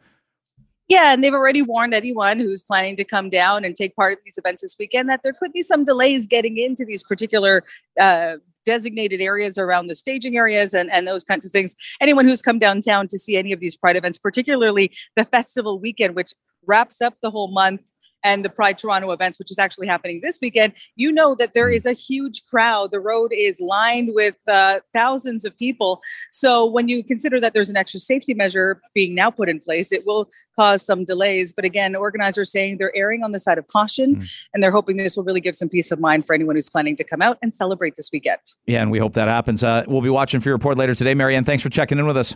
Yeah, 0.89 1.13
and 1.13 1.23
they've 1.23 1.33
already 1.33 1.61
warned 1.61 1.93
anyone 1.93 2.39
who's 2.39 2.63
planning 2.63 2.95
to 2.95 3.03
come 3.03 3.29
down 3.29 3.63
and 3.63 3.75
take 3.75 3.95
part 3.95 4.13
in 4.13 4.17
these 4.25 4.39
events 4.39 4.63
this 4.63 4.75
weekend 4.79 5.07
that 5.07 5.21
there 5.21 5.33
could 5.33 5.53
be 5.53 5.61
some 5.61 5.85
delays 5.85 6.25
getting 6.25 6.57
into 6.57 6.83
these 6.83 7.03
particular 7.03 7.63
uh, 7.99 8.37
designated 8.69 9.19
areas 9.19 9.57
around 9.57 9.87
the 9.87 9.95
staging 9.95 10.37
areas 10.37 10.75
and, 10.75 10.91
and 10.93 11.07
those 11.07 11.23
kinds 11.23 11.43
of 11.43 11.51
things. 11.51 11.75
Anyone 11.99 12.25
who's 12.25 12.43
come 12.43 12.59
downtown 12.59 13.07
to 13.07 13.17
see 13.17 13.35
any 13.35 13.51
of 13.51 13.59
these 13.59 13.75
Pride 13.75 13.95
events, 13.95 14.19
particularly 14.19 14.91
the 15.15 15.25
festival 15.25 15.79
weekend, 15.79 16.15
which 16.15 16.33
wraps 16.67 17.01
up 17.01 17.15
the 17.23 17.31
whole 17.31 17.47
month, 17.47 17.81
and 18.23 18.43
the 18.43 18.49
Pride 18.49 18.77
Toronto 18.77 19.11
events, 19.11 19.39
which 19.39 19.51
is 19.51 19.59
actually 19.59 19.87
happening 19.87 20.21
this 20.21 20.39
weekend, 20.41 20.73
you 20.95 21.11
know 21.11 21.35
that 21.35 21.53
there 21.53 21.69
is 21.69 21.85
a 21.85 21.93
huge 21.93 22.45
crowd. 22.49 22.91
The 22.91 22.99
road 22.99 23.31
is 23.33 23.59
lined 23.59 24.11
with 24.13 24.35
uh, 24.47 24.79
thousands 24.93 25.45
of 25.45 25.57
people. 25.57 26.01
So 26.31 26.65
when 26.65 26.87
you 26.87 27.03
consider 27.03 27.39
that 27.39 27.53
there's 27.53 27.69
an 27.69 27.77
extra 27.77 27.99
safety 27.99 28.33
measure 28.33 28.81
being 28.93 29.15
now 29.15 29.29
put 29.29 29.49
in 29.49 29.59
place, 29.59 29.91
it 29.91 30.05
will 30.05 30.29
cause 30.55 30.85
some 30.85 31.05
delays. 31.05 31.53
But 31.53 31.63
again, 31.63 31.95
organizers 31.95 32.51
saying 32.51 32.77
they're 32.77 32.95
erring 32.95 33.23
on 33.23 33.31
the 33.31 33.39
side 33.39 33.57
of 33.57 33.67
caution, 33.67 34.21
and 34.53 34.61
they're 34.61 34.71
hoping 34.71 34.97
this 34.97 35.15
will 35.15 35.23
really 35.23 35.41
give 35.41 35.55
some 35.55 35.69
peace 35.69 35.91
of 35.91 35.99
mind 35.99 36.25
for 36.25 36.33
anyone 36.33 36.55
who's 36.55 36.69
planning 36.69 36.95
to 36.97 37.03
come 37.03 37.21
out 37.21 37.37
and 37.41 37.53
celebrate 37.53 37.95
this 37.95 38.09
weekend. 38.11 38.39
Yeah, 38.65 38.81
and 38.81 38.91
we 38.91 38.99
hope 38.99 39.13
that 39.13 39.29
happens. 39.29 39.63
Uh, 39.63 39.85
we'll 39.87 40.01
be 40.01 40.09
watching 40.09 40.41
for 40.41 40.49
your 40.49 40.55
report 40.55 40.77
later 40.77 40.95
today. 40.95 41.13
Marianne, 41.13 41.45
thanks 41.45 41.63
for 41.63 41.69
checking 41.69 41.97
in 41.97 42.05
with 42.05 42.17
us. 42.17 42.35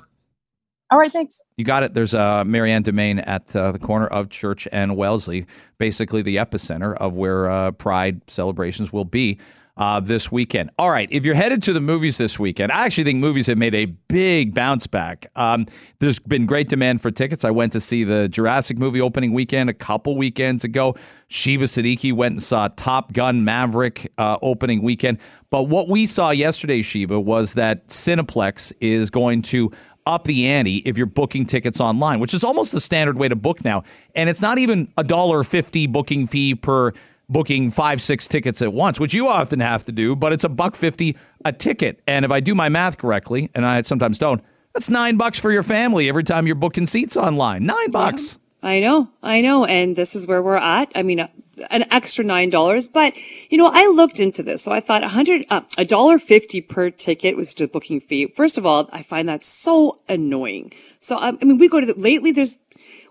All 0.93 0.99
right, 0.99 1.12
thanks. 1.12 1.43
You 1.58 1.65
got 1.65 1.82
it. 1.82 1.95
There's 1.95 2.13
uh, 2.13 2.43
Marianne 2.45 2.84
Dimain 2.84 3.23
at 3.25 3.56
uh, 3.56 3.71
the 3.71 3.79
corner 3.79 4.06
of 4.06 4.29
Church 4.29 4.67
and 4.71 4.95
Wellesley, 4.95 5.47
basically 5.79 6.21
the 6.21 6.36
epicenter 6.36 6.95
of 6.97 7.17
where 7.17 7.49
uh, 7.49 7.71
Pride 7.71 8.21
celebrations 8.29 8.93
will 8.93 9.03
be 9.03 9.39
uh, 9.75 9.99
this 9.99 10.32
weekend. 10.32 10.69
All 10.77 10.91
right, 10.91 11.08
if 11.12 11.25
you're 11.25 11.34
headed 11.34 11.63
to 11.63 11.73
the 11.73 11.82
movies 11.82 12.19
this 12.19 12.38
weekend, 12.38 12.71
I 12.71 12.86
actually 12.86 13.06
think 13.06 13.17
movies 13.17 13.47
have 13.47 13.58
made 13.58 13.73
a 13.73 13.86
big 13.86 14.53
bounce 14.53 14.86
back. 14.86 15.25
Um, 15.36 15.65
there's 15.97 16.19
been 16.19 16.45
great 16.45 16.69
demand 16.69 17.01
for 17.01 17.10
tickets. 17.10 17.43
I 17.43 17.49
went 17.49 17.73
to 17.73 17.82
see 17.82 18.03
the 18.03 18.29
Jurassic 18.29 18.77
movie 18.77 19.01
opening 19.01 19.34
weekend 19.34 19.71
a 19.71 19.73
couple 19.73 20.15
weekends 20.15 20.63
ago. 20.63 20.95
Shiva 21.27 21.65
Siddiqui 21.65 22.13
went 22.13 22.34
and 22.34 22.43
saw 22.43 22.67
Top 22.75 23.13
Gun 23.13 23.43
Maverick 23.43 24.12
uh, 24.19 24.38
opening 24.43 24.84
weekend. 24.84 25.17
But 25.49 25.63
what 25.63 25.89
we 25.89 26.06
saw 26.06 26.29
yesterday, 26.29 26.84
Shiva, 26.84 27.19
was 27.19 27.53
that 27.53 27.88
Cineplex 27.88 28.73
is 28.79 29.10
going 29.10 29.41
to 29.43 29.71
up 30.06 30.26
the 30.26 30.48
ante 30.48 30.78
if 30.78 30.98
you're 30.98 31.06
booking 31.06 31.46
tickets 31.46 31.80
online, 31.80 32.20
which 32.20 32.34
is 32.34 32.44
almost 32.44 32.72
the 32.72 32.80
standard 32.80 33.18
way 33.18 33.28
to 33.28 33.36
book 33.36 33.63
now. 33.63 33.84
And 34.16 34.30
it's 34.30 34.42
not 34.42 34.58
even 34.58 34.92
a 34.98 35.04
dollar 35.04 35.44
fifty 35.44 35.88
booking 35.88 36.28
fee 36.28 36.56
per 36.56 36.92
booking 37.30 37.72
five, 37.72 38.02
six 38.02 38.28
tickets 38.28 38.62
at 38.62 38.74
once, 38.74 39.00
which 39.00 39.13
you 39.13 39.28
often 39.28 39.60
have 39.62 39.86
to 39.86 39.92
do, 39.92 40.16
but 40.16 40.34
it's 40.34 40.44
a 40.44 40.50
buck 40.50 40.76
fifty 40.76 41.18
a 41.46 41.54
ticket. 41.54 42.02
And 42.06 42.26
if 42.26 42.32
I 42.32 42.39
do 42.39 42.54
my 42.54 42.70
math 42.70 42.98
correctly, 42.98 43.50
and 43.56 43.66
I 43.66 43.82
sometimes 43.82 44.18
don't, 44.18 44.44
that's 44.74 44.89
nine 44.89 45.18
bucks 45.18 45.39
for 45.39 45.52
your 45.52 45.63
family 45.63 46.10
every 46.10 46.23
time 46.23 46.48
you're 46.48 46.56
booking 46.56 46.86
seats 46.86 47.15
online. 47.15 47.63
Nine 47.63 47.92
bucks. 47.92 48.40
I 48.64 48.80
know, 48.80 49.10
I 49.22 49.42
know, 49.42 49.66
and 49.66 49.94
this 49.96 50.16
is 50.16 50.26
where 50.26 50.42
we're 50.42 50.56
at. 50.56 50.90
I 50.96 51.04
mean, 51.04 51.20
uh, 51.20 51.28
an 51.70 51.86
extra 51.92 52.24
nine 52.24 52.50
dollars, 52.50 52.88
but 52.88 53.14
you 53.50 53.58
know, 53.58 53.70
I 53.72 53.86
looked 53.88 54.22
into 54.22 54.42
this, 54.42 54.64
so 54.64 54.72
I 54.72 54.80
thought 54.80 55.04
a 55.04 55.10
hundred, 55.10 55.46
uh, 55.50 55.62
a 55.78 55.84
dollar 55.84 56.18
fifty 56.18 56.62
per 56.62 56.90
ticket 56.90 57.36
was 57.36 57.54
the 57.54 57.68
booking 57.68 58.00
fee. 58.00 58.28
First 58.28 58.58
of 58.58 58.66
all, 58.66 58.90
I 58.94 59.04
find 59.04 59.28
that 59.28 59.44
so 59.44 60.00
annoying. 60.08 60.72
So 61.02 61.18
um, 61.18 61.38
I 61.42 61.46
mean, 61.46 61.58
we 61.58 61.68
go 61.68 61.82
to 61.82 61.86
the, 61.86 61.94
lately. 62.00 62.32
There's 62.32 62.58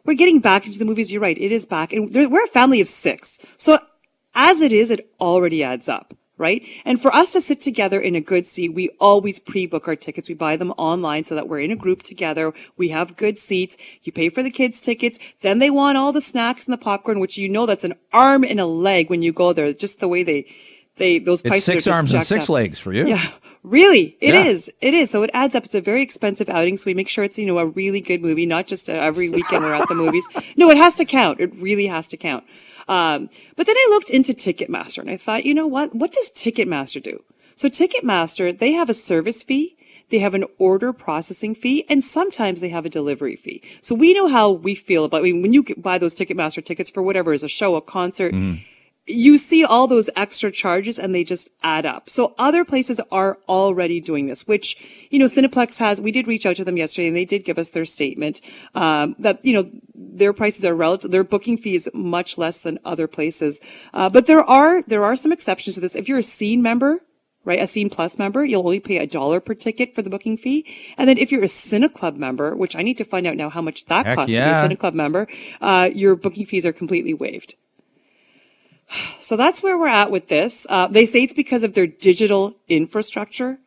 we're 0.06 0.14
getting 0.14 0.40
back 0.40 0.66
into 0.66 0.78
the 0.78 0.86
movies. 0.86 1.12
You're 1.12 1.20
right, 1.20 1.36
it 1.36 1.52
is 1.52 1.66
back, 1.66 1.92
and 1.92 2.12
we're 2.12 2.44
a 2.44 2.48
family 2.48 2.80
of 2.80 2.88
six. 2.88 3.38
So 3.58 3.78
as 4.34 4.62
it 4.62 4.72
is, 4.72 4.90
it 4.90 5.12
already 5.20 5.62
adds 5.62 5.86
up 5.86 6.14
right? 6.42 6.62
And 6.84 7.00
for 7.00 7.14
us 7.14 7.32
to 7.32 7.40
sit 7.40 7.62
together 7.62 7.98
in 8.00 8.14
a 8.14 8.20
good 8.20 8.46
seat, 8.46 8.74
we 8.74 8.90
always 9.00 9.38
pre-book 9.38 9.88
our 9.88 9.96
tickets. 9.96 10.28
We 10.28 10.34
buy 10.34 10.56
them 10.56 10.72
online 10.72 11.24
so 11.24 11.34
that 11.36 11.48
we're 11.48 11.60
in 11.60 11.70
a 11.70 11.76
group 11.76 12.02
together. 12.02 12.52
We 12.76 12.88
have 12.90 13.16
good 13.16 13.38
seats. 13.38 13.76
You 14.02 14.12
pay 14.12 14.28
for 14.28 14.42
the 14.42 14.50
kids' 14.50 14.80
tickets. 14.80 15.18
Then 15.40 15.60
they 15.60 15.70
want 15.70 15.96
all 15.96 16.12
the 16.12 16.20
snacks 16.20 16.66
and 16.66 16.72
the 16.72 16.78
popcorn, 16.78 17.20
which 17.20 17.38
you 17.38 17.48
know 17.48 17.64
that's 17.64 17.84
an 17.84 17.94
arm 18.12 18.44
and 18.44 18.60
a 18.60 18.66
leg 18.66 19.08
when 19.08 19.22
you 19.22 19.32
go 19.32 19.52
there. 19.54 19.72
Just 19.72 20.00
the 20.00 20.08
way 20.08 20.22
they, 20.24 20.44
they, 20.96 21.18
those 21.20 21.40
It's 21.44 21.64
six 21.64 21.86
arms 21.86 22.12
and 22.12 22.22
six 22.22 22.46
up. 22.46 22.50
legs 22.50 22.78
for 22.78 22.92
you. 22.92 23.06
Yeah. 23.06 23.30
Really? 23.62 24.16
It 24.20 24.34
Yeah. 24.34 24.46
is. 24.46 24.68
It 24.80 24.92
is. 24.92 25.08
So 25.10 25.22
it 25.22 25.30
adds 25.32 25.54
up. 25.54 25.64
It's 25.64 25.76
a 25.76 25.80
very 25.80 26.02
expensive 26.02 26.48
outing. 26.50 26.76
So 26.76 26.84
we 26.86 26.94
make 26.94 27.08
sure 27.08 27.22
it's, 27.22 27.38
you 27.38 27.46
know, 27.46 27.58
a 27.58 27.66
really 27.66 28.00
good 28.00 28.20
movie, 28.20 28.44
not 28.44 28.66
just 28.66 28.90
uh 28.90 28.94
every 28.94 29.28
weekend 29.28 29.62
we're 29.62 29.72
at 29.72 29.86
the 29.88 29.94
movies. 29.94 30.26
No, 30.56 30.68
it 30.68 30.76
has 30.76 30.96
to 30.96 31.04
count. 31.04 31.38
It 31.38 31.54
really 31.54 31.86
has 31.86 32.08
to 32.08 32.16
count. 32.16 32.42
Um, 32.88 33.28
but 33.56 33.66
then 33.66 33.76
I 33.76 33.86
looked 33.90 34.10
into 34.10 34.32
Ticketmaster 34.32 34.98
and 34.98 35.10
I 35.10 35.16
thought, 35.16 35.44
you 35.44 35.54
know 35.54 35.66
what? 35.66 35.94
What 35.94 36.12
does 36.12 36.30
Ticketmaster 36.30 37.02
do? 37.02 37.22
So 37.54 37.68
Ticketmaster, 37.68 38.58
they 38.58 38.72
have 38.72 38.88
a 38.88 38.94
service 38.94 39.42
fee. 39.42 39.76
They 40.10 40.18
have 40.18 40.34
an 40.34 40.44
order 40.58 40.92
processing 40.92 41.54
fee 41.54 41.86
and 41.88 42.04
sometimes 42.04 42.60
they 42.60 42.68
have 42.68 42.84
a 42.84 42.90
delivery 42.90 43.36
fee. 43.36 43.62
So 43.80 43.94
we 43.94 44.12
know 44.12 44.28
how 44.28 44.50
we 44.50 44.74
feel 44.74 45.04
about, 45.04 45.20
I 45.20 45.22
mean, 45.22 45.40
when 45.40 45.54
you 45.54 45.64
buy 45.78 45.96
those 45.96 46.14
Ticketmaster 46.14 46.62
tickets 46.62 46.90
for 46.90 47.02
whatever 47.02 47.32
is 47.32 47.42
a 47.42 47.48
show, 47.48 47.76
a 47.76 47.80
concert, 47.80 48.34
you 49.06 49.36
see 49.36 49.64
all 49.64 49.88
those 49.88 50.08
extra 50.14 50.50
charges 50.52 50.98
and 50.98 51.14
they 51.14 51.24
just 51.24 51.50
add 51.62 51.84
up. 51.84 52.08
So 52.08 52.34
other 52.38 52.64
places 52.64 53.00
are 53.10 53.38
already 53.48 54.00
doing 54.00 54.26
this, 54.26 54.46
which, 54.46 54.76
you 55.10 55.18
know, 55.18 55.24
Cineplex 55.24 55.76
has, 55.78 56.00
we 56.00 56.12
did 56.12 56.28
reach 56.28 56.46
out 56.46 56.56
to 56.56 56.64
them 56.64 56.76
yesterday 56.76 57.08
and 57.08 57.16
they 57.16 57.24
did 57.24 57.44
give 57.44 57.58
us 57.58 57.70
their 57.70 57.84
statement, 57.84 58.40
um, 58.74 59.16
that, 59.18 59.44
you 59.44 59.54
know, 59.54 59.68
their 59.94 60.32
prices 60.32 60.64
are 60.64 60.74
relative, 60.74 61.10
their 61.10 61.24
booking 61.24 61.56
fee 61.58 61.74
is 61.74 61.90
much 61.94 62.38
less 62.38 62.62
than 62.62 62.78
other 62.84 63.08
places. 63.08 63.60
Uh, 63.92 64.08
but 64.08 64.26
there 64.26 64.44
are, 64.44 64.82
there 64.82 65.04
are 65.04 65.16
some 65.16 65.32
exceptions 65.32 65.74
to 65.74 65.80
this. 65.80 65.96
If 65.96 66.08
you're 66.08 66.18
a 66.18 66.22
scene 66.22 66.62
member, 66.62 67.00
right? 67.44 67.60
A 67.60 67.66
Scene 67.66 67.90
Plus 67.90 68.18
member, 68.18 68.44
you'll 68.44 68.62
only 68.64 68.78
pay 68.78 68.98
a 68.98 69.06
dollar 69.06 69.40
per 69.40 69.54
ticket 69.54 69.96
for 69.96 70.02
the 70.02 70.10
booking 70.10 70.36
fee. 70.36 70.64
And 70.96 71.08
then 71.08 71.18
if 71.18 71.32
you're 71.32 71.42
a 71.42 71.48
Cine 71.48 71.92
Club 71.92 72.16
member, 72.16 72.54
which 72.54 72.76
I 72.76 72.82
need 72.82 72.98
to 72.98 73.04
find 73.04 73.26
out 73.26 73.36
now 73.36 73.50
how 73.50 73.60
much 73.60 73.84
that 73.86 74.06
Heck 74.06 74.16
costs 74.16 74.30
yeah. 74.30 74.62
to 74.62 74.68
be 74.68 74.74
a 74.74 74.76
Cineclub 74.76 74.94
member, 74.94 75.26
uh, 75.60 75.90
your 75.92 76.14
booking 76.14 76.46
fees 76.46 76.64
are 76.64 76.72
completely 76.72 77.14
waived. 77.14 77.56
So 79.20 79.36
that's 79.36 79.62
where 79.62 79.78
we're 79.78 79.88
at 79.88 80.10
with 80.10 80.28
this. 80.28 80.66
Uh, 80.68 80.86
they 80.88 81.06
say 81.06 81.22
it's 81.22 81.32
because 81.32 81.62
of 81.62 81.74
their 81.74 81.86
digital 81.86 82.56
infrastructure. 82.68 83.58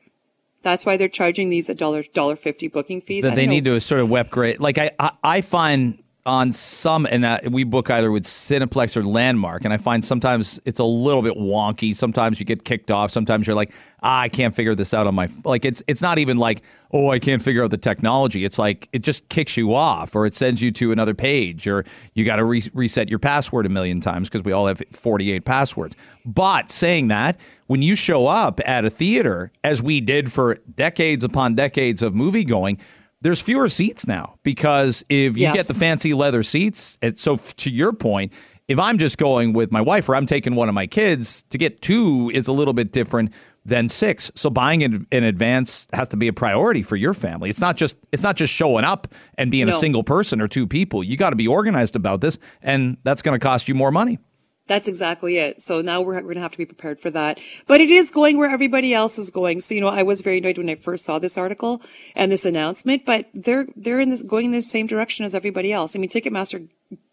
That's 0.62 0.86
why 0.86 0.98
they're 0.98 1.10
charging 1.10 1.50
these 1.50 1.70
a 1.70 1.76
dollar 1.76 2.04
dollar 2.14 2.36
fifty 2.36 2.68
booking 2.68 3.02
fees. 3.02 3.24
That 3.24 3.36
they 3.36 3.46
know. 3.46 3.52
need 3.52 3.66
to 3.66 3.80
sort 3.80 4.02
of 4.02 4.12
upgrade. 4.12 4.60
Like 4.60 4.78
I, 4.78 4.92
I, 5.00 5.12
I 5.24 5.42
find 5.42 6.02
on 6.26 6.52
some, 6.52 7.06
and 7.06 7.24
uh, 7.24 7.40
we 7.52 7.64
book 7.64 7.90
either 7.90 8.12
with 8.12 8.24
Cineplex 8.24 8.98
or 8.98 9.04
Landmark, 9.04 9.64
and 9.64 9.72
I 9.72 9.78
find 9.78 10.04
sometimes 10.04 10.60
it's 10.66 10.80
a 10.80 10.84
little 10.84 11.22
bit 11.22 11.36
wonky. 11.36 11.96
Sometimes 11.96 12.40
you 12.40 12.46
get 12.46 12.66
kicked 12.66 12.90
off. 12.90 13.12
Sometimes 13.12 13.46
you're 13.46 13.56
like, 13.56 13.72
ah, 14.02 14.22
I 14.22 14.30
can't 14.30 14.54
figure 14.54 14.74
this 14.74 14.94
out 14.94 15.06
on 15.06 15.14
my. 15.14 15.30
Like 15.44 15.66
it's 15.66 15.84
it's 15.88 16.02
not 16.02 16.18
even 16.18 16.38
like, 16.38 16.64
oh, 16.92 17.12
I 17.12 17.20
can't 17.20 17.42
figure 17.42 17.64
out 17.64 17.70
the 17.70 17.78
technology. 17.78 18.44
It's 18.44 18.58
like 18.58 18.90
it 18.92 19.04
just 19.04 19.30
kicks 19.30 19.56
you 19.56 19.76
off, 19.76 20.16
or 20.16 20.26
it 20.26 20.34
sends 20.34 20.64
you 20.64 20.72
to 20.72 20.92
another 20.92 21.14
page, 21.14 21.68
or 21.68 21.86
you 22.16 22.26
got 22.26 22.38
to 22.38 22.46
re- 22.46 22.64
reset 22.74 23.08
your 23.08 23.20
password 23.20 23.68
a 23.68 23.70
million 23.70 24.00
times 24.00 24.28
because 24.28 24.44
we 24.44 24.52
all 24.52 24.66
have 24.66 24.82
48 24.92 25.46
passwords. 25.46 25.96
But 26.26 26.72
saying 26.72 27.10
that, 27.10 27.40
when 27.68 27.84
you 27.84 27.96
show 27.96 28.26
up 28.26 28.60
at 28.66 28.84
a 28.84 28.90
theater, 28.90 29.52
as 29.64 29.84
we 29.84 30.02
did 30.02 30.32
for 30.32 30.56
decades 30.76 31.24
upon 31.24 31.54
decades 31.54 32.02
of 32.02 32.16
movie 32.16 32.46
going, 32.46 32.80
there's 33.26 33.42
fewer 33.42 33.68
seats 33.68 34.06
now 34.06 34.36
because 34.44 35.04
if 35.10 35.36
you 35.36 35.44
Yes. 35.44 35.56
get 35.56 35.66
the 35.68 35.74
fancy 35.74 36.14
leather 36.14 36.44
seats, 36.44 37.00
it, 37.02 37.18
so 37.18 37.34
f- 37.34 37.56
to 37.56 37.72
your 37.72 37.92
point, 37.92 38.32
if 38.68 38.78
I'm 38.78 39.00
just 39.00 39.18
going 39.18 39.52
with 39.54 39.72
my 39.72 39.82
wife 39.82 40.08
or 40.08 40.16
I'm 40.16 40.28
taking 40.28 40.54
one 40.54 40.70
of 40.70 40.76
my 40.76 40.86
kids, 40.86 41.42
to 41.50 41.58
get 41.58 41.82
two 41.82 42.30
is 42.36 42.48
a 42.48 42.52
little 42.52 42.74
bit 42.76 42.92
different 42.92 43.32
than 43.66 43.90
six. 43.90 44.32
So 44.36 44.52
buying 44.52 44.82
in, 44.82 45.08
in 45.12 45.24
advance 45.24 45.88
has 45.92 46.08
to 46.10 46.18
be 46.18 46.28
a 46.28 46.34
priority 46.34 46.84
for 46.84 46.96
your 46.96 47.14
family. 47.14 47.50
It's 47.50 47.60
not 47.60 47.78
just 47.78 47.96
it's 48.12 48.22
not 48.22 48.36
just 48.36 48.54
showing 48.54 48.86
up 48.86 49.08
and 49.40 49.50
being 49.50 49.68
a 49.68 49.72
single 49.72 50.04
person 50.04 50.40
or 50.40 50.48
two 50.48 50.68
people. 50.68 51.04
You 51.04 51.18
got 51.18 51.32
to 51.32 51.36
be 51.36 51.48
organized 51.48 51.96
about 51.96 52.22
this, 52.22 52.38
and 52.62 52.98
that's 53.04 53.24
going 53.24 53.34
to 53.38 53.44
cost 53.44 53.68
you 53.68 53.74
more 53.74 53.90
money. 53.92 54.20
That's 54.68 54.88
exactly 54.88 55.38
it. 55.38 55.62
So 55.62 55.82
now 55.82 56.02
we're, 56.02 56.16
we're 56.16 56.22
going 56.22 56.36
to 56.36 56.42
have 56.42 56.54
to 56.54 56.58
be 56.58 56.66
prepared 56.66 57.00
for 57.00 57.12
that. 57.12 57.40
But 57.68 57.82
it 57.82 57.92
is 57.92 58.10
going 58.10 58.40
where 58.40 58.50
everybody 58.50 58.96
else 58.96 59.20
is 59.20 59.30
going. 59.30 59.62
So, 59.62 59.76
you 59.76 59.82
know, 59.82 59.90
I 59.90 60.02
was 60.02 60.22
very 60.22 60.40
annoyed 60.40 60.58
when 60.58 60.70
I 60.70 60.76
first 60.76 61.06
saw 61.06 61.20
this 61.20 61.38
article 61.38 61.84
and 62.16 62.32
this 62.32 62.46
announcement, 62.46 63.06
but 63.06 63.28
they're, 63.36 63.68
they're 63.76 64.00
in 64.00 64.10
this, 64.10 64.24
going 64.24 64.46
in 64.46 64.52
the 64.52 64.64
same 64.64 64.88
direction 64.88 65.24
as 65.24 65.36
everybody 65.36 65.72
else. 65.72 65.96
I 65.96 66.00
mean, 66.00 66.10
Ticketmaster 66.10 66.68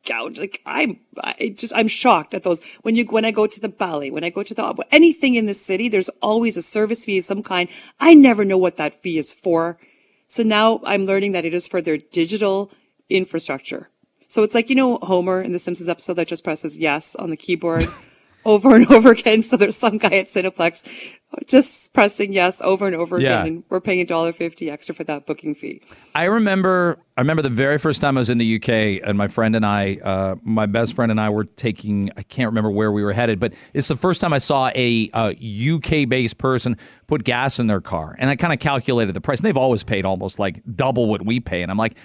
gouge, 0.07 0.39
like 0.39 0.63
I'm, 0.65 0.99
I 1.23 1.55
just, 1.55 1.75
I'm 1.75 1.89
shocked 1.89 2.33
at 2.33 2.43
those. 2.43 2.63
When 2.83 2.97
you, 2.97 3.05
when 3.05 3.27
I 3.27 3.33
go 3.33 3.47
to 3.47 3.61
the 3.61 3.69
ballet, 3.69 4.11
when 4.11 4.25
I 4.25 4.31
go 4.31 4.43
to 4.43 4.55
the, 4.55 4.87
anything 4.91 5.35
in 5.35 5.45
the 5.45 5.55
city, 5.55 5.91
there's 5.91 6.09
always 6.23 6.57
a 6.57 6.63
service 6.63 7.05
fee 7.05 7.19
of 7.19 7.27
some 7.27 7.43
kind. 7.43 7.69
I 8.01 8.15
never 8.15 8.47
know 8.47 8.59
what 8.59 8.79
that 8.79 9.03
fee 9.03 9.19
is 9.19 9.31
for. 9.31 9.79
So 10.27 10.43
now 10.43 10.81
I'm 10.87 11.05
learning 11.05 11.33
that 11.33 11.45
it 11.45 11.53
is 11.53 11.67
for 11.67 11.83
their 11.83 11.99
digital 11.99 12.71
infrastructure. 13.11 13.91
So 14.33 14.43
it's 14.43 14.55
like, 14.55 14.71
you 14.71 14.75
know, 14.75 14.97
Homer 15.03 15.43
in 15.43 15.53
the 15.53 15.59
Simpsons 15.59 15.91
episode 15.91 16.15
that 16.15 16.27
just 16.27 16.43
presses 16.43 16.79
yes 16.79 17.15
on 17.17 17.29
the 17.29 17.37
keyboard 17.37 17.87
over 18.47 18.75
and 18.75 18.91
over 18.91 19.11
again. 19.11 19.43
So 19.43 19.59
there's 19.59 19.77
some 19.77 19.99
guy 19.99 20.15
at 20.15 20.29
Cineplex 20.29 20.85
just 21.47 21.93
pressing 21.93 22.33
yes 22.33 22.63
over 22.63 22.87
and 22.87 22.97
over 22.97 23.21
Yeah. 23.21 23.43
again. 23.43 23.47
And 23.47 23.65
we're 23.69 23.83
paying 23.83 24.01
a 24.01 24.07
dollar 24.07 24.33
fifty 24.33 24.71
extra 24.71 24.95
for 24.95 25.05
that 25.05 25.27
booking 25.27 25.55
fee. 25.55 25.83
I 26.15 26.25
remember 26.25 26.99
I 27.15 27.21
remember 27.21 27.43
the 27.43 27.51
very 27.51 27.77
first 27.77 28.01
time 28.01 28.17
I 28.17 28.21
was 28.23 28.31
in 28.31 28.39
the 28.39 28.57
UK 28.57 29.07
and 29.07 29.19
my 29.19 29.29
friend 29.29 29.55
and 29.55 29.67
I 29.67 29.99
uh, 30.03 30.37
my 30.43 30.65
best 30.65 30.95
friend 30.95 31.11
and 31.11 31.21
I 31.21 31.29
were 31.29 31.45
taking 31.45 32.11
I 32.17 32.23
can't 32.23 32.49
remember 32.49 32.71
where 32.71 32.91
we 32.91 33.05
were 33.05 33.13
headed 33.13 33.39
but 33.39 33.53
it's 33.75 33.89
the 33.89 33.97
first 33.97 34.23
time 34.23 34.33
I 34.33 34.39
saw 34.39 34.71
a, 34.75 35.11
uh 35.13 35.35
UK 35.43 36.09
based 36.09 36.39
person 36.39 36.79
put 37.07 37.25
gas 37.25 37.59
in 37.59 37.67
their 37.67 37.83
car 37.83 38.17
and 38.19 38.31
I 38.31 38.37
kind 38.37 38.55
of 38.55 38.61
calculated 38.61 39.13
the 39.13 39.21
price 39.21 39.41
and 39.41 39.47
they've 39.47 39.59
always 39.59 39.85
paid 39.85 40.07
almost 40.07 40.39
like 40.39 40.63
double 40.75 41.07
what 41.11 41.23
we 41.27 41.39
pay 41.39 41.61
and 41.61 41.71
I'm 41.71 41.77
like 41.77 41.97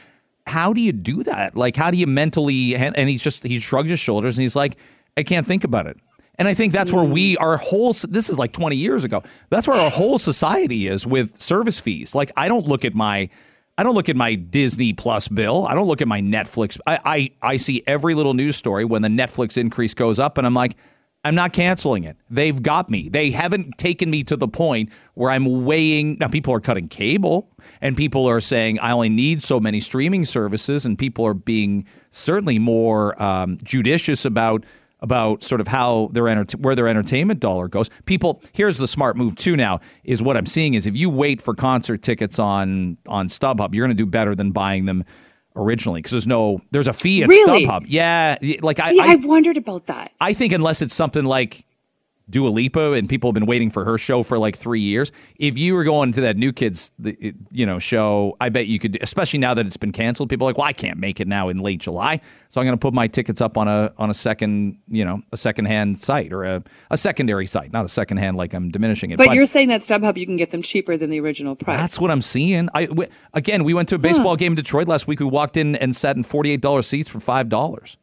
how 0.48 0.74
do 0.74 0.82
you 0.82 0.92
do 0.92 1.24
that 1.24 1.56
like 1.56 1.76
how 1.76 1.92
do 1.92 1.98
you 1.98 2.08
mentally 2.08 2.76
and 2.76 3.10
he's 3.10 3.22
just 3.22 3.44
he 3.44 3.60
shrugged 3.60 3.90
his 3.90 4.00
shoulders 4.00 4.38
and 4.38 4.44
he's 4.44 4.56
like 4.56 4.78
I 5.16 5.24
can't 5.24 5.46
think 5.46 5.64
about 5.64 5.88
it 5.88 5.98
and 6.38 6.48
I 6.48 6.54
think 6.54 6.72
that's 6.72 6.94
where 6.94 7.04
we, 7.04 7.36
mm. 7.36 7.42
our 7.42 7.58
whole, 7.58 7.94
this 7.94 8.30
is 8.30 8.38
like 8.38 8.52
20 8.52 8.76
years 8.76 9.04
ago. 9.04 9.24
That's 9.50 9.68
where 9.68 9.80
our 9.80 9.90
whole 9.90 10.20
society 10.20 10.88
is 10.88 11.06
with 11.06 11.40
service 11.40 11.80
fees. 11.80 12.14
Like, 12.14 12.32
I 12.38 12.48
don't 12.48 12.68
look 12.68 12.86
at 12.86 12.94
my, 12.94 13.30
I 13.78 13.84
don't 13.84 13.96
look 13.96 14.10
at 14.10 14.16
my 14.16 14.36
Disney 14.36 14.94
Plus 14.94 15.28
bill. 15.28 15.66
I 15.68 15.74
don't 15.74 15.88
look 15.88 16.02
at 16.02 16.08
my 16.08 16.22
Netflix. 16.22 16.80
I, 16.86 17.00
I, 17.04 17.32
I 17.54 17.58
see 17.58 17.84
every 17.88 18.14
little 18.14 18.34
news 18.34 18.56
story 18.56 18.86
when 18.86 19.02
the 19.02 19.08
Netflix 19.08 19.58
increase 19.58 19.94
goes 19.94 20.20
up, 20.20 20.38
and 20.38 20.46
I'm 20.46 20.54
like, 20.54 20.76
I'm 21.28 21.36
not 21.36 21.52
canceling 21.52 22.06
it. 22.06 22.16
They've 22.30 22.64
got 22.64 22.90
me. 22.90 23.10
They 23.10 23.32
haven't 23.32 23.78
taken 23.78 24.10
me 24.10 24.24
to 24.24 24.38
the 24.38 24.48
point 24.48 24.90
where 25.14 25.30
I'm 25.30 25.66
weighing. 25.66 26.18
Now, 26.20 26.30
people 26.30 26.54
are 26.54 26.62
cutting 26.62 26.88
cable, 26.88 27.50
and 27.82 27.98
people 27.98 28.28
are 28.30 28.40
saying 28.40 28.80
I 28.80 28.92
only 28.92 29.10
need 29.10 29.44
so 29.44 29.60
many 29.60 29.82
streaming 29.82 30.24
services, 30.24 30.86
and 30.86 30.98
people 30.98 31.26
are 31.28 31.34
being 31.34 31.86
certainly 32.12 32.60
more 32.60 33.22
um, 33.22 33.58
judicious 33.62 34.24
about 34.24 34.64
about 35.00 35.44
sort 35.44 35.62
of 35.62 35.68
how 35.68 36.10
their 36.14 36.28
enter- 36.28 36.58
where 36.58 36.76
their 36.76 36.88
entertainment 36.88 37.40
dollar 37.40 37.68
goes. 37.68 37.90
People, 38.06 38.42
here's 38.54 38.78
the 38.78 38.88
smart 38.88 39.16
move 39.16 39.36
too. 39.36 39.56
Now 39.56 39.80
is 40.04 40.24
what 40.24 40.38
I'm 40.38 40.48
seeing 40.48 40.74
is 40.74 40.86
if 40.86 40.96
you 40.96 41.10
wait 41.10 41.42
for 41.42 41.54
concert 41.54 42.02
tickets 42.02 42.40
on 42.40 42.98
on 43.06 43.28
StubHub, 43.28 43.76
you're 43.76 43.86
going 43.86 43.96
to 43.96 44.02
do 44.02 44.10
better 44.10 44.34
than 44.34 44.52
buying 44.52 44.86
them 44.86 45.04
originally 45.58 46.00
because 46.00 46.12
there's 46.12 46.28
no 46.28 46.62
there's 46.72 46.88
a 46.88 46.94
fee 46.94 47.24
at 47.24 47.30
Really? 47.30 47.66
StubHub. 47.66 47.86
Yeah, 47.88 48.38
like 48.62 48.80
I, 48.80 48.92
See, 48.92 49.00
I 49.00 49.04
I, 49.04 49.08
have 49.08 49.26
wondered 49.26 49.58
about 49.58 49.88
that. 49.88 50.12
I 50.22 50.34
think 50.34 50.54
unless 50.54 50.82
it's 50.82 50.94
something 50.94 51.26
like 51.26 51.66
Dua 52.30 52.50
Lipa 52.50 52.94
and 52.94 53.08
people 53.08 53.30
have 53.30 53.34
been 53.34 53.46
waiting 53.46 53.70
for 53.70 53.86
her 53.86 53.98
show 53.98 54.22
for 54.22 54.38
like 54.38 54.58
three 54.58 54.82
years. 54.82 55.12
If 55.38 55.58
you 55.58 55.74
were 55.74 55.86
going 55.86 56.12
to 56.12 56.22
that 56.22 56.36
New 56.36 56.52
Kids, 56.52 56.92
you 57.52 57.66
know, 57.66 57.80
show, 57.80 58.36
I 58.42 58.50
bet 58.50 58.68
you 58.68 58.80
could. 58.80 58.98
Especially 59.02 59.40
now 59.40 59.54
that 59.54 59.66
it's 59.66 59.78
been 59.78 59.94
canceled, 59.94 60.30
people 60.30 60.46
are 60.46 60.50
like, 60.50 60.58
well, 60.58 60.68
I 60.68 60.74
can't 60.74 60.98
make 61.00 61.22
it 61.22 61.28
now 61.28 61.48
in 61.48 61.58
late 61.58 61.80
July, 61.80 62.20
so 62.50 62.60
I'm 62.60 62.68
going 62.68 62.78
to 62.78 62.82
put 62.82 62.94
my 62.94 63.08
tickets 63.08 63.40
up 63.40 63.58
on 63.58 63.68
a 63.70 63.94
on 63.98 64.10
a 64.10 64.14
second, 64.14 64.78
you 64.90 65.06
know, 65.06 65.22
a 65.32 65.38
secondhand 65.38 66.00
site 66.00 66.34
or 66.34 66.44
a, 66.44 66.64
a 66.92 66.98
secondary 66.98 67.46
site, 67.46 67.72
not 67.72 67.86
a 67.86 67.90
secondhand 67.90 68.36
like 68.36 68.54
I'm 68.54 68.72
diminishing 68.72 69.12
it. 69.12 69.18
But, 69.18 69.34
you're 69.34 69.46
saying 69.46 69.70
that 69.70 69.82
StubHub 69.82 70.18
you 70.18 70.26
can 70.26 70.38
get 70.38 70.52
them 70.52 70.62
cheaper 70.62 70.98
than 70.98 71.10
the 71.10 71.20
original 71.22 71.56
price. 71.56 71.80
That's 71.80 72.00
what 72.00 72.12
I'm 72.12 72.22
seeing. 72.22 72.70
I 72.74 72.86
w- 72.88 73.10
again, 73.34 73.64
we 73.64 73.74
went 73.74 73.88
to 73.90 73.96
a 73.96 74.00
baseball 74.00 74.36
game 74.36 74.52
in 74.52 74.56
Detroit 74.56 74.88
last 74.88 75.08
week. 75.08 75.20
We 75.20 75.26
walked 75.28 75.56
in 75.56 75.76
and 75.78 75.96
sat 75.96 76.18
in 76.18 76.24
forty 76.24 76.52
eight 76.52 76.62
dollars 76.62 76.88
seats 76.88 77.08
for 77.08 77.20
five 77.20 77.48
dollars. 77.48 77.98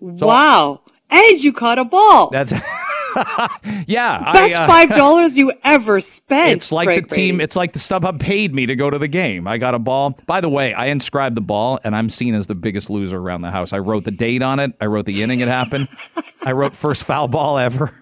wow. 0.00 0.82
And 1.08 1.38
you 1.38 1.52
caught 1.52 1.78
a 1.78 1.84
ball. 1.84 2.30
That's 2.30 2.52
yeah, 3.86 4.32
Best 4.32 4.54
I, 4.54 4.64
uh, 4.64 4.66
five 4.66 4.90
dollars 4.90 5.36
you 5.36 5.52
ever 5.64 6.00
spent. 6.00 6.52
It's 6.52 6.70
like 6.70 6.88
the 6.88 7.02
team. 7.14 7.36
Brady. 7.36 7.44
It's 7.44 7.56
like 7.56 7.72
the 7.72 7.78
StubHub 7.78 8.20
paid 8.20 8.54
me 8.54 8.66
to 8.66 8.76
go 8.76 8.90
to 8.90 8.98
the 8.98 9.08
game. 9.08 9.46
I 9.48 9.58
got 9.58 9.74
a 9.74 9.78
ball. 9.78 10.18
By 10.26 10.40
the 10.40 10.48
way, 10.48 10.74
I 10.74 10.86
inscribed 10.86 11.36
the 11.36 11.40
ball, 11.40 11.78
and 11.84 11.96
I'm 11.96 12.08
seen 12.08 12.34
as 12.34 12.46
the 12.46 12.54
biggest 12.54 12.90
loser 12.90 13.18
around 13.18 13.42
the 13.42 13.50
house. 13.50 13.72
I 13.72 13.78
wrote 13.78 14.04
the 14.04 14.10
date 14.10 14.42
on 14.42 14.60
it. 14.60 14.72
I 14.80 14.86
wrote 14.86 15.06
the 15.06 15.22
inning 15.22 15.40
it 15.40 15.48
happened. 15.48 15.88
I 16.44 16.52
wrote 16.52 16.74
first 16.74 17.04
foul 17.04 17.28
ball 17.28 17.58
ever 17.58 17.92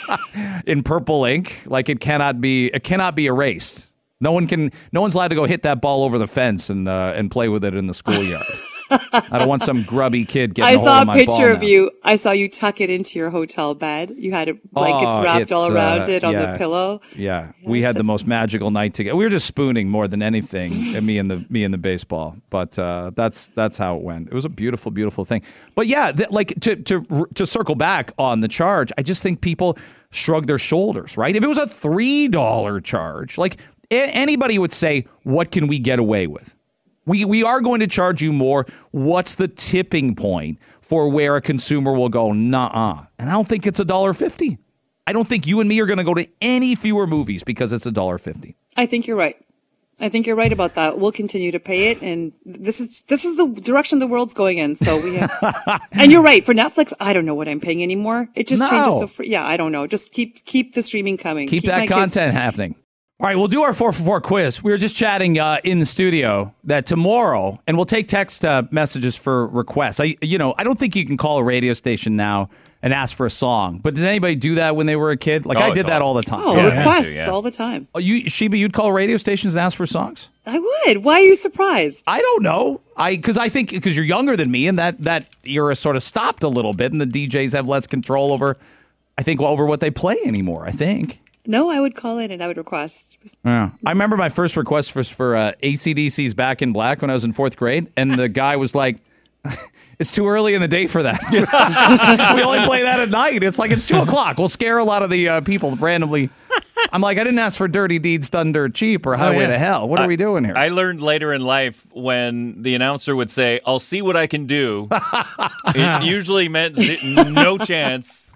in 0.66 0.82
purple 0.82 1.24
ink. 1.24 1.62
Like 1.66 1.88
it 1.88 2.00
cannot 2.00 2.40
be. 2.40 2.66
It 2.66 2.84
cannot 2.84 3.14
be 3.14 3.26
erased. 3.26 3.90
No 4.20 4.32
one 4.32 4.46
can. 4.46 4.72
No 4.92 5.00
one's 5.00 5.14
allowed 5.14 5.28
to 5.28 5.34
go 5.34 5.44
hit 5.44 5.62
that 5.62 5.80
ball 5.80 6.04
over 6.04 6.18
the 6.18 6.26
fence 6.26 6.68
and 6.68 6.88
uh, 6.88 7.12
and 7.16 7.30
play 7.30 7.48
with 7.48 7.64
it 7.64 7.74
in 7.74 7.86
the 7.86 7.94
schoolyard. 7.94 8.44
I 8.90 9.38
don't 9.38 9.48
want 9.48 9.62
some 9.62 9.82
grubby 9.82 10.24
kid 10.24 10.54
getting 10.54 10.78
I 10.78 10.82
saw 10.82 11.02
of 11.02 11.08
a 11.08 11.12
picture 11.14 11.50
of 11.50 11.60
now. 11.60 11.66
you. 11.66 11.90
I 12.04 12.16
saw 12.16 12.32
you 12.32 12.48
tuck 12.48 12.80
it 12.80 12.90
into 12.90 13.18
your 13.18 13.30
hotel 13.30 13.74
bed. 13.74 14.12
You 14.16 14.32
had 14.32 14.48
it 14.48 14.72
blankets 14.72 15.10
Oh, 15.10 15.22
wrapped 15.22 15.52
all 15.52 15.72
around 15.72 16.02
uh, 16.02 16.06
it 16.12 16.24
on 16.24 16.32
yeah. 16.34 16.52
the 16.52 16.58
pillow. 16.58 17.00
Yeah, 17.16 17.52
we 17.62 17.82
had 17.82 17.96
the 17.96 18.04
most 18.04 18.26
magical 18.26 18.70
night 18.70 18.94
together. 18.94 19.16
We 19.16 19.24
were 19.24 19.30
just 19.30 19.46
spooning 19.46 19.88
more 19.88 20.06
than 20.08 20.22
anything, 20.22 20.94
and 20.94 21.06
me 21.06 21.18
and 21.18 21.30
the 21.30 21.44
me 21.48 21.64
and 21.64 21.72
the 21.72 21.78
baseball. 21.78 22.36
But 22.50 22.78
uh, 22.78 23.10
that's 23.14 23.48
that's 23.48 23.78
how 23.78 23.96
it 23.96 24.02
went. 24.02 24.28
It 24.28 24.34
was 24.34 24.44
a 24.44 24.50
beautiful, 24.50 24.90
beautiful 24.92 25.24
thing. 25.24 25.42
But 25.74 25.86
yeah, 25.86 26.12
th- 26.12 26.30
like 26.30 26.48
to 26.60 26.76
to 26.76 27.26
to 27.34 27.46
circle 27.46 27.74
back 27.74 28.12
on 28.18 28.40
the 28.40 28.48
charge, 28.48 28.92
I 28.98 29.02
just 29.02 29.22
think 29.22 29.40
people 29.40 29.78
shrug 30.10 30.46
their 30.46 30.58
shoulders. 30.58 31.16
Right? 31.16 31.34
If 31.34 31.42
it 31.42 31.48
was 31.48 31.58
a 31.58 31.66
three 31.66 32.28
dollar 32.28 32.80
charge, 32.80 33.38
like 33.38 33.56
a- 33.90 34.10
anybody 34.14 34.58
would 34.58 34.72
say, 34.72 35.06
"What 35.22 35.50
can 35.50 35.66
we 35.68 35.78
get 35.78 35.98
away 35.98 36.26
with?" 36.26 36.54
We 37.06 37.24
we 37.24 37.42
are 37.42 37.60
going 37.60 37.80
to 37.80 37.86
charge 37.86 38.22
you 38.22 38.32
more. 38.32 38.66
What's 38.92 39.34
the 39.34 39.48
tipping 39.48 40.14
point 40.14 40.58
for 40.80 41.08
where 41.08 41.36
a 41.36 41.40
consumer 41.40 41.92
will 41.92 42.08
go, 42.08 42.32
nah, 42.32 43.06
and 43.18 43.28
I 43.28 43.32
don't 43.32 43.48
think 43.48 43.66
it's 43.66 43.80
a 43.80 43.84
dollar 43.84 44.12
fifty. 44.14 44.58
I 45.06 45.12
don't 45.12 45.28
think 45.28 45.46
you 45.46 45.60
and 45.60 45.68
me 45.68 45.80
are 45.80 45.86
going 45.86 45.98
to 45.98 46.04
go 46.04 46.14
to 46.14 46.26
any 46.40 46.74
fewer 46.74 47.06
movies 47.06 47.44
because 47.44 47.72
it's 47.72 47.86
a 47.86 47.92
dollar 47.92 48.18
fifty. 48.18 48.56
I 48.76 48.86
think 48.86 49.06
you're 49.06 49.16
right. 49.16 49.36
I 50.00 50.08
think 50.08 50.26
you're 50.26 50.34
right 50.34 50.52
about 50.52 50.74
that. 50.74 50.98
We'll 50.98 51.12
continue 51.12 51.52
to 51.52 51.60
pay 51.60 51.90
it, 51.90 52.02
and 52.02 52.32
this 52.44 52.80
is 52.80 53.02
this 53.08 53.24
is 53.24 53.36
the 53.36 53.46
direction 53.46 54.00
the 54.00 54.08
world's 54.08 54.34
going 54.34 54.58
in. 54.58 54.74
So 54.74 55.00
we 55.00 55.16
have, 55.16 55.80
and 55.92 56.10
you're 56.10 56.22
right 56.22 56.44
for 56.44 56.52
Netflix. 56.52 56.92
I 56.98 57.12
don't 57.12 57.24
know 57.24 57.34
what 57.34 57.48
I'm 57.48 57.60
paying 57.60 57.82
anymore. 57.82 58.28
It 58.34 58.48
just 58.48 58.60
changes 58.68 58.98
so. 58.98 59.06
Free. 59.06 59.28
yeah, 59.28 59.46
I 59.46 59.56
don't 59.56 59.70
know. 59.70 59.86
Just 59.86 60.12
keep 60.12 60.44
keep 60.44 60.74
the 60.74 60.82
streaming 60.82 61.16
coming. 61.16 61.46
Keep, 61.46 61.66
my 61.66 61.72
that 61.72 61.80
kids- 61.82 61.92
content 61.92 62.32
happening. 62.32 62.74
All 63.24 63.28
right, 63.30 63.36
we'll 63.36 63.48
do 63.48 63.62
our 63.62 63.72
four 63.72 63.90
for 63.90 64.02
four 64.04 64.20
quiz. 64.20 64.62
We 64.62 64.70
were 64.70 64.76
just 64.76 64.94
chatting 64.94 65.38
uh, 65.38 65.56
in 65.64 65.78
the 65.78 65.86
studio 65.86 66.52
that 66.64 66.84
tomorrow, 66.84 67.58
and 67.66 67.74
we'll 67.74 67.86
take 67.86 68.06
text 68.06 68.44
uh, 68.44 68.64
messages 68.70 69.16
for 69.16 69.46
requests. 69.46 69.98
I, 69.98 70.16
you 70.20 70.36
know, 70.36 70.54
I 70.58 70.62
don't 70.62 70.78
think 70.78 70.94
you 70.94 71.06
can 71.06 71.16
call 71.16 71.38
a 71.38 71.42
radio 71.42 71.72
station 71.72 72.16
now 72.16 72.50
and 72.82 72.92
ask 72.92 73.16
for 73.16 73.24
a 73.24 73.30
song. 73.30 73.78
But 73.78 73.94
did 73.94 74.04
anybody 74.04 74.36
do 74.36 74.56
that 74.56 74.76
when 74.76 74.84
they 74.84 74.94
were 74.94 75.10
a 75.10 75.16
kid? 75.16 75.46
Like 75.46 75.56
Oh, 75.56 75.62
I 75.62 75.68
it's 75.68 75.74
did 75.74 75.86
that 75.86 76.02
all- 76.02 76.08
all 76.08 76.14
the 76.14 76.22
time. 76.22 76.42
Oh, 76.44 76.62
requests 76.62 77.26
all 77.26 77.40
the 77.40 77.50
time. 77.50 77.88
Oh, 77.94 77.98
you, 77.98 78.28
Sheba, 78.28 78.58
you'd 78.58 78.74
call 78.74 78.92
radio 78.92 79.16
stations 79.16 79.54
and 79.54 79.62
ask 79.62 79.74
for 79.74 79.86
songs. 79.86 80.28
I 80.44 80.58
would. 80.58 80.98
Why 80.98 81.14
are 81.20 81.24
you 81.24 81.34
surprised? 81.34 82.02
I 82.06 82.20
don't 82.20 82.42
know. 82.42 82.82
I 82.94 83.16
because 83.16 83.38
I 83.38 83.48
think 83.48 83.70
because 83.70 83.96
you're 83.96 84.04
younger 84.04 84.36
than 84.36 84.50
me, 84.50 84.66
and 84.66 84.78
that 84.78 85.02
that 85.02 85.30
era 85.44 85.74
sort 85.76 85.96
of 85.96 86.02
stopped 86.02 86.42
a 86.42 86.48
little 86.48 86.74
bit, 86.74 86.92
and 86.92 87.00
the 87.00 87.06
DJs 87.06 87.54
have 87.54 87.66
less 87.66 87.86
control 87.86 88.34
over. 88.34 88.58
I 89.16 89.22
think 89.22 89.40
over 89.40 89.64
what 89.64 89.80
they 89.80 89.90
play 89.90 90.18
anymore. 90.26 90.66
I 90.66 90.72
think. 90.72 91.22
No, 91.46 91.68
I 91.68 91.78
would 91.78 91.94
call 91.94 92.18
in 92.18 92.30
and 92.30 92.42
I 92.42 92.46
would 92.46 92.56
request. 92.56 93.18
Yeah. 93.44 93.70
I 93.84 93.90
remember 93.90 94.16
my 94.16 94.30
first 94.30 94.56
request 94.56 94.96
was 94.96 95.10
for 95.10 95.36
uh, 95.36 95.52
ACDC's 95.62 96.34
Back 96.34 96.62
in 96.62 96.72
Black 96.72 97.02
when 97.02 97.10
I 97.10 97.14
was 97.14 97.24
in 97.24 97.32
fourth 97.32 97.56
grade, 97.56 97.92
and 97.96 98.18
the 98.18 98.28
guy 98.28 98.56
was 98.56 98.74
like, 98.74 98.98
"It's 99.98 100.10
too 100.10 100.26
early 100.26 100.54
in 100.54 100.62
the 100.62 100.68
day 100.68 100.86
for 100.86 101.02
that. 101.02 101.20
we 102.34 102.42
only 102.42 102.64
play 102.64 102.82
that 102.82 103.00
at 103.00 103.10
night. 103.10 103.42
It's 103.42 103.58
like 103.58 103.70
it's 103.70 103.84
two 103.84 103.98
o'clock. 103.98 104.38
We'll 104.38 104.48
scare 104.48 104.78
a 104.78 104.84
lot 104.84 105.02
of 105.02 105.10
the 105.10 105.28
uh, 105.28 105.40
people 105.42 105.76
randomly." 105.76 106.30
I'm 106.92 107.00
like, 107.00 107.18
I 107.18 107.24
didn't 107.24 107.38
ask 107.38 107.58
for 107.58 107.66
Dirty 107.66 107.98
Deeds 107.98 108.30
Done 108.30 108.52
Dirt 108.52 108.74
Cheap 108.74 109.06
or 109.06 109.16
Highway 109.16 109.40
yeah. 109.40 109.48
to 109.48 109.58
Hell. 109.58 109.88
What 109.88 110.00
are 110.00 110.06
we 110.06 110.16
doing 110.16 110.44
here? 110.44 110.54
I 110.56 110.68
learned 110.68 111.00
later 111.00 111.32
in 111.32 111.42
life 111.42 111.84
when 111.92 112.62
the 112.62 112.74
announcer 112.74 113.16
would 113.16 113.30
say, 113.30 113.60
"I'll 113.66 113.80
see 113.80 114.02
what 114.02 114.16
I 114.16 114.26
can 114.26 114.46
do." 114.46 114.88
it 115.68 116.04
usually 116.04 116.48
meant 116.48 116.78
no 117.32 117.58
chance. 117.58 118.32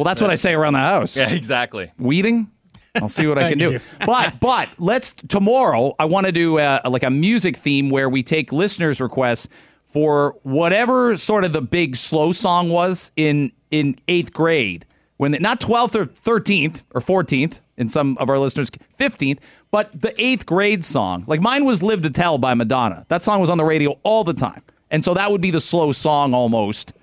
Well, 0.00 0.06
that's 0.06 0.22
what 0.22 0.30
I 0.30 0.34
say 0.36 0.54
around 0.54 0.72
the 0.72 0.78
house. 0.78 1.14
Yeah, 1.14 1.28
exactly. 1.28 1.92
Weeding. 1.98 2.50
I'll 2.94 3.06
see 3.06 3.26
what 3.26 3.36
I 3.36 3.48
can 3.50 3.58
do. 3.58 3.78
But 4.06 4.40
but 4.40 4.70
let's 4.78 5.12
tomorrow. 5.12 5.94
I 5.98 6.06
want 6.06 6.24
to 6.24 6.32
do 6.32 6.58
uh 6.58 6.80
like 6.88 7.02
a 7.02 7.10
music 7.10 7.54
theme 7.54 7.90
where 7.90 8.08
we 8.08 8.22
take 8.22 8.50
listeners' 8.50 8.98
requests 8.98 9.50
for 9.84 10.38
whatever 10.42 11.18
sort 11.18 11.44
of 11.44 11.52
the 11.52 11.60
big 11.60 11.96
slow 11.96 12.32
song 12.32 12.70
was 12.70 13.12
in 13.16 13.52
in 13.70 13.94
eighth 14.08 14.32
grade 14.32 14.86
when 15.18 15.32
not 15.32 15.60
twelfth 15.60 15.94
or 15.94 16.06
thirteenth 16.06 16.82
or 16.94 17.02
fourteenth 17.02 17.60
in 17.76 17.90
some 17.90 18.16
of 18.16 18.30
our 18.30 18.38
listeners 18.38 18.70
fifteenth, 18.94 19.38
but 19.70 20.00
the 20.00 20.18
eighth 20.18 20.46
grade 20.46 20.82
song. 20.82 21.24
Like 21.26 21.42
mine 21.42 21.66
was 21.66 21.82
"Live 21.82 22.00
to 22.00 22.10
Tell" 22.10 22.38
by 22.38 22.54
Madonna. 22.54 23.04
That 23.10 23.22
song 23.22 23.38
was 23.38 23.50
on 23.50 23.58
the 23.58 23.66
radio 23.66 23.98
all 24.02 24.24
the 24.24 24.32
time, 24.32 24.62
and 24.90 25.04
so 25.04 25.12
that 25.12 25.30
would 25.30 25.42
be 25.42 25.50
the 25.50 25.60
slow 25.60 25.92
song 25.92 26.32
almost. 26.32 26.94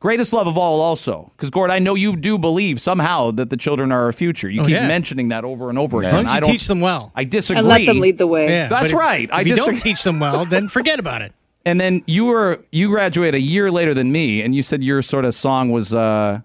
Greatest 0.00 0.32
love 0.32 0.46
of 0.46 0.56
all, 0.56 0.80
also, 0.80 1.30
because 1.36 1.50
Gord, 1.50 1.70
I 1.70 1.78
know 1.78 1.94
you 1.94 2.16
do 2.16 2.38
believe 2.38 2.80
somehow 2.80 3.30
that 3.32 3.50
the 3.50 3.56
children 3.58 3.92
are 3.92 4.04
our 4.04 4.12
future. 4.12 4.48
You 4.48 4.62
Oh, 4.62 4.64
keep 4.64 4.72
yeah. 4.72 4.88
mentioning 4.88 5.28
that 5.28 5.44
over 5.44 5.68
and 5.68 5.78
over 5.78 5.96
As 6.02 6.08
again. 6.08 6.14
long 6.14 6.24
as 6.26 6.30
you 6.32 6.36
I 6.36 6.40
don't 6.40 6.50
teach 6.52 6.66
them 6.68 6.80
well. 6.80 7.12
I 7.14 7.24
disagree. 7.24 7.58
And 7.58 7.68
let 7.68 7.84
them 7.84 8.00
lead 8.00 8.16
the 8.16 8.26
way. 8.26 8.48
Yeah, 8.48 8.68
That's 8.68 8.92
if- 8.92 8.98
right. 8.98 9.24
If 9.28 9.32
I 9.34 9.40
you 9.40 9.54
disagree. 9.56 9.74
don't 9.74 9.82
teach 9.82 10.02
them 10.02 10.18
well, 10.18 10.46
then 10.46 10.68
forget 10.78 10.98
about 10.98 11.20
it. 11.20 11.32
And 11.66 11.78
then 11.78 12.02
you 12.06 12.24
were 12.24 12.60
you 12.72 12.88
graduated 12.88 13.34
a 13.34 13.40
year 13.42 13.70
later 13.70 13.92
than 13.92 14.10
me, 14.10 14.40
and 14.40 14.54
you 14.54 14.62
said 14.62 14.82
your 14.82 15.02
sort 15.02 15.26
of 15.26 15.34
song 15.34 15.70
was 15.70 15.92
uh, 15.92 16.40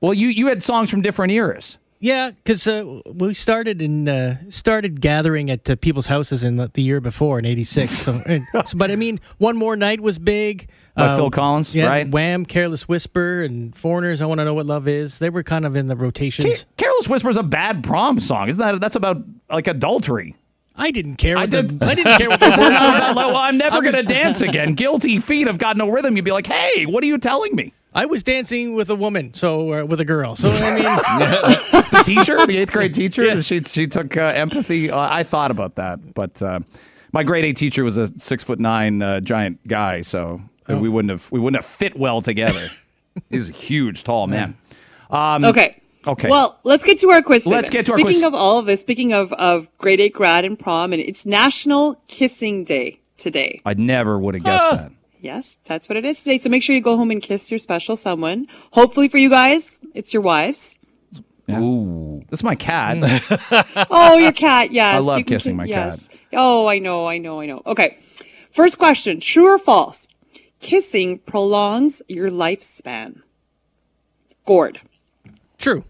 well, 0.00 0.14
you 0.14 0.28
you 0.28 0.46
had 0.46 0.62
songs 0.62 0.88
from 0.90 1.02
different 1.02 1.30
eras. 1.32 1.76
Yeah, 2.02 2.32
because 2.32 2.66
uh, 2.66 3.00
we 3.14 3.32
started 3.32 3.80
in 3.80 4.08
uh, 4.08 4.38
started 4.50 5.00
gathering 5.00 5.50
at 5.50 5.70
uh, 5.70 5.76
people's 5.76 6.06
houses 6.06 6.42
in 6.42 6.56
the, 6.56 6.68
the 6.74 6.82
year 6.82 7.00
before 7.00 7.38
in 7.38 7.44
'86. 7.46 7.90
So, 7.90 8.12
so- 8.66 8.76
but 8.76 8.90
I 8.90 8.96
mean, 8.96 9.20
one 9.38 9.56
more 9.56 9.76
night 9.76 10.00
was 10.00 10.18
big. 10.18 10.68
Uh, 10.96 11.06
By 11.06 11.16
Phil 11.16 11.30
Collins, 11.30 11.74
yeah, 11.76 11.86
right? 11.86 12.08
Wham, 12.10 12.44
Careless 12.44 12.88
Whisper, 12.88 13.44
and 13.44 13.74
Foreigners. 13.76 14.20
I 14.20 14.26
want 14.26 14.40
to 14.40 14.44
know 14.44 14.52
what 14.52 14.66
love 14.66 14.88
is. 14.88 15.20
They 15.20 15.30
were 15.30 15.44
kind 15.44 15.64
of 15.64 15.76
in 15.76 15.86
the 15.86 15.94
rotations. 15.94 16.66
Careless 16.76 17.08
Whisper 17.08 17.28
is 17.30 17.36
a 17.36 17.42
bad 17.44 17.84
prom 17.84 18.18
song, 18.18 18.48
isn't 18.48 18.60
that? 18.60 18.80
That's 18.80 18.96
about 18.96 19.22
like 19.48 19.68
adultery. 19.68 20.34
I 20.74 20.90
didn't 20.90 21.16
care. 21.16 21.36
What 21.36 21.42
I 21.42 21.46
the, 21.46 21.62
did. 21.62 21.82
I 21.84 21.94
didn't 21.94 22.18
care 22.18 22.30
what 22.30 22.40
the 22.40 22.46
words 22.58 22.58
were. 22.58 22.64
about, 22.66 23.14
like, 23.14 23.26
well, 23.28 23.36
I'm 23.36 23.58
never 23.58 23.80
going 23.80 23.94
to 23.94 24.02
dance 24.02 24.40
again. 24.40 24.74
Guilty 24.74 25.20
feet 25.20 25.46
have 25.46 25.58
got 25.58 25.76
no 25.76 25.88
rhythm. 25.88 26.16
You'd 26.16 26.24
be 26.24 26.32
like, 26.32 26.46
hey, 26.46 26.84
what 26.84 27.04
are 27.04 27.06
you 27.06 27.18
telling 27.18 27.54
me? 27.54 27.72
I 27.94 28.06
was 28.06 28.22
dancing 28.22 28.74
with 28.74 28.88
a 28.90 28.94
woman, 28.94 29.34
so 29.34 29.82
uh, 29.82 29.84
with 29.84 30.00
a 30.00 30.04
girl. 30.04 30.34
So 30.36 30.48
I 30.50 30.74
mean, 30.74 30.82
the 31.90 32.02
teacher, 32.04 32.46
the 32.46 32.58
eighth 32.58 32.72
grade 32.72 32.94
teacher, 32.94 33.42
she 33.42 33.62
she 33.62 33.86
took 33.86 34.16
uh, 34.16 34.20
empathy. 34.34 34.90
Uh, 34.90 34.98
I 34.98 35.22
thought 35.24 35.50
about 35.50 35.74
that, 35.76 36.14
but 36.14 36.40
uh, 36.42 36.60
my 37.12 37.22
grade 37.22 37.44
eight 37.44 37.56
teacher 37.56 37.84
was 37.84 37.96
a 37.98 38.06
six 38.18 38.42
foot 38.44 38.58
nine 38.60 39.02
uh, 39.02 39.20
giant 39.20 39.66
guy, 39.68 40.02
so 40.02 40.40
Oh. 40.68 40.78
we 40.78 40.88
wouldn't 40.88 41.10
have 41.10 41.30
we 41.32 41.40
wouldn't 41.40 41.60
have 41.62 41.66
fit 41.70 41.96
well 41.98 42.22
together. 42.22 42.68
He's 43.30 43.50
a 43.50 43.52
huge, 43.52 44.04
tall 44.04 44.26
man. 44.28 44.56
Um, 45.10 45.44
Okay. 45.44 45.82
Okay. 46.06 46.28
Well, 46.30 46.58
let's 46.64 46.82
get 46.84 46.98
to 47.00 47.10
our 47.10 47.20
quiz. 47.22 47.44
Let's 47.46 47.68
get 47.70 47.86
to 47.86 47.92
our 47.92 47.98
speaking 47.98 48.12
quiz. 48.20 48.24
of 48.24 48.32
all 48.34 48.58
of 48.58 48.66
this, 48.66 48.80
speaking 48.80 49.12
of 49.12 49.32
of 49.34 49.68
grade 49.78 50.00
eight 50.00 50.14
grad 50.14 50.44
and 50.44 50.58
prom, 50.58 50.92
and 50.92 51.02
it's 51.02 51.26
National 51.26 52.00
Kissing 52.08 52.64
Day 52.64 53.00
today. 53.18 53.60
I 53.66 53.74
never 53.74 54.18
would 54.18 54.34
have 54.36 54.44
guessed 54.44 54.70
that. 54.70 54.92
Yes, 55.22 55.56
that's 55.64 55.88
what 55.88 55.96
it 55.96 56.04
is 56.04 56.18
today. 56.18 56.36
So 56.36 56.50
make 56.50 56.64
sure 56.64 56.74
you 56.74 56.82
go 56.82 56.96
home 56.96 57.12
and 57.12 57.22
kiss 57.22 57.48
your 57.48 57.58
special 57.58 57.94
someone. 57.94 58.48
Hopefully 58.72 59.06
for 59.08 59.18
you 59.18 59.30
guys, 59.30 59.78
it's 59.94 60.12
your 60.12 60.20
wives. 60.20 60.80
Ooh, 61.48 62.24
that's 62.28 62.42
my 62.42 62.56
cat. 62.56 62.98
oh, 63.90 64.18
your 64.18 64.32
cat. 64.32 64.72
Yes, 64.72 64.94
I 64.94 64.98
love 64.98 65.18
you 65.18 65.24
kissing 65.24 65.52
ki- 65.52 65.58
my 65.58 65.64
yes. 65.64 66.08
Oh, 66.32 66.66
I 66.66 66.80
know, 66.80 67.06
I 67.06 67.18
know, 67.18 67.40
I 67.40 67.46
know. 67.46 67.62
Okay, 67.66 67.98
first 68.50 68.78
question: 68.78 69.20
True 69.20 69.54
or 69.54 69.58
false? 69.58 70.08
Kissing 70.58 71.20
prolongs 71.20 72.02
your 72.08 72.28
lifespan. 72.28 73.22
Gord. 74.44 74.80
True. 75.58 75.84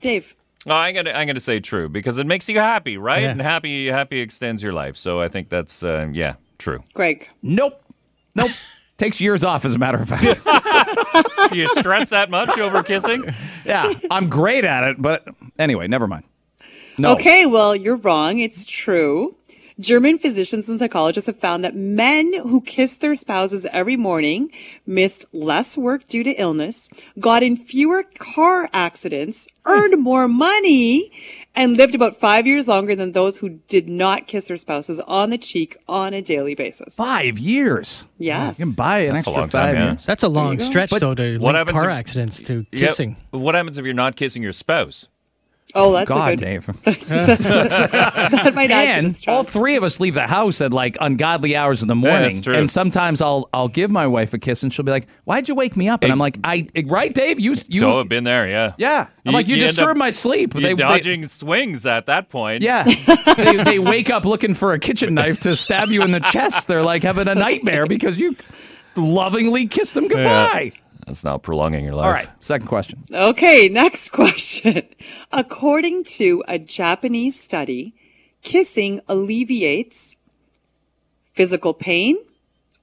Dave. 0.00 0.36
Oh, 0.66 0.72
I'm 0.72 0.94
gonna 0.94 1.10
I'm 1.10 1.26
gonna 1.26 1.40
say 1.40 1.58
true 1.58 1.88
because 1.88 2.18
it 2.18 2.26
makes 2.26 2.48
you 2.48 2.58
happy, 2.58 2.96
right? 2.96 3.22
Yeah. 3.22 3.30
And 3.30 3.40
happy 3.40 3.86
happy 3.86 4.20
extends 4.20 4.62
your 4.62 4.72
life. 4.72 4.96
So 4.96 5.20
I 5.20 5.28
think 5.28 5.48
that's 5.48 5.82
uh, 5.82 6.08
yeah 6.12 6.34
true. 6.58 6.84
Greg. 6.94 7.28
Nope. 7.42 7.82
Nope. 8.36 8.52
Takes 8.98 9.20
years 9.20 9.44
off, 9.44 9.66
as 9.66 9.74
a 9.74 9.78
matter 9.78 9.98
of 9.98 10.08
fact. 10.08 10.42
Do 11.50 11.56
you 11.58 11.68
stress 11.68 12.08
that 12.10 12.30
much 12.30 12.56
over 12.58 12.82
kissing? 12.82 13.24
yeah, 13.66 13.92
I'm 14.10 14.30
great 14.30 14.64
at 14.64 14.84
it, 14.84 15.02
but 15.02 15.26
anyway, 15.58 15.86
never 15.86 16.06
mind. 16.06 16.24
No. 16.96 17.12
Okay, 17.12 17.44
well, 17.44 17.76
you're 17.76 17.96
wrong. 17.96 18.38
It's 18.38 18.64
true. 18.64 19.36
German 19.78 20.18
physicians 20.18 20.70
and 20.70 20.78
psychologists 20.78 21.26
have 21.26 21.38
found 21.38 21.62
that 21.62 21.76
men 21.76 22.32
who 22.40 22.62
kiss 22.62 22.96
their 22.96 23.14
spouses 23.14 23.66
every 23.72 23.96
morning 23.96 24.50
missed 24.86 25.26
less 25.34 25.76
work 25.76 26.08
due 26.08 26.24
to 26.24 26.30
illness, 26.30 26.88
got 27.20 27.42
in 27.42 27.56
fewer 27.56 28.02
car 28.18 28.70
accidents, 28.72 29.46
hmm. 29.66 29.72
earned 29.72 30.02
more 30.02 30.28
money, 30.28 31.12
and 31.56 31.76
lived 31.76 31.94
about 31.94 32.20
five 32.20 32.46
years 32.46 32.68
longer 32.68 32.94
than 32.94 33.12
those 33.12 33.36
who 33.38 33.48
did 33.68 33.88
not 33.88 34.26
kiss 34.26 34.48
their 34.48 34.56
spouses 34.56 35.00
on 35.00 35.30
the 35.30 35.38
cheek 35.38 35.76
on 35.88 36.12
a 36.14 36.22
daily 36.22 36.54
basis. 36.54 36.94
Five 36.94 37.38
years. 37.38 38.04
Yes. 38.18 38.58
You 38.58 38.66
can 38.66 38.74
buy 38.74 39.00
an 39.00 39.14
That's 39.14 39.26
extra 39.26 39.32
long 39.32 39.42
time, 39.42 39.50
five 39.50 39.74
yeah. 39.74 39.84
years. 39.92 40.04
That's 40.06 40.22
a 40.22 40.28
long 40.28 40.58
stretch, 40.60 40.90
though, 40.90 41.14
to 41.14 41.38
what 41.38 41.54
link 41.54 41.56
happens 41.56 41.80
car 41.80 41.90
if- 41.90 41.96
accidents 41.96 42.40
to 42.42 42.66
Yeah, 42.70 42.88
kissing. 42.88 43.16
what 43.30 43.54
happens 43.54 43.78
if 43.78 43.84
you're 43.84 43.94
not 43.94 44.16
kissing 44.16 44.42
your 44.42 44.52
spouse? 44.52 45.08
Oh, 45.78 45.92
that's 45.92 46.08
God, 46.08 46.32
a 46.32 46.36
good. 46.36 46.44
Dave. 46.44 46.66
that 46.84 48.52
might 48.54 48.70
add 48.70 49.04
and 49.04 49.24
all 49.28 49.44
three 49.44 49.76
of 49.76 49.84
us 49.84 50.00
leave 50.00 50.14
the 50.14 50.26
house 50.26 50.60
at 50.60 50.72
like 50.72 50.96
ungodly 51.00 51.54
hours 51.54 51.82
in 51.82 51.88
the 51.88 51.94
morning. 51.94 52.22
that's 52.22 52.40
true. 52.40 52.54
And 52.54 52.70
sometimes 52.70 53.20
I'll 53.20 53.48
I'll 53.52 53.68
give 53.68 53.90
my 53.90 54.06
wife 54.06 54.32
a 54.34 54.38
kiss, 54.38 54.62
and 54.62 54.72
she'll 54.72 54.84
be 54.84 54.90
like, 54.90 55.06
"Why'd 55.24 55.48
you 55.48 55.54
wake 55.54 55.76
me 55.76 55.88
up?" 55.88 56.02
And 56.02 56.10
I'm 56.12 56.18
like, 56.18 56.38
"I 56.44 56.66
right, 56.86 57.12
Dave? 57.12 57.38
You 57.38 57.54
you 57.68 57.80
so 57.80 58.00
I've 58.00 58.08
been 58.08 58.24
there, 58.24 58.48
yeah. 58.48 58.72
yeah." 58.78 59.08
I'm 59.26 59.34
like, 59.34 59.48
"You, 59.48 59.56
end 59.56 59.66
disturbed 59.66 59.98
my 59.98 60.10
sleep." 60.10 60.54
You're 60.54 60.62
They- 60.62 60.68
they- 60.74 60.82
dodging 60.82 61.26
swings 61.28 61.84
at 61.86 62.06
that 62.06 62.30
point. 62.30 62.62
yeah, 62.62 62.84
they, 63.36 63.62
they 63.62 63.78
wake 63.78 64.08
up 64.10 64.24
looking 64.24 64.54
for 64.54 64.72
a 64.72 64.78
kitchen 64.78 65.14
knife 65.14 65.40
to 65.40 65.54
stab 65.56 65.90
you 65.90 66.02
in 66.02 66.10
the 66.12 66.20
chest. 66.20 66.68
They're 66.68 66.82
like 66.82 67.02
having 67.02 67.28
a 67.28 67.34
nightmare 67.34 67.86
because 67.86 68.18
you 68.18 68.34
lovingly 68.96 69.66
kissed 69.66 69.94
them 69.94 70.08
goodbye. 70.08 70.72
That's 71.06 71.22
not 71.22 71.42
prolonging 71.42 71.84
your 71.84 71.94
life. 71.94 72.06
All 72.06 72.12
right, 72.12 72.28
second 72.40 72.66
question. 72.66 73.04
Okay, 73.12 73.68
next 73.68 74.08
question. 74.12 74.82
According 75.32 76.04
to 76.04 76.42
a 76.48 76.58
Japanese 76.58 77.38
study, 77.40 77.94
kissing 78.42 79.00
alleviates 79.08 80.16
physical 81.32 81.74
pain 81.74 82.16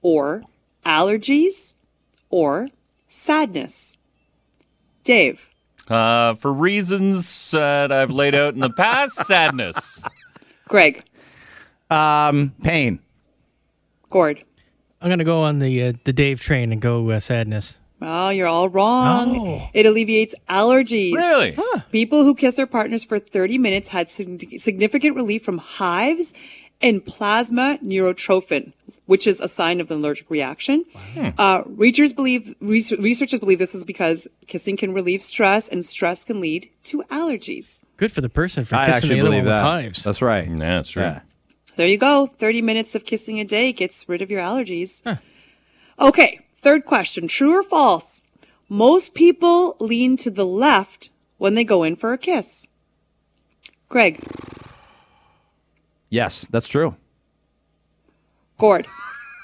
or 0.00 0.42
allergies 0.86 1.74
or 2.30 2.68
sadness. 3.08 3.98
Dave. 5.04 5.46
Uh, 5.88 6.34
for 6.36 6.50
reasons 6.52 7.50
that 7.50 7.92
I've 7.92 8.10
laid 8.10 8.34
out 8.34 8.54
in 8.54 8.60
the 8.60 8.70
past, 8.70 9.16
sadness. 9.26 10.02
Greg. 10.66 11.04
Um, 11.90 12.54
pain. 12.62 13.00
Gord. 14.08 14.42
I'm 15.02 15.10
gonna 15.10 15.24
go 15.24 15.42
on 15.42 15.58
the 15.58 15.82
uh, 15.82 15.92
the 16.04 16.14
Dave 16.14 16.40
train 16.40 16.72
and 16.72 16.80
go 16.80 17.10
uh, 17.10 17.20
sadness. 17.20 17.78
Oh, 18.06 18.28
you're 18.28 18.46
all 18.46 18.68
wrong. 18.68 19.38
Oh. 19.48 19.68
It 19.72 19.86
alleviates 19.86 20.34
allergies. 20.48 21.14
Really? 21.14 21.56
People 21.90 22.22
who 22.24 22.34
kiss 22.34 22.56
their 22.56 22.66
partners 22.66 23.02
for 23.02 23.18
30 23.18 23.56
minutes 23.58 23.88
had 23.88 24.10
sig- 24.10 24.60
significant 24.60 25.16
relief 25.16 25.42
from 25.44 25.58
hives 25.58 26.34
and 26.82 27.04
plasma 27.04 27.78
neurotrophin, 27.82 28.72
which 29.06 29.26
is 29.26 29.40
a 29.40 29.48
sign 29.48 29.80
of 29.80 29.90
an 29.90 29.98
allergic 29.98 30.28
reaction. 30.30 30.84
Uh, 31.38 31.62
researchers 31.66 32.12
believe 32.12 32.54
res- 32.60 32.92
researchers 32.92 33.40
believe 33.40 33.58
this 33.58 33.74
is 33.74 33.84
because 33.84 34.26
kissing 34.48 34.76
can 34.76 34.92
relieve 34.92 35.22
stress, 35.22 35.68
and 35.68 35.84
stress 35.84 36.24
can 36.24 36.40
lead 36.40 36.68
to 36.84 37.02
allergies. 37.04 37.80
Good 37.96 38.12
for 38.12 38.20
the 38.20 38.28
person 38.28 38.64
for 38.64 38.74
I 38.74 38.86
kissing 38.86 38.96
actually 38.96 39.14
the 39.14 39.20
other 39.20 39.30
believe 39.30 39.44
one 39.44 39.48
that. 39.50 39.62
with 39.76 39.84
hives. 39.84 40.02
That's 40.02 40.20
right. 40.20 40.46
Yeah, 40.46 40.56
that's 40.56 40.90
true. 40.90 41.02
Yeah. 41.04 41.20
There 41.76 41.86
you 41.86 41.96
go. 41.98 42.26
30 42.26 42.60
minutes 42.62 42.94
of 42.94 43.04
kissing 43.04 43.40
a 43.40 43.44
day 43.44 43.72
gets 43.72 44.08
rid 44.08 44.20
of 44.20 44.30
your 44.30 44.42
allergies. 44.42 45.02
Okay, 45.98 46.40
third 46.64 46.84
question. 46.86 47.28
True 47.28 47.52
or 47.60 47.62
false? 47.62 48.22
Most 48.68 49.14
people 49.14 49.76
lean 49.78 50.16
to 50.18 50.30
the 50.30 50.46
left 50.46 51.10
when 51.38 51.54
they 51.54 51.62
go 51.64 51.82
in 51.84 51.94
for 51.94 52.12
a 52.12 52.18
kiss. 52.18 52.66
Greg, 53.88 54.20
Yes, 56.10 56.46
that's 56.50 56.68
true. 56.68 56.96
Gord, 58.58 58.86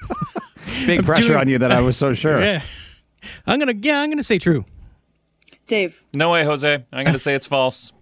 Big 0.86 1.04
pressure 1.04 1.28
doing- 1.28 1.40
on 1.40 1.48
you 1.48 1.58
that 1.58 1.72
I 1.72 1.80
was 1.80 1.96
so 1.96 2.12
sure. 2.14 2.40
Yeah, 2.44 2.62
I'm 3.46 3.58
gonna 3.58 3.74
yeah, 3.78 4.00
I'm 4.00 4.08
gonna 4.10 4.22
say 4.22 4.38
true. 4.38 4.64
Dave. 5.66 6.02
No 6.14 6.30
way, 6.30 6.44
Jose. 6.44 6.74
I'm 6.92 7.04
going 7.04 7.12
to 7.12 7.18
say 7.20 7.34
it's 7.34 7.46
false. 7.46 7.92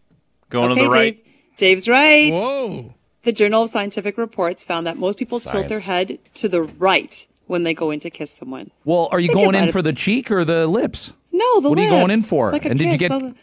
Going 0.49 0.71
okay, 0.73 0.81
to 0.81 0.89
the 0.89 0.91
right. 0.91 1.25
Dave. 1.25 1.35
Dave's 1.59 1.87
right. 1.89 2.33
Whoa. 2.33 2.95
The 3.25 3.33
Journal 3.33 3.65
of 3.65 3.71
Scientific 3.71 4.17
Reports 4.17 4.65
found 4.65 4.87
that 4.87 4.97
most 4.97 5.19
people 5.19 5.39
tilt 5.39 5.69
their 5.69 5.81
head 5.81 6.19
to 6.35 6.49
the 6.49 6.63
right 6.63 7.27
when 7.49 7.65
they 7.65 7.75
go 7.75 7.91
in 7.91 7.99
to 8.01 8.11
kiss 8.11 8.31
someone. 8.31 8.71
Well, 8.85 9.09
are 9.11 9.19
you 9.21 9.29
Think 9.29 9.39
going 9.41 9.55
in 9.57 9.65
it. 9.65 9.73
for 9.73 9.83
the 9.83 9.93
cheek 9.93 10.31
or 10.31 10.45
the 10.45 10.67
lips? 10.67 11.13
No, 11.33 11.61
the 11.61 11.69
What 11.69 11.79
are 11.79 11.83
you 11.83 11.91
going 11.91 12.11
in 12.11 12.23
for? 12.23 12.53
Like 12.53 12.65
a 12.65 12.71
And 12.71 12.79
did 12.79 12.93
you 12.93 12.99
get- 12.99 13.11
the- 13.11 13.19
to 13.19 13.35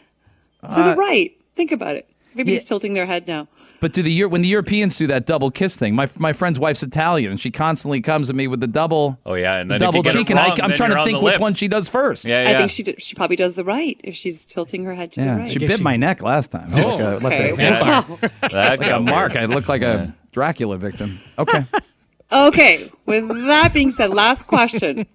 Uh, 0.62 0.90
the 0.94 0.96
right. 0.96 1.32
Think 1.54 1.70
about 1.72 1.94
it. 1.96 2.08
Everybody's 2.32 2.62
Yeah. 2.62 2.68
tilting 2.68 2.94
their 2.94 3.06
head 3.06 3.28
now. 3.28 3.46
But 3.78 3.92
do 3.92 4.02
the 4.02 4.24
when 4.24 4.40
the 4.42 4.48
Europeans 4.48 4.96
do 4.96 5.06
that 5.08 5.26
double 5.26 5.50
kiss 5.50 5.76
thing? 5.76 5.94
My 5.94 6.08
my 6.18 6.32
friend's 6.32 6.58
wife's 6.58 6.82
Italian, 6.82 7.30
and 7.32 7.38
she 7.38 7.50
constantly 7.50 8.00
comes 8.00 8.30
at 8.30 8.34
me 8.36 8.48
with 8.48 8.60
the 8.60 8.66
double. 8.66 9.18
Oh, 9.26 9.34
yeah. 9.34 9.56
And 9.58 9.70
the 9.70 9.74
then 9.74 9.82
if 9.82 9.86
double 9.88 9.96
you 9.98 10.02
get 10.04 10.12
cheek, 10.12 10.30
it 10.30 10.32
and 10.32 10.40
I, 10.40 10.46
I'm 10.64 10.72
trying 10.72 10.90
to 10.92 11.04
think 11.04 11.18
the 11.18 11.24
which 11.24 11.32
lips. 11.34 11.38
one 11.40 11.54
she 11.54 11.68
does 11.68 11.88
first. 11.88 12.24
Yeah, 12.24 12.42
yeah. 12.42 12.54
I 12.56 12.58
think 12.60 12.70
she 12.70 12.82
did, 12.82 13.02
she 13.02 13.14
probably 13.14 13.36
does 13.36 13.54
the 13.54 13.64
right 13.64 14.00
if 14.02 14.14
she's 14.14 14.46
tilting 14.46 14.82
her 14.84 14.94
head 14.94 15.12
to 15.12 15.20
Yeah, 15.20 15.34
the 15.34 15.40
right. 15.42 15.52
she 15.52 15.58
bit 15.58 15.76
she- 15.76 15.82
my 15.82 15.96
neck 15.98 16.22
last 16.22 16.52
time. 16.52 16.70
Oh, 16.74 16.78
like 16.78 17.00
a, 17.00 17.04
left 17.04 17.24
okay. 17.26 17.50
a, 17.50 17.56
Yeah. 17.56 18.04
That 18.50 18.80
like 18.80 18.90
a 18.90 19.00
mark. 19.00 19.36
I 19.36 19.44
looked 19.44 19.68
like 19.68 19.82
a 19.82 20.14
Dracula 20.32 20.78
victim. 20.78 21.20
Okay. 21.38 21.64
Okay, 22.32 22.90
with 23.06 23.28
that 23.46 23.72
being 23.72 23.92
said, 23.92 24.10
last 24.10 24.46
question. 24.46 25.06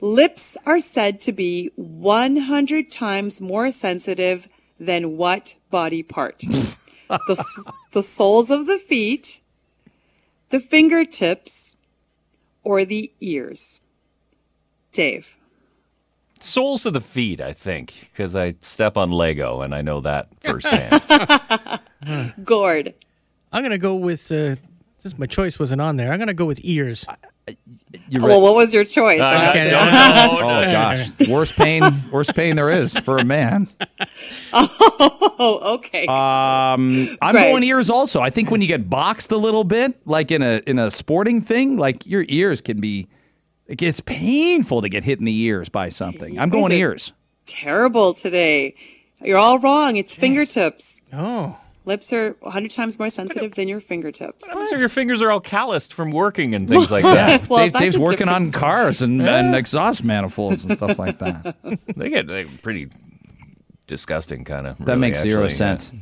Lips 0.00 0.56
are 0.66 0.80
said 0.80 1.20
to 1.22 1.32
be 1.32 1.70
100 1.76 2.90
times 2.90 3.40
more 3.40 3.70
sensitive 3.70 4.48
than 4.78 5.16
what 5.16 5.54
body 5.70 6.02
part? 6.02 6.40
the, 7.08 7.44
the 7.92 8.02
soles 8.02 8.50
of 8.50 8.66
the 8.66 8.78
feet, 8.78 9.40
the 10.50 10.60
fingertips, 10.60 11.76
or 12.64 12.84
the 12.84 13.12
ears? 13.20 13.80
Dave. 14.92 15.36
Soles 16.40 16.84
of 16.84 16.92
the 16.92 17.00
feet, 17.00 17.40
I 17.40 17.52
think, 17.52 18.08
because 18.10 18.34
I 18.36 18.54
step 18.60 18.96
on 18.96 19.10
Lego 19.10 19.62
and 19.62 19.74
I 19.74 19.82
know 19.82 20.00
that 20.00 20.28
firsthand. 20.40 21.02
Gord. 22.44 22.94
I'm 23.52 23.62
gonna 23.62 23.78
go 23.78 23.94
with 23.94 24.30
uh, 24.30 24.56
since 25.08 25.18
my 25.18 25.26
choice 25.26 25.58
wasn't 25.58 25.80
on 25.80 25.96
there. 25.96 26.12
I'm 26.12 26.18
gonna 26.18 26.34
go 26.34 26.44
with 26.46 26.60
ears. 26.64 27.04
You're 28.08 28.22
Well, 28.22 28.40
what 28.40 28.54
was 28.56 28.74
your 28.74 28.84
choice? 28.84 29.20
I 29.20 29.34
I 29.46 29.50
Okay. 29.50 29.70
don't 29.70 29.86
Oh 29.88 30.62
gosh, 30.72 31.28
worst 31.28 31.54
pain, 31.54 32.02
worst 32.10 32.34
pain 32.34 32.56
there 32.56 32.70
is 32.70 32.96
for 32.98 33.18
a 33.18 33.24
man. 33.24 33.68
Oh, 35.38 35.74
okay. 35.74 36.06
Um, 36.06 37.14
I'm 37.20 37.34
Greg. 37.34 37.50
going 37.52 37.62
ears 37.62 37.90
also. 37.90 38.20
I 38.20 38.30
think 38.30 38.50
when 38.50 38.62
you 38.62 38.66
get 38.68 38.88
boxed 38.88 39.30
a 39.32 39.36
little 39.36 39.64
bit, 39.64 40.00
like 40.06 40.30
in 40.30 40.40
a 40.42 40.62
in 40.66 40.78
a 40.78 40.90
sporting 40.90 41.40
thing, 41.42 41.76
like 41.76 42.06
your 42.06 42.24
ears 42.28 42.60
can 42.62 42.80
be. 42.80 43.06
It 43.66 43.76
gets 43.76 44.00
painful 44.00 44.80
to 44.82 44.88
get 44.88 45.04
hit 45.04 45.18
in 45.18 45.24
the 45.26 45.36
ears 45.42 45.68
by 45.68 45.88
something. 45.90 46.38
I'm 46.38 46.48
going 46.50 46.72
ears. 46.72 47.12
Terrible 47.46 48.14
today. 48.14 48.74
You're 49.20 49.38
all 49.38 49.58
wrong. 49.58 49.96
It's 49.96 50.14
fingertips. 50.14 51.00
Oh, 51.12 51.58
Lips 51.86 52.12
are 52.12 52.36
100 52.40 52.72
times 52.72 52.98
more 52.98 53.08
sensitive 53.10 53.54
than 53.54 53.68
your 53.68 53.78
fingertips. 53.78 54.44
So 54.52 54.76
your 54.76 54.88
fingers 54.88 55.22
are 55.22 55.30
all 55.30 55.40
calloused 55.40 55.94
from 55.94 56.10
working 56.10 56.52
and 56.52 56.68
things 56.68 56.90
like 56.90 57.04
that. 57.04 57.48
Well, 57.48 57.60
Dave, 57.60 57.72
Dave's 57.74 57.96
a 57.96 58.00
working 58.00 58.28
on 58.28 58.50
cars 58.50 59.02
and, 59.02 59.22
and 59.22 59.54
exhaust 59.54 60.02
manifolds 60.02 60.64
and 60.64 60.76
stuff 60.76 60.98
like 60.98 61.18
that. 61.20 61.56
They 61.96 62.08
get 62.08 62.26
they 62.26 62.44
pretty 62.44 62.88
disgusting, 63.86 64.44
kind 64.44 64.66
of. 64.66 64.78
That 64.84 64.98
makes 64.98 65.20
zero 65.20 65.46
sense. 65.48 65.92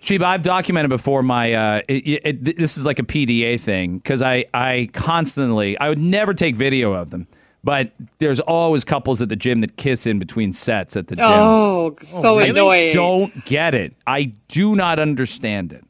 Sheba, 0.00 0.26
I've 0.26 0.42
documented 0.42 0.90
before 0.90 1.22
my. 1.22 1.54
Uh, 1.54 1.82
it, 1.88 2.20
it, 2.24 2.44
this 2.44 2.76
is 2.76 2.84
like 2.84 2.98
a 2.98 3.04
PDA 3.04 3.58
thing 3.58 3.98
because 3.98 4.20
I 4.20 4.46
I 4.52 4.90
constantly 4.92 5.78
I 5.78 5.88
would 5.88 5.98
never 5.98 6.34
take 6.34 6.56
video 6.56 6.92
of 6.92 7.10
them, 7.10 7.26
but 7.64 7.90
there's 8.18 8.40
always 8.40 8.84
couples 8.84 9.20
at 9.22 9.28
the 9.28 9.36
gym 9.36 9.60
that 9.62 9.76
kiss 9.76 10.06
in 10.06 10.18
between 10.18 10.52
sets 10.52 10.96
at 10.96 11.08
the 11.08 11.16
gym. 11.16 11.24
Oh, 11.26 11.96
oh 12.00 12.04
so 12.04 12.36
really? 12.36 12.50
annoying. 12.50 12.90
I 12.90 12.92
don't 12.92 13.44
get 13.46 13.74
it. 13.74 13.94
I 14.06 14.32
do 14.48 14.76
not 14.76 14.98
understand 14.98 15.72
it. 15.72 15.84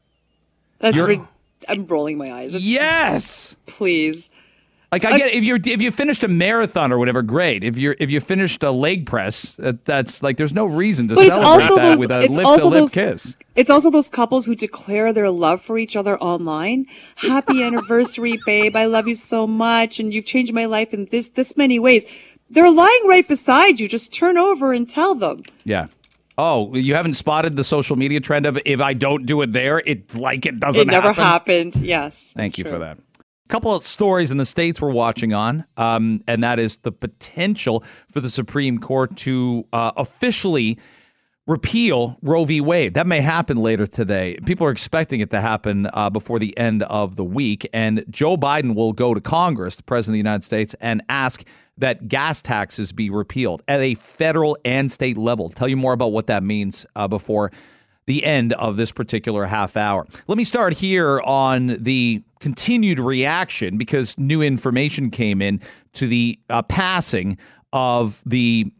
That's 0.79 0.95
You're- 0.95 1.17
rid- 1.17 1.27
I'm 1.67 1.85
rolling 1.87 2.17
my 2.17 2.31
eyes. 2.31 2.49
It's- 2.53 2.63
Yes. 2.63 3.55
Please. 3.65 4.29
Like 4.95 5.03
I 5.03 5.17
get 5.17 5.33
if 5.33 5.43
you're 5.43 5.59
if 5.61 5.81
you 5.81 5.91
finished 5.91 6.23
a 6.23 6.29
marathon 6.29 6.93
or 6.93 6.97
whatever, 6.97 7.21
great. 7.21 7.65
If 7.65 7.77
you're 7.77 7.97
if 7.99 8.09
you 8.09 8.21
finished 8.21 8.63
a 8.63 8.71
leg 8.71 9.05
press, 9.05 9.55
that, 9.55 9.83
that's 9.83 10.23
like 10.23 10.37
there's 10.37 10.53
no 10.53 10.65
reason 10.65 11.09
to 11.09 11.17
celebrate 11.17 11.67
that 11.67 11.81
those- 11.81 11.99
with 11.99 12.11
a 12.11 12.27
lip 12.27 12.59
to 12.61 12.67
lip 12.67 12.91
kiss. 12.93 13.35
It's 13.55 13.69
also 13.69 13.89
those 13.89 14.07
couples 14.07 14.45
who 14.45 14.55
declare 14.55 15.11
their 15.11 15.29
love 15.29 15.61
for 15.61 15.77
each 15.77 15.97
other 15.97 16.17
online. 16.19 16.85
Happy 17.15 17.61
anniversary, 17.67 18.39
babe. 18.45 18.73
I 18.77 18.85
love 18.85 19.05
you 19.05 19.15
so 19.15 19.45
much 19.45 19.99
and 19.99 20.13
you've 20.13 20.25
changed 20.25 20.53
my 20.53 20.65
life 20.65 20.93
in 20.93 21.09
this 21.11 21.27
this 21.29 21.57
many 21.57 21.77
ways. 21.77 22.05
They're 22.49 22.71
lying 22.71 23.01
right 23.05 23.27
beside 23.27 23.81
you. 23.81 23.89
Just 23.89 24.13
turn 24.13 24.37
over 24.37 24.71
and 24.71 24.89
tell 24.89 25.13
them. 25.13 25.43
Yeah. 25.65 25.87
Oh, 26.37 26.73
you 26.73 26.95
haven't 26.95 27.15
spotted 27.15 27.57
the 27.57 27.63
social 27.65 27.97
media 27.97 28.21
trend 28.21 28.45
of 28.45 28.57
if 28.65 28.79
I 28.79 28.93
don't 28.93 29.25
do 29.25 29.41
it 29.41 29.51
there, 29.51 29.81
it's 29.85 30.17
like 30.17 30.45
it 30.45 30.59
doesn't 30.59 30.81
it 30.81 30.87
never 30.87 31.13
happen? 31.13 31.23
happened. 31.23 31.75
Yes. 31.85 32.31
Thank 32.35 32.57
you 32.57 32.63
for 32.63 32.77
that. 32.77 32.97
Couple 33.47 33.75
of 33.75 33.83
stories 33.83 34.31
in 34.31 34.37
the 34.37 34.45
states 34.45 34.81
we're 34.81 34.89
watching 34.89 35.31
on, 35.31 35.65
um, 35.77 36.23
and 36.27 36.43
that 36.43 36.57
is 36.57 36.77
the 36.77 36.91
potential 36.91 37.83
for 38.11 38.19
the 38.19 38.29
Supreme 38.29 38.79
Court 38.79 39.15
to 39.17 39.67
uh, 39.71 39.91
officially 39.97 40.79
repeal 41.45 42.17
Roe 42.23 42.45
v. 42.45 42.59
Wade. 42.59 42.95
That 42.95 43.05
may 43.05 43.21
happen 43.21 43.57
later 43.57 43.85
today. 43.85 44.39
People 44.47 44.65
are 44.65 44.71
expecting 44.71 45.19
it 45.19 45.29
to 45.29 45.41
happen 45.41 45.87
uh, 45.93 46.09
before 46.09 46.39
the 46.39 46.57
end 46.57 46.81
of 46.83 47.17
the 47.17 47.23
week, 47.23 47.69
and 47.71 48.03
Joe 48.09 48.35
Biden 48.35 48.73
will 48.73 48.93
go 48.93 49.13
to 49.13 49.21
Congress, 49.21 49.75
the 49.75 49.83
president 49.83 50.13
of 50.13 50.15
the 50.15 50.27
United 50.27 50.43
States, 50.43 50.73
and 50.81 51.03
ask 51.07 51.43
that 51.77 52.07
gas 52.07 52.41
taxes 52.41 52.93
be 52.93 53.11
repealed 53.11 53.61
at 53.67 53.79
a 53.79 53.93
federal 53.93 54.57
and 54.65 54.91
state 54.91 55.17
level. 55.17 55.49
Tell 55.49 55.67
you 55.67 55.77
more 55.77 55.93
about 55.93 56.13
what 56.13 56.25
that 56.27 56.41
means 56.41 56.85
uh, 56.95 57.07
before 57.07 57.51
the 58.07 58.23
end 58.23 58.53
of 58.53 58.77
this 58.77 58.91
particular 58.91 59.45
half 59.45 59.75
hour. 59.77 60.05
Let 60.27 60.37
me 60.37 60.43
start 60.43 60.73
here 60.73 61.21
on 61.21 61.77
the 61.81 62.23
continued 62.39 62.99
reaction 62.99 63.77
because 63.77 64.17
new 64.17 64.41
information 64.41 65.09
came 65.09 65.41
in 65.41 65.61
to 65.93 66.07
the 66.07 66.39
uh, 66.49 66.61
passing 66.63 67.37
of 67.73 68.21
the 68.25 68.71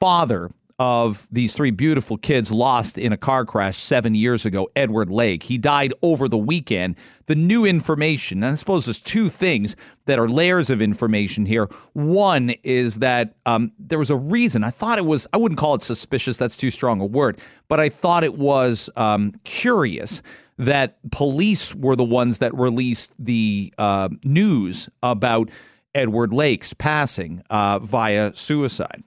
father 0.00 0.50
of 0.84 1.26
these 1.32 1.54
three 1.54 1.70
beautiful 1.70 2.18
kids 2.18 2.52
lost 2.52 2.98
in 2.98 3.10
a 3.10 3.16
car 3.16 3.46
crash 3.46 3.78
seven 3.78 4.14
years 4.14 4.44
ago, 4.44 4.68
Edward 4.76 5.08
Lake. 5.08 5.44
He 5.44 5.56
died 5.56 5.94
over 6.02 6.28
the 6.28 6.36
weekend. 6.36 6.96
The 7.24 7.34
new 7.34 7.64
information, 7.64 8.42
and 8.42 8.52
I 8.52 8.54
suppose 8.56 8.84
there's 8.84 9.00
two 9.00 9.30
things 9.30 9.76
that 10.04 10.18
are 10.18 10.28
layers 10.28 10.68
of 10.68 10.82
information 10.82 11.46
here. 11.46 11.70
One 11.94 12.50
is 12.62 12.96
that 12.96 13.34
um, 13.46 13.72
there 13.78 13.98
was 13.98 14.10
a 14.10 14.16
reason. 14.16 14.62
I 14.62 14.68
thought 14.68 14.98
it 14.98 15.06
was, 15.06 15.26
I 15.32 15.38
wouldn't 15.38 15.58
call 15.58 15.74
it 15.74 15.80
suspicious, 15.80 16.36
that's 16.36 16.58
too 16.58 16.70
strong 16.70 17.00
a 17.00 17.06
word, 17.06 17.38
but 17.68 17.80
I 17.80 17.88
thought 17.88 18.22
it 18.22 18.34
was 18.34 18.90
um, 18.94 19.32
curious 19.44 20.20
that 20.58 20.98
police 21.12 21.74
were 21.74 21.96
the 21.96 22.04
ones 22.04 22.40
that 22.40 22.54
released 22.54 23.10
the 23.18 23.72
uh, 23.78 24.10
news 24.22 24.90
about 25.02 25.48
Edward 25.94 26.34
Lake's 26.34 26.74
passing 26.74 27.42
uh, 27.48 27.78
via 27.78 28.34
suicide. 28.34 29.02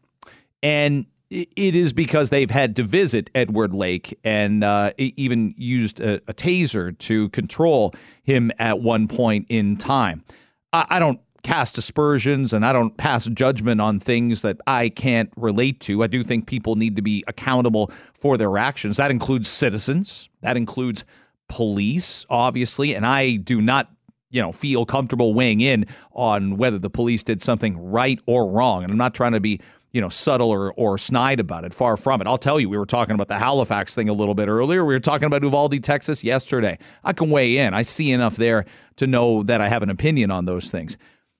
And 0.63 1.05
it 1.29 1.75
is 1.75 1.93
because 1.93 2.29
they've 2.29 2.49
had 2.49 2.75
to 2.77 2.83
visit 2.83 3.29
Edward 3.35 3.73
Lake 3.73 4.17
and 4.23 4.63
uh, 4.63 4.91
even 4.97 5.53
used 5.57 5.99
a, 5.99 6.15
a, 6.27 6.33
taser 6.33 6.97
to 6.99 7.29
control 7.29 7.93
him 8.23 8.51
at 8.59 8.79
one 8.79 9.07
point 9.07 9.45
in 9.49 9.77
time. 9.77 10.23
I, 10.71 10.85
I, 10.89 10.99
don't 10.99 11.19
cast 11.43 11.77
aspersions 11.77 12.53
and 12.53 12.65
I 12.65 12.71
don't 12.71 12.95
pass 12.95 13.25
judgment 13.25 13.81
on 13.81 13.99
things 13.99 14.41
that 14.41 14.59
I 14.67 14.89
can't 14.89 15.31
relate 15.35 15.81
to. 15.81 16.03
I 16.03 16.07
do 16.07 16.23
think 16.23 16.47
people 16.47 16.75
need 16.75 16.95
to 16.95 17.01
be 17.01 17.23
accountable 17.27 17.91
for 18.13 18.37
their 18.37 18.57
actions. 18.57 18.97
That 18.97 19.11
includes 19.11 19.49
citizens, 19.49 20.29
that 20.41 20.55
includes 20.55 21.03
police, 21.49 22.25
obviously, 22.29 22.95
and 22.95 23.05
I 23.05 23.35
do 23.35 23.61
not 23.61 23.89
you 24.29 24.41
know 24.41 24.51
feel 24.51 24.85
comfortable 24.85 25.33
weighing 25.33 25.61
in 25.61 25.85
on 26.11 26.57
whether 26.57 26.77
the 26.77 26.89
police 26.89 27.23
did 27.23 27.41
something 27.41 27.91
right 27.91 28.19
or 28.25 28.49
wrong 28.51 28.83
and 28.83 28.91
i'm 28.91 28.97
not 28.97 29.15
trying 29.15 29.31
to 29.31 29.39
be 29.39 29.61
you 29.97 30.01
know, 30.01 30.09
subtle 30.09 30.51
or, 30.51 30.73
or 30.73 30.99
snide 30.99 31.39
about 31.39 31.65
it. 31.65 31.73
Far 31.73 31.97
from 31.97 32.21
it. 32.21 32.27
I'll 32.27 32.37
tell 32.37 32.59
you, 32.59 32.69
we 32.69 32.77
were 32.77 32.85
talking 32.85 33.15
about 33.15 33.29
the 33.29 33.39
Halifax 33.39 33.95
thing 33.95 34.09
a 34.09 34.13
little 34.13 34.35
bit 34.35 34.47
earlier. 34.47 34.85
We 34.85 34.93
were 34.93 34.99
talking 34.99 35.25
about 35.25 35.41
Uvalde, 35.41 35.83
Texas 35.83 36.23
yesterday. 36.23 36.77
I 37.03 37.13
can 37.13 37.31
weigh 37.31 37.57
in. 37.57 37.73
I 37.73 37.81
see 37.81 38.11
enough 38.11 38.35
there 38.35 38.65
to 38.97 39.07
know 39.07 39.41
that 39.41 39.59
I 39.59 39.69
have 39.69 39.81
an 39.81 39.89
opinion 39.89 40.29
on 40.29 40.45
those 40.45 40.69
things. 40.69 40.97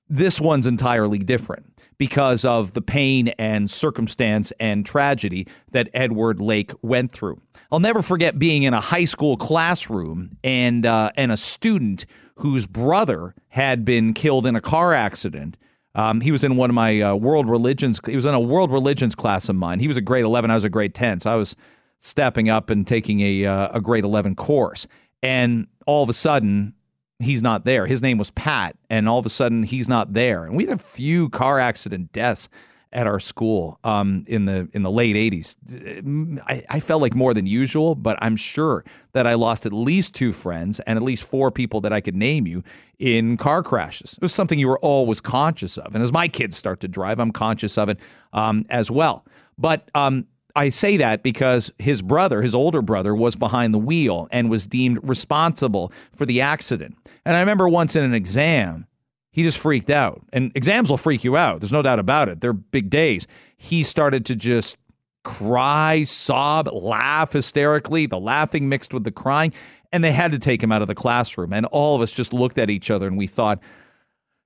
This 0.08 0.40
one's 0.40 0.66
entirely 0.66 1.18
different 1.18 1.72
because 1.98 2.44
of 2.44 2.72
the 2.72 2.82
pain 2.82 3.28
and 3.38 3.70
circumstance 3.70 4.50
and 4.58 4.84
tragedy 4.84 5.46
that 5.70 5.88
Edward 5.94 6.40
Lake 6.40 6.72
went 6.82 7.12
through. 7.12 7.40
I'll 7.70 7.78
never 7.78 8.02
forget 8.02 8.40
being 8.40 8.64
in 8.64 8.74
a 8.74 8.80
high 8.80 9.04
school 9.04 9.36
classroom 9.36 10.36
and 10.42 10.84
uh, 10.84 11.12
and 11.16 11.30
a 11.30 11.36
student 11.36 12.06
whose 12.36 12.66
brother 12.66 13.36
had 13.50 13.84
been 13.84 14.14
killed 14.14 14.46
in 14.46 14.56
a 14.56 14.60
car 14.60 14.94
accident 14.94 15.56
um, 15.98 16.20
he 16.20 16.30
was 16.30 16.44
in 16.44 16.56
one 16.56 16.70
of 16.70 16.74
my 16.74 17.00
uh, 17.00 17.14
world 17.16 17.50
religions. 17.50 18.00
He 18.06 18.14
was 18.14 18.24
in 18.24 18.32
a 18.32 18.38
world 18.38 18.70
religions 18.70 19.16
class 19.16 19.48
of 19.48 19.56
mine. 19.56 19.80
He 19.80 19.88
was 19.88 19.96
a 19.96 20.00
grade 20.00 20.24
11. 20.24 20.48
I 20.48 20.54
was 20.54 20.62
a 20.62 20.70
grade 20.70 20.94
10. 20.94 21.18
So 21.18 21.32
I 21.32 21.34
was 21.34 21.56
stepping 21.98 22.48
up 22.48 22.70
and 22.70 22.86
taking 22.86 23.18
a, 23.18 23.44
uh, 23.44 23.70
a 23.74 23.80
grade 23.80 24.04
11 24.04 24.36
course. 24.36 24.86
And 25.24 25.66
all 25.88 26.04
of 26.04 26.08
a 26.08 26.12
sudden, 26.12 26.72
he's 27.18 27.42
not 27.42 27.64
there. 27.64 27.84
His 27.84 28.00
name 28.00 28.16
was 28.16 28.30
Pat. 28.30 28.76
And 28.88 29.08
all 29.08 29.18
of 29.18 29.26
a 29.26 29.30
sudden, 29.30 29.64
he's 29.64 29.88
not 29.88 30.12
there. 30.12 30.44
And 30.44 30.56
we 30.56 30.66
had 30.66 30.74
a 30.74 30.78
few 30.80 31.30
car 31.30 31.58
accident 31.58 32.12
deaths 32.12 32.48
at 32.92 33.06
our 33.06 33.20
school 33.20 33.78
um, 33.84 34.24
in 34.26 34.46
the 34.46 34.68
in 34.72 34.82
the 34.82 34.90
late 34.90 35.16
80s. 35.16 36.40
I, 36.46 36.64
I, 36.68 36.80
felt 36.80 37.02
like 37.02 37.14
more 37.14 37.34
than 37.34 37.46
usual, 37.46 37.94
but 37.94 38.18
I'm 38.22 38.36
sure 38.36 38.84
that 39.12 39.26
I 39.26 39.34
lost 39.34 39.66
at 39.66 39.72
least 39.72 40.14
two 40.14 40.32
friends 40.32 40.80
and 40.80 40.96
at 40.96 41.02
least 41.02 41.24
four 41.24 41.50
people 41.50 41.80
that 41.82 41.92
I 41.92 42.00
could 42.00 42.16
name 42.16 42.46
you 42.46 42.62
in 42.98 43.36
car 43.36 43.62
crashes. 43.62 44.14
It 44.14 44.22
was 44.22 44.32
something 44.32 44.58
you 44.58 44.68
were 44.68 44.78
always 44.78 45.20
conscious 45.20 45.76
of. 45.76 45.94
And 45.94 46.02
as 46.02 46.12
my 46.12 46.28
kids 46.28 46.56
start 46.56 46.80
to 46.80 46.88
drive, 46.88 47.20
I'm 47.20 47.32
conscious 47.32 47.76
of 47.76 47.88
it 47.88 48.00
um, 48.32 48.64
as 48.70 48.90
well. 48.90 49.24
But 49.58 49.90
um, 49.94 50.26
I 50.56 50.70
say 50.70 50.96
that 50.96 51.22
because 51.22 51.70
his 51.78 52.02
brother, 52.02 52.42
his 52.42 52.54
older 52.54 52.82
brother, 52.82 53.14
was 53.14 53.36
behind 53.36 53.74
the 53.74 53.78
wheel 53.78 54.28
and 54.32 54.50
was 54.50 54.66
deemed 54.66 54.98
responsible 55.02 55.92
for 56.12 56.26
the 56.26 56.40
accident. 56.40 56.96
And 57.24 57.36
I 57.36 57.40
remember 57.40 57.68
once 57.68 57.96
in 57.96 58.02
an 58.02 58.14
exam, 58.14 58.86
he 59.30 59.42
just 59.42 59.58
freaked 59.58 59.90
out. 59.90 60.22
And 60.32 60.50
exams 60.56 60.90
will 60.90 60.96
freak 60.96 61.24
you 61.24 61.36
out. 61.36 61.60
There's 61.60 61.72
no 61.72 61.82
doubt 61.82 61.98
about 61.98 62.28
it. 62.28 62.40
They're 62.40 62.52
big 62.52 62.90
days. 62.90 63.26
He 63.56 63.82
started 63.82 64.26
to 64.26 64.36
just 64.36 64.76
cry, 65.24 66.04
sob, 66.04 66.68
laugh 66.68 67.32
hysterically, 67.32 68.06
the 68.06 68.18
laughing 68.18 68.68
mixed 68.68 68.94
with 68.94 69.04
the 69.04 69.12
crying. 69.12 69.52
And 69.92 70.02
they 70.02 70.12
had 70.12 70.32
to 70.32 70.38
take 70.38 70.62
him 70.62 70.72
out 70.72 70.82
of 70.82 70.88
the 70.88 70.94
classroom. 70.94 71.52
And 71.52 71.66
all 71.66 71.96
of 71.96 72.02
us 72.02 72.12
just 72.12 72.32
looked 72.32 72.58
at 72.58 72.70
each 72.70 72.90
other 72.90 73.06
and 73.06 73.16
we 73.16 73.26
thought, 73.26 73.60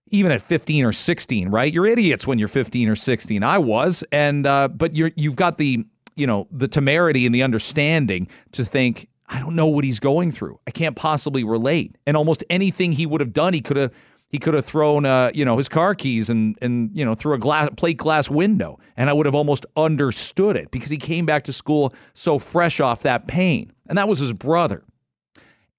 even 0.09 0.31
at 0.31 0.43
15 0.43 0.85
or 0.85 0.93
16, 0.93 1.49
right? 1.49 1.73
You're 1.73 1.87
idiots 1.87 2.27
when 2.27 2.39
you're 2.39 2.49
15 2.49 2.89
or 2.89 2.95
16. 2.95 3.43
I 3.43 3.59
was. 3.59 4.05
And, 4.13 4.47
uh, 4.47 4.69
but 4.69 4.95
you're, 4.95 5.11
you've 5.17 5.37
got 5.37 5.59
the, 5.59 5.85
you 6.17 6.27
know, 6.27 6.49
the 6.51 6.69
temerity 6.69 7.25
and 7.25 7.35
the 7.35 7.43
understanding 7.43 8.29
to 8.53 8.65
think, 8.65 9.09
I 9.29 9.41
don't 9.41 9.57
know 9.57 9.69
what 9.69 9.85
he's 9.85 10.01
going 10.01 10.31
through. 10.31 10.61
I 10.67 10.71
can't 10.71 10.95
possibly 10.95 11.45
relate. 11.45 11.97
And 12.07 12.17
almost 12.17 12.45
anything 12.51 12.93
he 12.93 13.07
would 13.07 13.23
have 13.23 13.33
done, 13.33 13.55
he 13.55 13.63
could 13.63 13.79
have 13.79 13.93
he 14.33 14.39
could 14.39 14.55
have 14.55 14.65
thrown 14.65 15.05
uh, 15.05 15.31
you 15.35 15.45
know 15.45 15.57
his 15.59 15.69
car 15.69 15.95
keys 15.95 16.29
and 16.29 16.59
and 16.61 16.91
you 16.97 17.05
know 17.05 17.15
through 17.15 17.35
a 17.35 17.39
glass 17.39 17.69
plate 17.77 17.99
glass 17.99 18.29
window 18.29 18.81
and 18.97 19.09
I 19.09 19.13
would 19.13 19.27
have 19.27 19.35
almost 19.35 19.67
understood 19.77 20.57
it 20.57 20.71
because 20.71 20.91
he 20.91 20.97
came 20.97 21.27
back 21.27 21.45
to 21.45 21.53
school 21.53 21.95
so 22.15 22.39
fresh 22.39 22.81
off 22.81 23.03
that 23.03 23.29
pain 23.29 23.73
and 23.87 23.97
that 23.97 24.09
was 24.09 24.19
his 24.19 24.33
brother. 24.33 24.83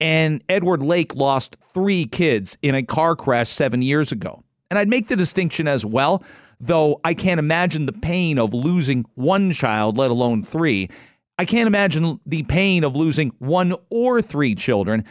And 0.00 0.42
Edward 0.48 0.82
Lake 0.82 1.14
lost 1.14 1.56
3 1.60 2.06
kids 2.06 2.58
in 2.62 2.74
a 2.74 2.82
car 2.82 3.14
crash 3.14 3.48
7 3.48 3.80
years 3.80 4.10
ago. 4.10 4.42
And 4.68 4.78
I'd 4.78 4.88
make 4.88 5.08
the 5.08 5.16
distinction 5.16 5.68
as 5.68 5.84
well 5.84 6.22
though 6.60 7.00
I 7.04 7.14
can't 7.14 7.40
imagine 7.40 7.86
the 7.86 7.92
pain 7.92 8.38
of 8.38 8.54
losing 8.54 9.04
one 9.14 9.52
child 9.52 9.98
let 9.98 10.10
alone 10.10 10.42
3 10.42 10.88
I 11.36 11.44
can't 11.44 11.66
imagine 11.66 12.20
the 12.24 12.44
pain 12.44 12.84
of 12.84 12.94
losing 12.94 13.32
one 13.40 13.74
or 13.90 14.22
three 14.22 14.54
children 14.54 15.04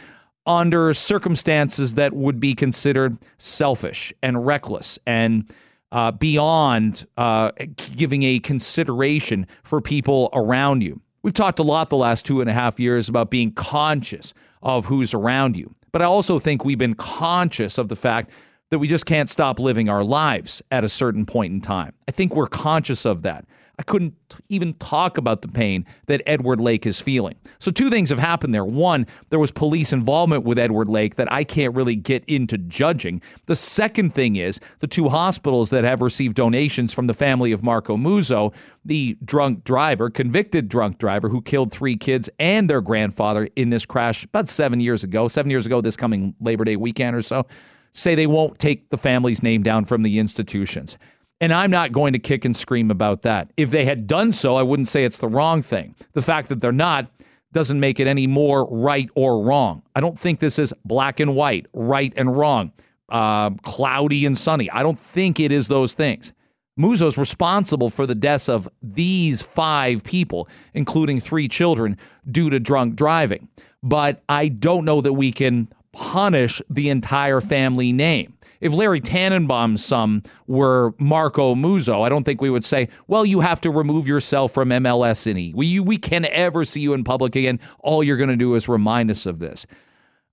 under 0.46 0.92
circumstances 0.92 1.94
that 1.94 2.12
would 2.12 2.38
be 2.38 2.54
considered 2.54 3.16
selfish 3.38 4.12
and 4.22 4.46
reckless 4.46 4.98
and 5.06 5.52
uh, 5.92 6.10
beyond 6.10 7.06
uh, 7.16 7.52
giving 7.96 8.22
a 8.24 8.38
consideration 8.40 9.46
for 9.62 9.80
people 9.80 10.28
around 10.32 10.82
you. 10.82 11.00
We've 11.22 11.32
talked 11.32 11.58
a 11.58 11.62
lot 11.62 11.88
the 11.88 11.96
last 11.96 12.26
two 12.26 12.40
and 12.40 12.50
a 12.50 12.52
half 12.52 12.78
years 12.78 13.08
about 13.08 13.30
being 13.30 13.52
conscious 13.52 14.34
of 14.62 14.86
who's 14.86 15.14
around 15.14 15.56
you. 15.56 15.74
But 15.92 16.02
I 16.02 16.06
also 16.06 16.38
think 16.38 16.64
we've 16.64 16.76
been 16.76 16.94
conscious 16.94 17.78
of 17.78 17.88
the 17.88 17.96
fact 17.96 18.30
that 18.70 18.80
we 18.80 18.88
just 18.88 19.06
can't 19.06 19.30
stop 19.30 19.60
living 19.60 19.88
our 19.88 20.02
lives 20.02 20.60
at 20.72 20.82
a 20.82 20.88
certain 20.88 21.24
point 21.24 21.52
in 21.52 21.60
time. 21.60 21.92
I 22.08 22.10
think 22.10 22.34
we're 22.34 22.48
conscious 22.48 23.06
of 23.06 23.22
that. 23.22 23.46
I 23.78 23.82
couldn't 23.82 24.14
even 24.48 24.74
talk 24.74 25.18
about 25.18 25.42
the 25.42 25.48
pain 25.48 25.84
that 26.06 26.22
Edward 26.26 26.60
Lake 26.60 26.86
is 26.86 27.00
feeling. 27.00 27.34
So, 27.58 27.70
two 27.70 27.90
things 27.90 28.10
have 28.10 28.18
happened 28.18 28.54
there. 28.54 28.64
One, 28.64 29.06
there 29.30 29.38
was 29.38 29.50
police 29.50 29.92
involvement 29.92 30.44
with 30.44 30.58
Edward 30.58 30.88
Lake 30.88 31.16
that 31.16 31.32
I 31.32 31.44
can't 31.44 31.74
really 31.74 31.96
get 31.96 32.24
into 32.26 32.56
judging. 32.58 33.20
The 33.46 33.56
second 33.56 34.14
thing 34.14 34.36
is 34.36 34.60
the 34.78 34.86
two 34.86 35.08
hospitals 35.08 35.70
that 35.70 35.84
have 35.84 36.02
received 36.02 36.36
donations 36.36 36.92
from 36.92 37.06
the 37.06 37.14
family 37.14 37.52
of 37.52 37.62
Marco 37.62 37.96
Muzzo, 37.96 38.54
the 38.84 39.18
drunk 39.24 39.64
driver, 39.64 40.10
convicted 40.10 40.68
drunk 40.68 40.98
driver 40.98 41.28
who 41.28 41.42
killed 41.42 41.72
three 41.72 41.96
kids 41.96 42.30
and 42.38 42.70
their 42.70 42.80
grandfather 42.80 43.48
in 43.56 43.70
this 43.70 43.86
crash 43.86 44.24
about 44.24 44.48
seven 44.48 44.80
years 44.80 45.02
ago, 45.02 45.26
seven 45.28 45.50
years 45.50 45.66
ago, 45.66 45.80
this 45.80 45.96
coming 45.96 46.34
Labor 46.40 46.64
Day 46.64 46.76
weekend 46.76 47.16
or 47.16 47.22
so, 47.22 47.46
say 47.92 48.14
they 48.14 48.26
won't 48.26 48.58
take 48.58 48.90
the 48.90 48.96
family's 48.96 49.42
name 49.42 49.62
down 49.62 49.84
from 49.84 50.02
the 50.02 50.18
institutions. 50.18 50.98
And 51.40 51.52
I'm 51.52 51.70
not 51.70 51.92
going 51.92 52.12
to 52.12 52.18
kick 52.18 52.44
and 52.44 52.56
scream 52.56 52.90
about 52.90 53.22
that. 53.22 53.50
If 53.56 53.70
they 53.70 53.84
had 53.84 54.06
done 54.06 54.32
so, 54.32 54.56
I 54.56 54.62
wouldn't 54.62 54.88
say 54.88 55.04
it's 55.04 55.18
the 55.18 55.28
wrong 55.28 55.62
thing. 55.62 55.94
The 56.12 56.22
fact 56.22 56.48
that 56.48 56.60
they're 56.60 56.72
not 56.72 57.10
doesn't 57.52 57.80
make 57.80 58.00
it 58.00 58.06
any 58.06 58.26
more 58.26 58.66
right 58.70 59.08
or 59.14 59.42
wrong. 59.42 59.82
I 59.94 60.00
don't 60.00 60.18
think 60.18 60.40
this 60.40 60.58
is 60.58 60.72
black 60.84 61.20
and 61.20 61.34
white, 61.34 61.66
right 61.72 62.12
and 62.16 62.36
wrong, 62.36 62.72
uh, 63.08 63.50
cloudy 63.62 64.26
and 64.26 64.36
sunny. 64.36 64.70
I 64.70 64.82
don't 64.82 64.98
think 64.98 65.40
it 65.40 65.52
is 65.52 65.68
those 65.68 65.92
things. 65.92 66.32
Muzzo's 66.76 67.16
responsible 67.16 67.88
for 67.88 68.06
the 68.06 68.16
deaths 68.16 68.48
of 68.48 68.68
these 68.82 69.40
five 69.40 70.02
people, 70.02 70.48
including 70.74 71.20
three 71.20 71.46
children, 71.46 71.96
due 72.30 72.50
to 72.50 72.58
drunk 72.58 72.96
driving. 72.96 73.48
But 73.82 74.22
I 74.28 74.48
don't 74.48 74.84
know 74.84 75.00
that 75.00 75.12
we 75.12 75.30
can 75.30 75.68
punish 75.92 76.60
the 76.68 76.90
entire 76.90 77.40
family 77.40 77.92
name. 77.92 78.33
If 78.64 78.72
Larry 78.72 79.02
Tannenbaum's 79.02 79.84
son 79.84 80.22
were 80.46 80.94
Marco 80.98 81.54
Muzzo, 81.54 82.00
I 82.00 82.08
don't 82.08 82.24
think 82.24 82.40
we 82.40 82.48
would 82.48 82.64
say, 82.64 82.88
well, 83.08 83.26
you 83.26 83.40
have 83.40 83.60
to 83.60 83.70
remove 83.70 84.08
yourself 84.08 84.52
from 84.54 84.70
MLS 84.70 85.26
and 85.26 85.38
E. 85.38 85.52
We, 85.54 85.80
we 85.80 85.98
can 85.98 86.24
ever 86.24 86.64
see 86.64 86.80
you 86.80 86.94
in 86.94 87.04
public 87.04 87.36
again. 87.36 87.60
All 87.80 88.02
you're 88.02 88.16
going 88.16 88.30
to 88.30 88.36
do 88.36 88.54
is 88.54 88.66
remind 88.66 89.10
us 89.10 89.26
of 89.26 89.38
this. 89.38 89.66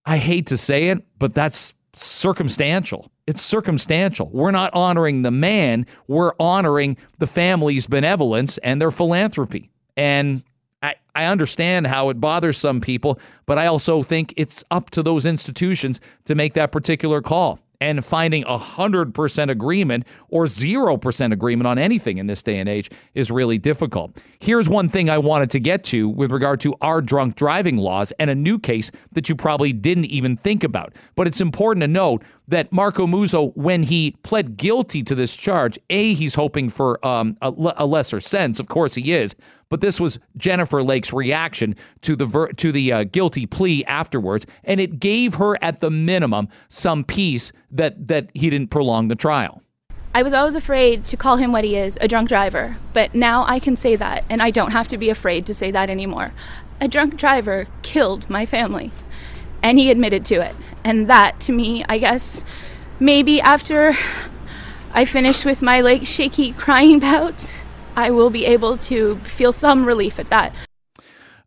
I 0.05 0.15
hate 0.15 0.47
to 0.47 0.57
say 0.57 0.87
it, 0.87 1.05
but 1.19 1.33
that's 1.33 1.73
circumstantial. 1.91 3.11
It's 3.27 3.41
circumstantial. 3.41 4.29
We're 4.31 4.51
not 4.51 4.73
honoring 4.73 5.23
the 5.23 5.31
man, 5.31 5.85
we're 6.07 6.31
honoring 6.39 6.95
the 7.19 7.27
family's 7.27 7.85
benevolence 7.85 8.57
and 8.59 8.81
their 8.81 8.91
philanthropy. 8.91 9.69
And 9.97 10.41
I, 10.81 10.95
I 11.13 11.25
understand 11.25 11.85
how 11.85 12.07
it 12.07 12.21
bothers 12.21 12.57
some 12.57 12.79
people, 12.79 13.19
but 13.45 13.57
I 13.57 13.67
also 13.67 14.03
think 14.03 14.33
it's 14.37 14.63
up 14.71 14.89
to 14.91 15.03
those 15.03 15.25
institutions 15.25 15.99
to 16.23 16.33
make 16.33 16.53
that 16.53 16.71
particular 16.71 17.21
call 17.21 17.59
and 17.81 18.05
finding 18.05 18.43
a 18.43 18.57
100% 18.57 19.49
agreement 19.49 20.07
or 20.29 20.45
0% 20.45 21.33
agreement 21.33 21.67
on 21.67 21.77
anything 21.77 22.19
in 22.19 22.27
this 22.27 22.43
day 22.43 22.59
and 22.59 22.69
age 22.69 22.89
is 23.15 23.31
really 23.31 23.57
difficult. 23.57 24.15
Here's 24.39 24.69
one 24.69 24.87
thing 24.87 25.09
I 25.09 25.17
wanted 25.17 25.49
to 25.49 25.59
get 25.59 25.83
to 25.85 26.07
with 26.07 26.31
regard 26.31 26.61
to 26.61 26.75
our 26.81 27.01
drunk 27.01 27.35
driving 27.35 27.77
laws 27.77 28.13
and 28.13 28.29
a 28.29 28.35
new 28.35 28.59
case 28.59 28.91
that 29.13 29.27
you 29.27 29.35
probably 29.35 29.73
didn't 29.73 30.05
even 30.05 30.37
think 30.37 30.63
about. 30.63 30.93
But 31.15 31.27
it's 31.27 31.41
important 31.41 31.81
to 31.81 31.87
note 31.87 32.23
that 32.51 32.71
Marco 32.71 33.07
Muzzo, 33.07 33.55
when 33.55 33.81
he 33.81 34.11
pled 34.23 34.57
guilty 34.57 35.01
to 35.03 35.15
this 35.15 35.35
charge, 35.35 35.79
A, 35.89 36.13
he's 36.13 36.35
hoping 36.35 36.69
for 36.69 37.03
um, 37.05 37.35
a, 37.41 37.51
a 37.77 37.85
lesser 37.85 38.19
sentence. 38.19 38.59
Of 38.59 38.67
course 38.67 38.93
he 38.93 39.13
is. 39.13 39.35
But 39.69 39.79
this 39.79 40.01
was 40.01 40.19
Jennifer 40.35 40.83
Lake's 40.83 41.13
reaction 41.13 41.75
to 42.01 42.15
the 42.15 42.25
ver- 42.25 42.51
to 42.51 42.71
the 42.73 42.91
uh, 42.91 43.03
guilty 43.05 43.45
plea 43.45 43.85
afterwards, 43.85 44.45
and 44.65 44.81
it 44.81 44.99
gave 44.99 45.35
her, 45.35 45.57
at 45.63 45.79
the 45.79 45.89
minimum, 45.89 46.49
some 46.67 47.05
peace 47.05 47.53
that 47.71 48.07
that 48.07 48.29
he 48.33 48.49
didn't 48.49 48.69
prolong 48.69 49.07
the 49.07 49.15
trial. 49.15 49.63
I 50.13 50.23
was 50.23 50.33
always 50.33 50.55
afraid 50.55 51.07
to 51.07 51.15
call 51.15 51.37
him 51.37 51.53
what 51.53 51.63
he 51.63 51.77
is, 51.77 51.97
a 52.01 52.07
drunk 52.09 52.27
driver. 52.27 52.75
But 52.91 53.15
now 53.15 53.45
I 53.47 53.59
can 53.59 53.77
say 53.77 53.95
that, 53.95 54.25
and 54.29 54.41
I 54.41 54.51
don't 54.51 54.71
have 54.71 54.89
to 54.89 54.97
be 54.97 55.09
afraid 55.09 55.45
to 55.45 55.55
say 55.55 55.71
that 55.71 55.89
anymore. 55.89 56.33
A 56.81 56.89
drunk 56.89 57.15
driver 57.15 57.67
killed 57.81 58.29
my 58.29 58.45
family, 58.45 58.91
and 59.63 59.79
he 59.79 59.89
admitted 59.89 60.25
to 60.25 60.35
it. 60.35 60.53
And 60.83 61.09
that, 61.09 61.39
to 61.41 61.51
me, 61.51 61.83
I 61.87 61.97
guess, 61.97 62.43
maybe 62.99 63.41
after 63.41 63.93
I 64.93 65.05
finish 65.05 65.45
with 65.45 65.61
my 65.61 65.81
like 65.81 66.05
shaky 66.05 66.53
crying 66.65 66.99
bout, 66.99 67.55
I 67.95 68.11
will 68.11 68.29
be 68.29 68.45
able 68.45 68.77
to 68.77 69.17
feel 69.17 69.51
some 69.53 69.85
relief 69.85 70.19
at 70.19 70.29
that. 70.29 70.53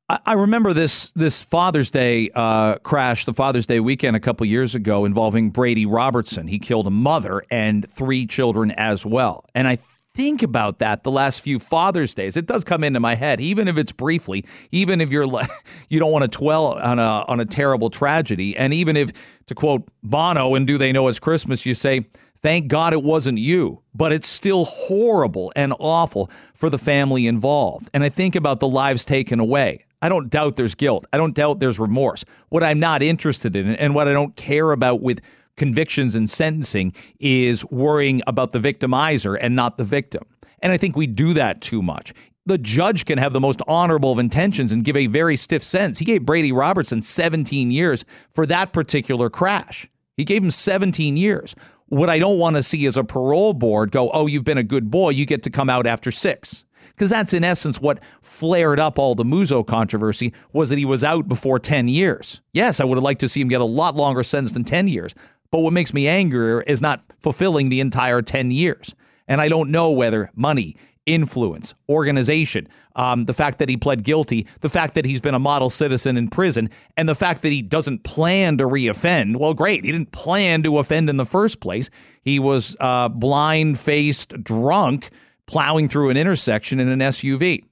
I 0.09 0.35
remember 0.35 0.75
this 0.75 1.11
this 1.13 1.43
Father's 1.43 1.91
Day 1.91 2.29
uh, 2.35 2.77
crash, 2.79 3.25
the 3.25 3.33
Father's 3.33 3.67
Day 3.67 3.81
weekend 3.81 4.15
a 4.15 4.21
couple 4.21 4.45
years 4.45 4.75
ago, 4.75 5.07
involving 5.07 5.49
Brady 5.49 5.87
Robertson. 5.87 6.47
He 6.47 6.59
killed 6.59 6.87
a 6.87 6.91
mother 6.91 7.43
and 7.51 7.89
three 7.89 8.27
children 8.27 8.71
as 8.73 9.07
well. 9.07 9.47
And 9.55 9.67
I 9.67 9.79
think 10.15 10.43
about 10.43 10.79
that 10.79 11.03
the 11.03 11.11
last 11.11 11.41
few 11.41 11.59
Father's 11.59 12.15
Days. 12.15 12.37
It 12.37 12.47
does 12.47 12.65
come 12.65 12.85
into 12.85 13.01
my 13.01 13.15
head, 13.15 13.41
even 13.41 13.69
if 13.69 13.77
it's 13.77 13.93
briefly, 13.93 14.45
even 14.73 15.01
if 15.01 15.11
you're 15.11 15.27
you 15.89 15.99
don't 15.99 16.13
want 16.13 16.31
to 16.31 16.39
dwell 16.39 16.67
on 16.67 16.99
a 16.99 17.25
on 17.29 17.41
a 17.41 17.45
terrible 17.45 17.91
tragedy, 17.91 18.57
and 18.57 18.73
even 18.73 18.97
if, 18.97 19.13
to 19.47 19.55
quote 19.55 19.89
Bono 20.03 20.55
and 20.55 20.67
"Do 20.67 20.79
They 20.79 20.93
Know 20.93 21.09
It's 21.09 21.19
Christmas," 21.19 21.67
you 21.67 21.75
say 21.75 22.07
Thank 22.45 22.69
God 22.69 22.93
it 22.93 23.03
wasn't 23.03 23.39
you, 23.39 23.81
but 23.95 24.13
it's 24.13 24.29
still 24.29 24.67
horrible 24.67 25.51
and 25.57 25.73
awful 25.79 26.31
for 26.53 26.69
the 26.69 26.77
family 26.77 27.27
involved. 27.27 27.89
And 27.95 28.05
I 28.05 28.11
think 28.11 28.37
about 28.37 28.61
the 28.61 28.69
lives 28.69 29.07
taken 29.07 29.41
away. 29.41 29.87
I 30.03 30.11
don't 30.11 30.29
doubt 30.29 30.57
there's 30.57 30.75
guilt. 30.75 31.07
I 31.11 31.17
don't 31.17 31.35
doubt 31.35 31.61
there's 31.61 31.79
remorse. 31.79 32.23
What 32.51 32.63
I'm 32.63 32.79
not 32.79 33.03
interested 33.03 33.57
in 33.57 33.71
and 33.77 33.95
what 33.95 34.09
I 34.09 34.13
don't 34.13 34.37
care 34.37 34.73
about 34.73 35.01
with 35.01 35.23
convictions 35.57 36.15
and 36.15 36.29
sentencing 36.29 36.95
is 37.21 37.65
worrying 37.67 38.23
about 38.27 38.51
the 38.53 38.59
victimizer 38.59 39.37
and 39.41 39.55
not 39.55 39.79
the 39.79 39.85
victim. 39.85 40.25
And 40.61 40.73
I 40.73 40.77
think 40.77 40.97
we 40.97 41.07
do 41.07 41.35
that 41.35 41.61
too 41.61 41.83
much. 41.83 42.13
The 42.47 42.59
judge 42.59 43.07
can 43.07 43.19
have 43.19 43.33
the 43.33 43.41
most 43.41 43.61
honorable 43.67 44.13
of 44.13 44.19
intentions 44.19 44.71
and 44.71 44.85
give 44.85 44.97
a 44.97 45.07
very 45.07 45.37
stiff 45.37 45.63
sentence. 45.63 45.99
He 45.99 46.05
gave 46.05 46.27
Brady 46.27 46.53
Robertson 46.53 47.01
17 47.01 47.71
years 47.71 48.05
for 48.31 48.45
that 48.47 48.73
particular 48.73 49.31
crash. 49.31 49.89
He 50.17 50.25
gave 50.25 50.43
him 50.43 50.51
17 50.51 51.17
years. 51.17 51.55
What 51.89 52.11
I 52.11 52.19
don't 52.19 52.39
want 52.39 52.57
to 52.57 52.63
see 52.63 52.87
is 52.87 52.97
a 52.97 53.05
parole 53.05 53.55
board 53.55 53.91
go, 53.91 54.11
oh, 54.11 54.27
you've 54.27 54.45
been 54.45 54.59
a 54.59 54.63
good 54.63 54.91
boy. 54.91 55.11
You 55.11 55.27
get 55.27 55.43
to 55.45 55.51
come 55.51 55.71
out 55.71 55.87
after 55.87 56.11
six. 56.11 56.65
Because 56.89 57.11
that's 57.11 57.35
in 57.35 57.43
essence 57.43 57.81
what 57.81 58.01
flared 58.23 58.79
up 58.79 58.99
all 58.99 59.15
the 59.15 59.25
Muzzo 59.25 59.67
controversy 59.67 60.33
was 60.53 60.69
that 60.69 60.79
he 60.79 60.85
was 60.85 61.03
out 61.03 61.27
before 61.29 61.59
10 61.59 61.89
years. 61.89 62.41
Yes, 62.53 62.79
I 62.79 62.85
would 62.85 62.97
have 62.97 63.05
liked 63.05 63.21
to 63.21 63.29
see 63.29 63.41
him 63.41 63.49
get 63.49 63.61
a 63.61 63.65
lot 63.65 63.97
longer 63.97 64.23
sentence 64.23 64.53
than 64.53 64.65
10 64.65 64.89
years. 64.89 65.15
But 65.55 65.61
what 65.61 65.73
makes 65.73 65.95
me 65.95 66.09
angrier 66.09 66.63
is 66.63 66.83
not 66.83 67.05
fulfilling 67.21 67.69
the 67.69 67.79
entire 67.79 68.23
10 68.23 68.51
years. 68.51 68.93
And 69.29 69.41
I 69.41 69.49
don't 69.49 69.71
know 69.71 69.93
whether 69.93 70.33
money, 70.35 70.75
influence, 71.07 71.77
organization, 71.89 72.67
um, 72.97 73.27
the 73.27 73.35
fact 73.35 73.61
that 73.61 73.69
he 73.69 73.77
pled 73.77 74.03
guilty, 74.03 74.49
the 74.63 74.69
fact 74.69 74.95
that 74.95 75.05
he's 75.05 75.21
been 75.21 75.33
a 75.33 75.39
model 75.39 75.71
citizen 75.71 76.17
in 76.17 76.27
prison, 76.27 76.71
and 76.97 77.09
the 77.09 77.15
fact 77.15 77.43
that 77.43 77.53
he 77.53 77.63
doesn't 77.63 78.03
plan 78.03 78.59
to 78.59 78.65
reoffend. 78.65 79.37
Well, 79.37 79.55
great. 79.55 79.85
He 79.85 79.93
didn't 79.93 80.11
plan 80.11 80.65
to 80.65 80.79
offend 80.79 81.09
in 81.09 81.19
the 81.19 81.25
first 81.25 81.61
place. 81.61 81.89
He 82.23 82.41
was 82.41 82.75
uh, 82.81 83.09
blind 83.09 83.79
faced, 83.79 84.31
drunk, 84.43 85.11
plowing 85.47 85.87
through 85.87 86.11
an 86.11 86.17
intersection 86.17 86.81
in 86.81 86.89
an 86.89 86.99
SUV. 86.99 87.63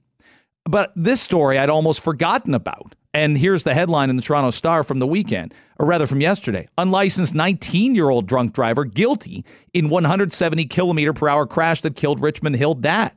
But 0.65 0.93
this 0.95 1.21
story 1.21 1.57
I'd 1.57 1.69
almost 1.69 2.01
forgotten 2.01 2.53
about. 2.53 2.95
And 3.13 3.37
here's 3.37 3.63
the 3.63 3.75
headline 3.75 4.09
in 4.09 4.15
the 4.15 4.23
Toronto 4.23 4.49
Star 4.49 4.83
from 4.83 4.97
the 4.97 5.05
weekend, 5.05 5.53
or 5.77 5.85
rather 5.85 6.07
from 6.07 6.19
yesterday. 6.19 6.67
Unlicensed 6.77 7.35
19 7.35 7.93
year 7.93 8.09
old 8.09 8.25
drunk 8.25 8.53
driver 8.53 8.85
guilty 8.85 9.45
in 9.73 9.89
170 9.89 10.65
kilometer 10.65 11.13
per 11.13 11.29
hour 11.29 11.45
crash 11.45 11.81
that 11.81 11.95
killed 11.95 12.21
Richmond 12.21 12.55
Hill 12.55 12.73
dad. 12.75 13.13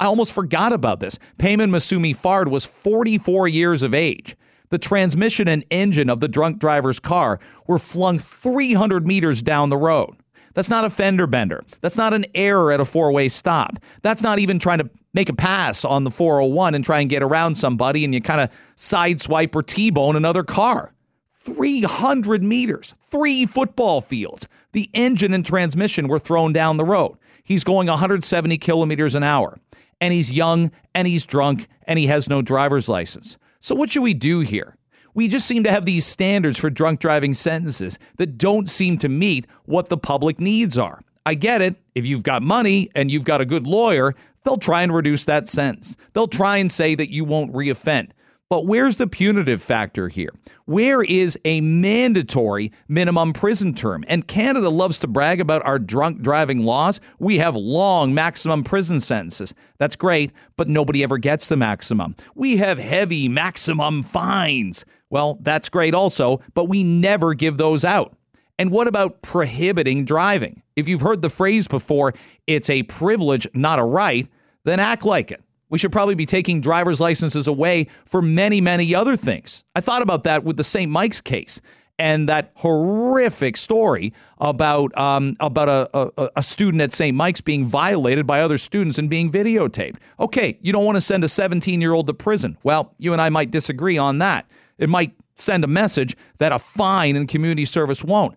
I 0.00 0.06
almost 0.06 0.32
forgot 0.32 0.72
about 0.72 1.00
this. 1.00 1.18
Payman 1.38 1.70
Masumi 1.70 2.14
Fard 2.14 2.48
was 2.48 2.66
44 2.66 3.48
years 3.48 3.82
of 3.82 3.94
age. 3.94 4.36
The 4.70 4.78
transmission 4.78 5.46
and 5.48 5.64
engine 5.70 6.10
of 6.10 6.20
the 6.20 6.28
drunk 6.28 6.58
driver's 6.58 6.98
car 6.98 7.38
were 7.66 7.78
flung 7.78 8.18
300 8.18 9.06
meters 9.06 9.42
down 9.42 9.68
the 9.68 9.76
road. 9.76 10.16
That's 10.54 10.70
not 10.70 10.84
a 10.84 10.90
fender 10.90 11.26
bender. 11.26 11.64
That's 11.82 11.96
not 11.96 12.14
an 12.14 12.26
error 12.34 12.72
at 12.72 12.80
a 12.80 12.84
four 12.84 13.12
way 13.12 13.28
stop. 13.28 13.78
That's 14.02 14.22
not 14.22 14.38
even 14.38 14.58
trying 14.58 14.78
to 14.78 14.90
make 15.16 15.28
a 15.30 15.34
pass 15.34 15.84
on 15.84 16.04
the 16.04 16.10
401 16.10 16.74
and 16.74 16.84
try 16.84 17.00
and 17.00 17.08
get 17.08 17.22
around 17.22 17.56
somebody 17.56 18.04
and 18.04 18.14
you 18.14 18.20
kind 18.20 18.42
of 18.42 18.50
sideswipe 18.76 19.56
or 19.56 19.62
T 19.62 19.90
bone 19.90 20.14
another 20.14 20.44
car. 20.44 20.92
300 21.32 22.42
meters, 22.42 22.94
three 23.02 23.46
football 23.46 24.00
fields. 24.00 24.46
The 24.72 24.90
engine 24.92 25.32
and 25.32 25.44
transmission 25.44 26.06
were 26.06 26.18
thrown 26.18 26.52
down 26.52 26.76
the 26.76 26.84
road. 26.84 27.16
He's 27.42 27.64
going 27.64 27.88
170 27.88 28.58
kilometers 28.58 29.14
an 29.14 29.22
hour 29.22 29.58
and 30.00 30.12
he's 30.12 30.32
young 30.32 30.70
and 30.94 31.08
he's 31.08 31.24
drunk 31.24 31.66
and 31.84 31.98
he 31.98 32.08
has 32.08 32.28
no 32.28 32.42
driver's 32.42 32.88
license. 32.88 33.38
So, 33.58 33.74
what 33.74 33.90
should 33.90 34.02
we 34.02 34.14
do 34.14 34.40
here? 34.40 34.76
We 35.14 35.28
just 35.28 35.46
seem 35.46 35.64
to 35.64 35.70
have 35.70 35.86
these 35.86 36.04
standards 36.04 36.58
for 36.58 36.68
drunk 36.68 37.00
driving 37.00 37.32
sentences 37.32 37.98
that 38.18 38.36
don't 38.36 38.68
seem 38.68 38.98
to 38.98 39.08
meet 39.08 39.46
what 39.64 39.88
the 39.88 39.96
public 39.96 40.40
needs 40.40 40.76
are. 40.76 41.00
I 41.24 41.34
get 41.34 41.62
it. 41.62 41.76
If 41.94 42.04
you've 42.04 42.22
got 42.22 42.42
money 42.42 42.90
and 42.94 43.10
you've 43.10 43.24
got 43.24 43.40
a 43.40 43.46
good 43.46 43.66
lawyer, 43.66 44.14
they'll 44.46 44.56
try 44.56 44.82
and 44.82 44.94
reduce 44.94 45.24
that 45.24 45.48
sentence. 45.48 45.96
They'll 46.12 46.28
try 46.28 46.58
and 46.58 46.70
say 46.70 46.94
that 46.94 47.10
you 47.10 47.24
won't 47.24 47.52
reoffend. 47.52 48.10
But 48.48 48.64
where's 48.64 48.94
the 48.94 49.08
punitive 49.08 49.60
factor 49.60 50.08
here? 50.08 50.30
Where 50.66 51.02
is 51.02 51.36
a 51.44 51.60
mandatory 51.60 52.70
minimum 52.86 53.32
prison 53.32 53.74
term? 53.74 54.04
And 54.06 54.28
Canada 54.28 54.70
loves 54.70 55.00
to 55.00 55.08
brag 55.08 55.40
about 55.40 55.66
our 55.66 55.80
drunk 55.80 56.22
driving 56.22 56.60
laws. 56.64 57.00
We 57.18 57.38
have 57.38 57.56
long 57.56 58.14
maximum 58.14 58.62
prison 58.62 59.00
sentences. 59.00 59.52
That's 59.78 59.96
great, 59.96 60.30
but 60.56 60.68
nobody 60.68 61.02
ever 61.02 61.18
gets 61.18 61.48
the 61.48 61.56
maximum. 61.56 62.14
We 62.36 62.58
have 62.58 62.78
heavy 62.78 63.28
maximum 63.28 64.04
fines. 64.04 64.84
Well, 65.10 65.38
that's 65.42 65.68
great 65.68 65.92
also, 65.92 66.40
but 66.54 66.68
we 66.68 66.84
never 66.84 67.34
give 67.34 67.58
those 67.58 67.84
out. 67.84 68.16
And 68.60 68.70
what 68.70 68.86
about 68.86 69.22
prohibiting 69.22 70.04
driving? 70.04 70.62
If 70.76 70.86
you've 70.86 71.00
heard 71.00 71.20
the 71.20 71.30
phrase 71.30 71.66
before, 71.66 72.14
it's 72.46 72.70
a 72.70 72.84
privilege, 72.84 73.48
not 73.54 73.80
a 73.80 73.84
right, 73.84 74.28
then 74.66 74.80
act 74.80 75.04
like 75.04 75.30
it. 75.30 75.42
We 75.68 75.78
should 75.78 75.92
probably 75.92 76.14
be 76.14 76.26
taking 76.26 76.60
driver's 76.60 77.00
licenses 77.00 77.46
away 77.46 77.88
for 78.04 78.22
many, 78.22 78.60
many 78.60 78.94
other 78.94 79.16
things. 79.16 79.64
I 79.74 79.80
thought 79.80 80.02
about 80.02 80.24
that 80.24 80.44
with 80.44 80.56
the 80.56 80.64
St. 80.64 80.90
Mike's 80.90 81.20
case 81.20 81.60
and 81.98 82.28
that 82.28 82.52
horrific 82.56 83.56
story 83.56 84.12
about 84.38 84.96
um, 84.98 85.36
about 85.40 85.68
a, 85.68 86.10
a, 86.18 86.30
a 86.36 86.42
student 86.42 86.82
at 86.82 86.92
St. 86.92 87.16
Mike's 87.16 87.40
being 87.40 87.64
violated 87.64 88.26
by 88.26 88.42
other 88.42 88.58
students 88.58 88.98
and 88.98 89.08
being 89.08 89.30
videotaped. 89.30 89.96
Okay, 90.20 90.58
you 90.60 90.72
don't 90.72 90.84
want 90.84 90.96
to 90.96 91.00
send 91.00 91.24
a 91.24 91.28
17 91.28 91.80
year 91.80 91.92
old 91.92 92.06
to 92.06 92.14
prison. 92.14 92.58
Well, 92.62 92.92
you 92.98 93.12
and 93.12 93.22
I 93.22 93.28
might 93.30 93.50
disagree 93.50 93.98
on 93.98 94.18
that. 94.18 94.48
It 94.78 94.88
might 94.88 95.14
send 95.36 95.64
a 95.64 95.68
message 95.68 96.16
that 96.38 96.52
a 96.52 96.58
fine 96.58 97.16
in 97.16 97.26
community 97.26 97.64
service 97.64 98.04
won't. 98.04 98.36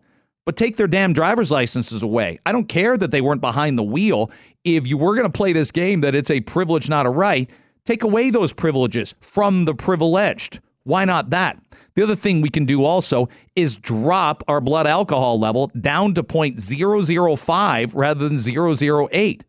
But 0.50 0.56
take 0.56 0.78
their 0.78 0.88
damn 0.88 1.14
driver's 1.14 1.52
licenses 1.52 2.02
away. 2.02 2.40
I 2.44 2.52
don't 2.52 2.68
care 2.68 2.98
that 2.98 3.12
they 3.12 3.22
weren't 3.22 3.40
behind 3.40 3.78
the 3.78 3.84
wheel 3.84 4.32
if 4.64 4.88
you 4.88 4.98
were 4.98 5.14
going 5.14 5.28
to 5.28 5.38
play 5.38 5.54
this 5.54 5.70
game 5.70 6.02
that 6.02 6.16
it's 6.16 6.32
a 6.32 6.42
privilege, 6.42 6.90
not 6.90 7.06
a 7.06 7.10
right, 7.12 7.48
take 7.86 8.02
away 8.02 8.32
those 8.32 8.52
privileges 8.52 9.14
from 9.20 9.66
the 9.66 9.76
privileged. 9.76 10.60
Why 10.86 11.06
not 11.06 11.30
that? 11.30 11.62
The 11.94 12.02
other 12.02 12.16
thing 12.16 12.42
we 12.42 12.50
can 12.50 12.66
do 12.66 12.84
also 12.84 13.30
is 13.56 13.78
drop 13.78 14.42
our 14.48 14.60
blood 14.60 14.88
alcohol 14.88 15.40
level 15.40 15.68
down 15.80 16.16
to 16.16 16.24
0.005 16.24 17.92
rather 17.94 18.28
than 18.28 18.40
008. 18.40 19.46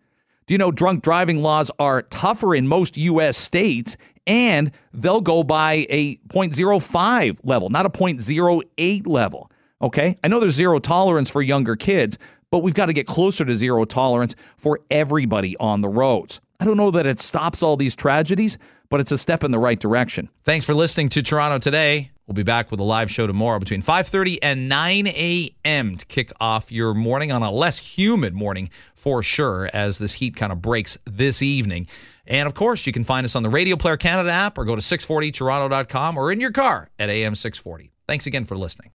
Do 0.46 0.54
you 0.54 0.58
know 0.58 0.70
drunk 0.70 1.02
driving 1.02 1.38
laws 1.38 1.70
are 1.78 2.02
tougher 2.02 2.54
in 2.54 2.68
most 2.68 2.98
U.S. 2.98 3.38
states 3.38 3.96
and 4.26 4.70
they'll 4.92 5.22
go 5.22 5.44
by 5.44 5.86
a 5.88 6.16
0.05 6.28 7.38
level, 7.42 7.70
not 7.70 7.86
a 7.86 7.88
0.08 7.88 9.06
level? 9.06 9.50
Okay. 9.82 10.16
I 10.22 10.28
know 10.28 10.40
there's 10.40 10.54
zero 10.54 10.78
tolerance 10.78 11.30
for 11.30 11.42
younger 11.42 11.76
kids, 11.76 12.18
but 12.50 12.58
we've 12.58 12.74
got 12.74 12.86
to 12.86 12.92
get 12.92 13.06
closer 13.06 13.44
to 13.44 13.54
zero 13.54 13.84
tolerance 13.84 14.34
for 14.56 14.80
everybody 14.90 15.56
on 15.58 15.80
the 15.80 15.88
roads. 15.88 16.40
I 16.58 16.64
don't 16.64 16.76
know 16.76 16.90
that 16.90 17.06
it 17.06 17.20
stops 17.20 17.62
all 17.62 17.76
these 17.76 17.96
tragedies, 17.96 18.58
but 18.90 19.00
it's 19.00 19.12
a 19.12 19.18
step 19.18 19.44
in 19.44 19.50
the 19.50 19.58
right 19.58 19.78
direction. 19.78 20.28
Thanks 20.44 20.66
for 20.66 20.74
listening 20.74 21.08
to 21.10 21.22
Toronto 21.22 21.58
Today. 21.58 22.10
We'll 22.26 22.34
be 22.34 22.42
back 22.42 22.70
with 22.70 22.78
a 22.78 22.84
live 22.84 23.10
show 23.10 23.26
tomorrow 23.26 23.58
between 23.58 23.82
5:30 23.82 24.38
and 24.42 24.68
9 24.68 25.08
a.m. 25.08 25.96
to 25.96 26.06
kick 26.06 26.30
off 26.38 26.70
your 26.70 26.94
morning 26.94 27.32
on 27.32 27.42
a 27.42 27.50
less 27.50 27.78
humid 27.78 28.34
morning 28.34 28.70
for 28.94 29.22
sure 29.22 29.68
as 29.72 29.98
this 29.98 30.12
heat 30.12 30.36
kind 30.36 30.52
of 30.52 30.62
breaks 30.62 30.96
this 31.06 31.42
evening. 31.42 31.88
And 32.26 32.46
of 32.46 32.54
course, 32.54 32.86
you 32.86 32.92
can 32.92 33.02
find 33.02 33.24
us 33.24 33.34
on 33.34 33.42
the 33.42 33.50
Radio 33.50 33.74
Player 33.74 33.96
Canada 33.96 34.30
app 34.30 34.58
or 34.58 34.64
go 34.64 34.76
to 34.76 34.82
640toronto.com 34.82 36.16
or 36.16 36.30
in 36.30 36.38
your 36.38 36.52
car 36.52 36.88
at 37.00 37.08
AM 37.08 37.34
640. 37.34 37.90
Thanks 38.06 38.26
again 38.26 38.44
for 38.44 38.56
listening. 38.56 38.92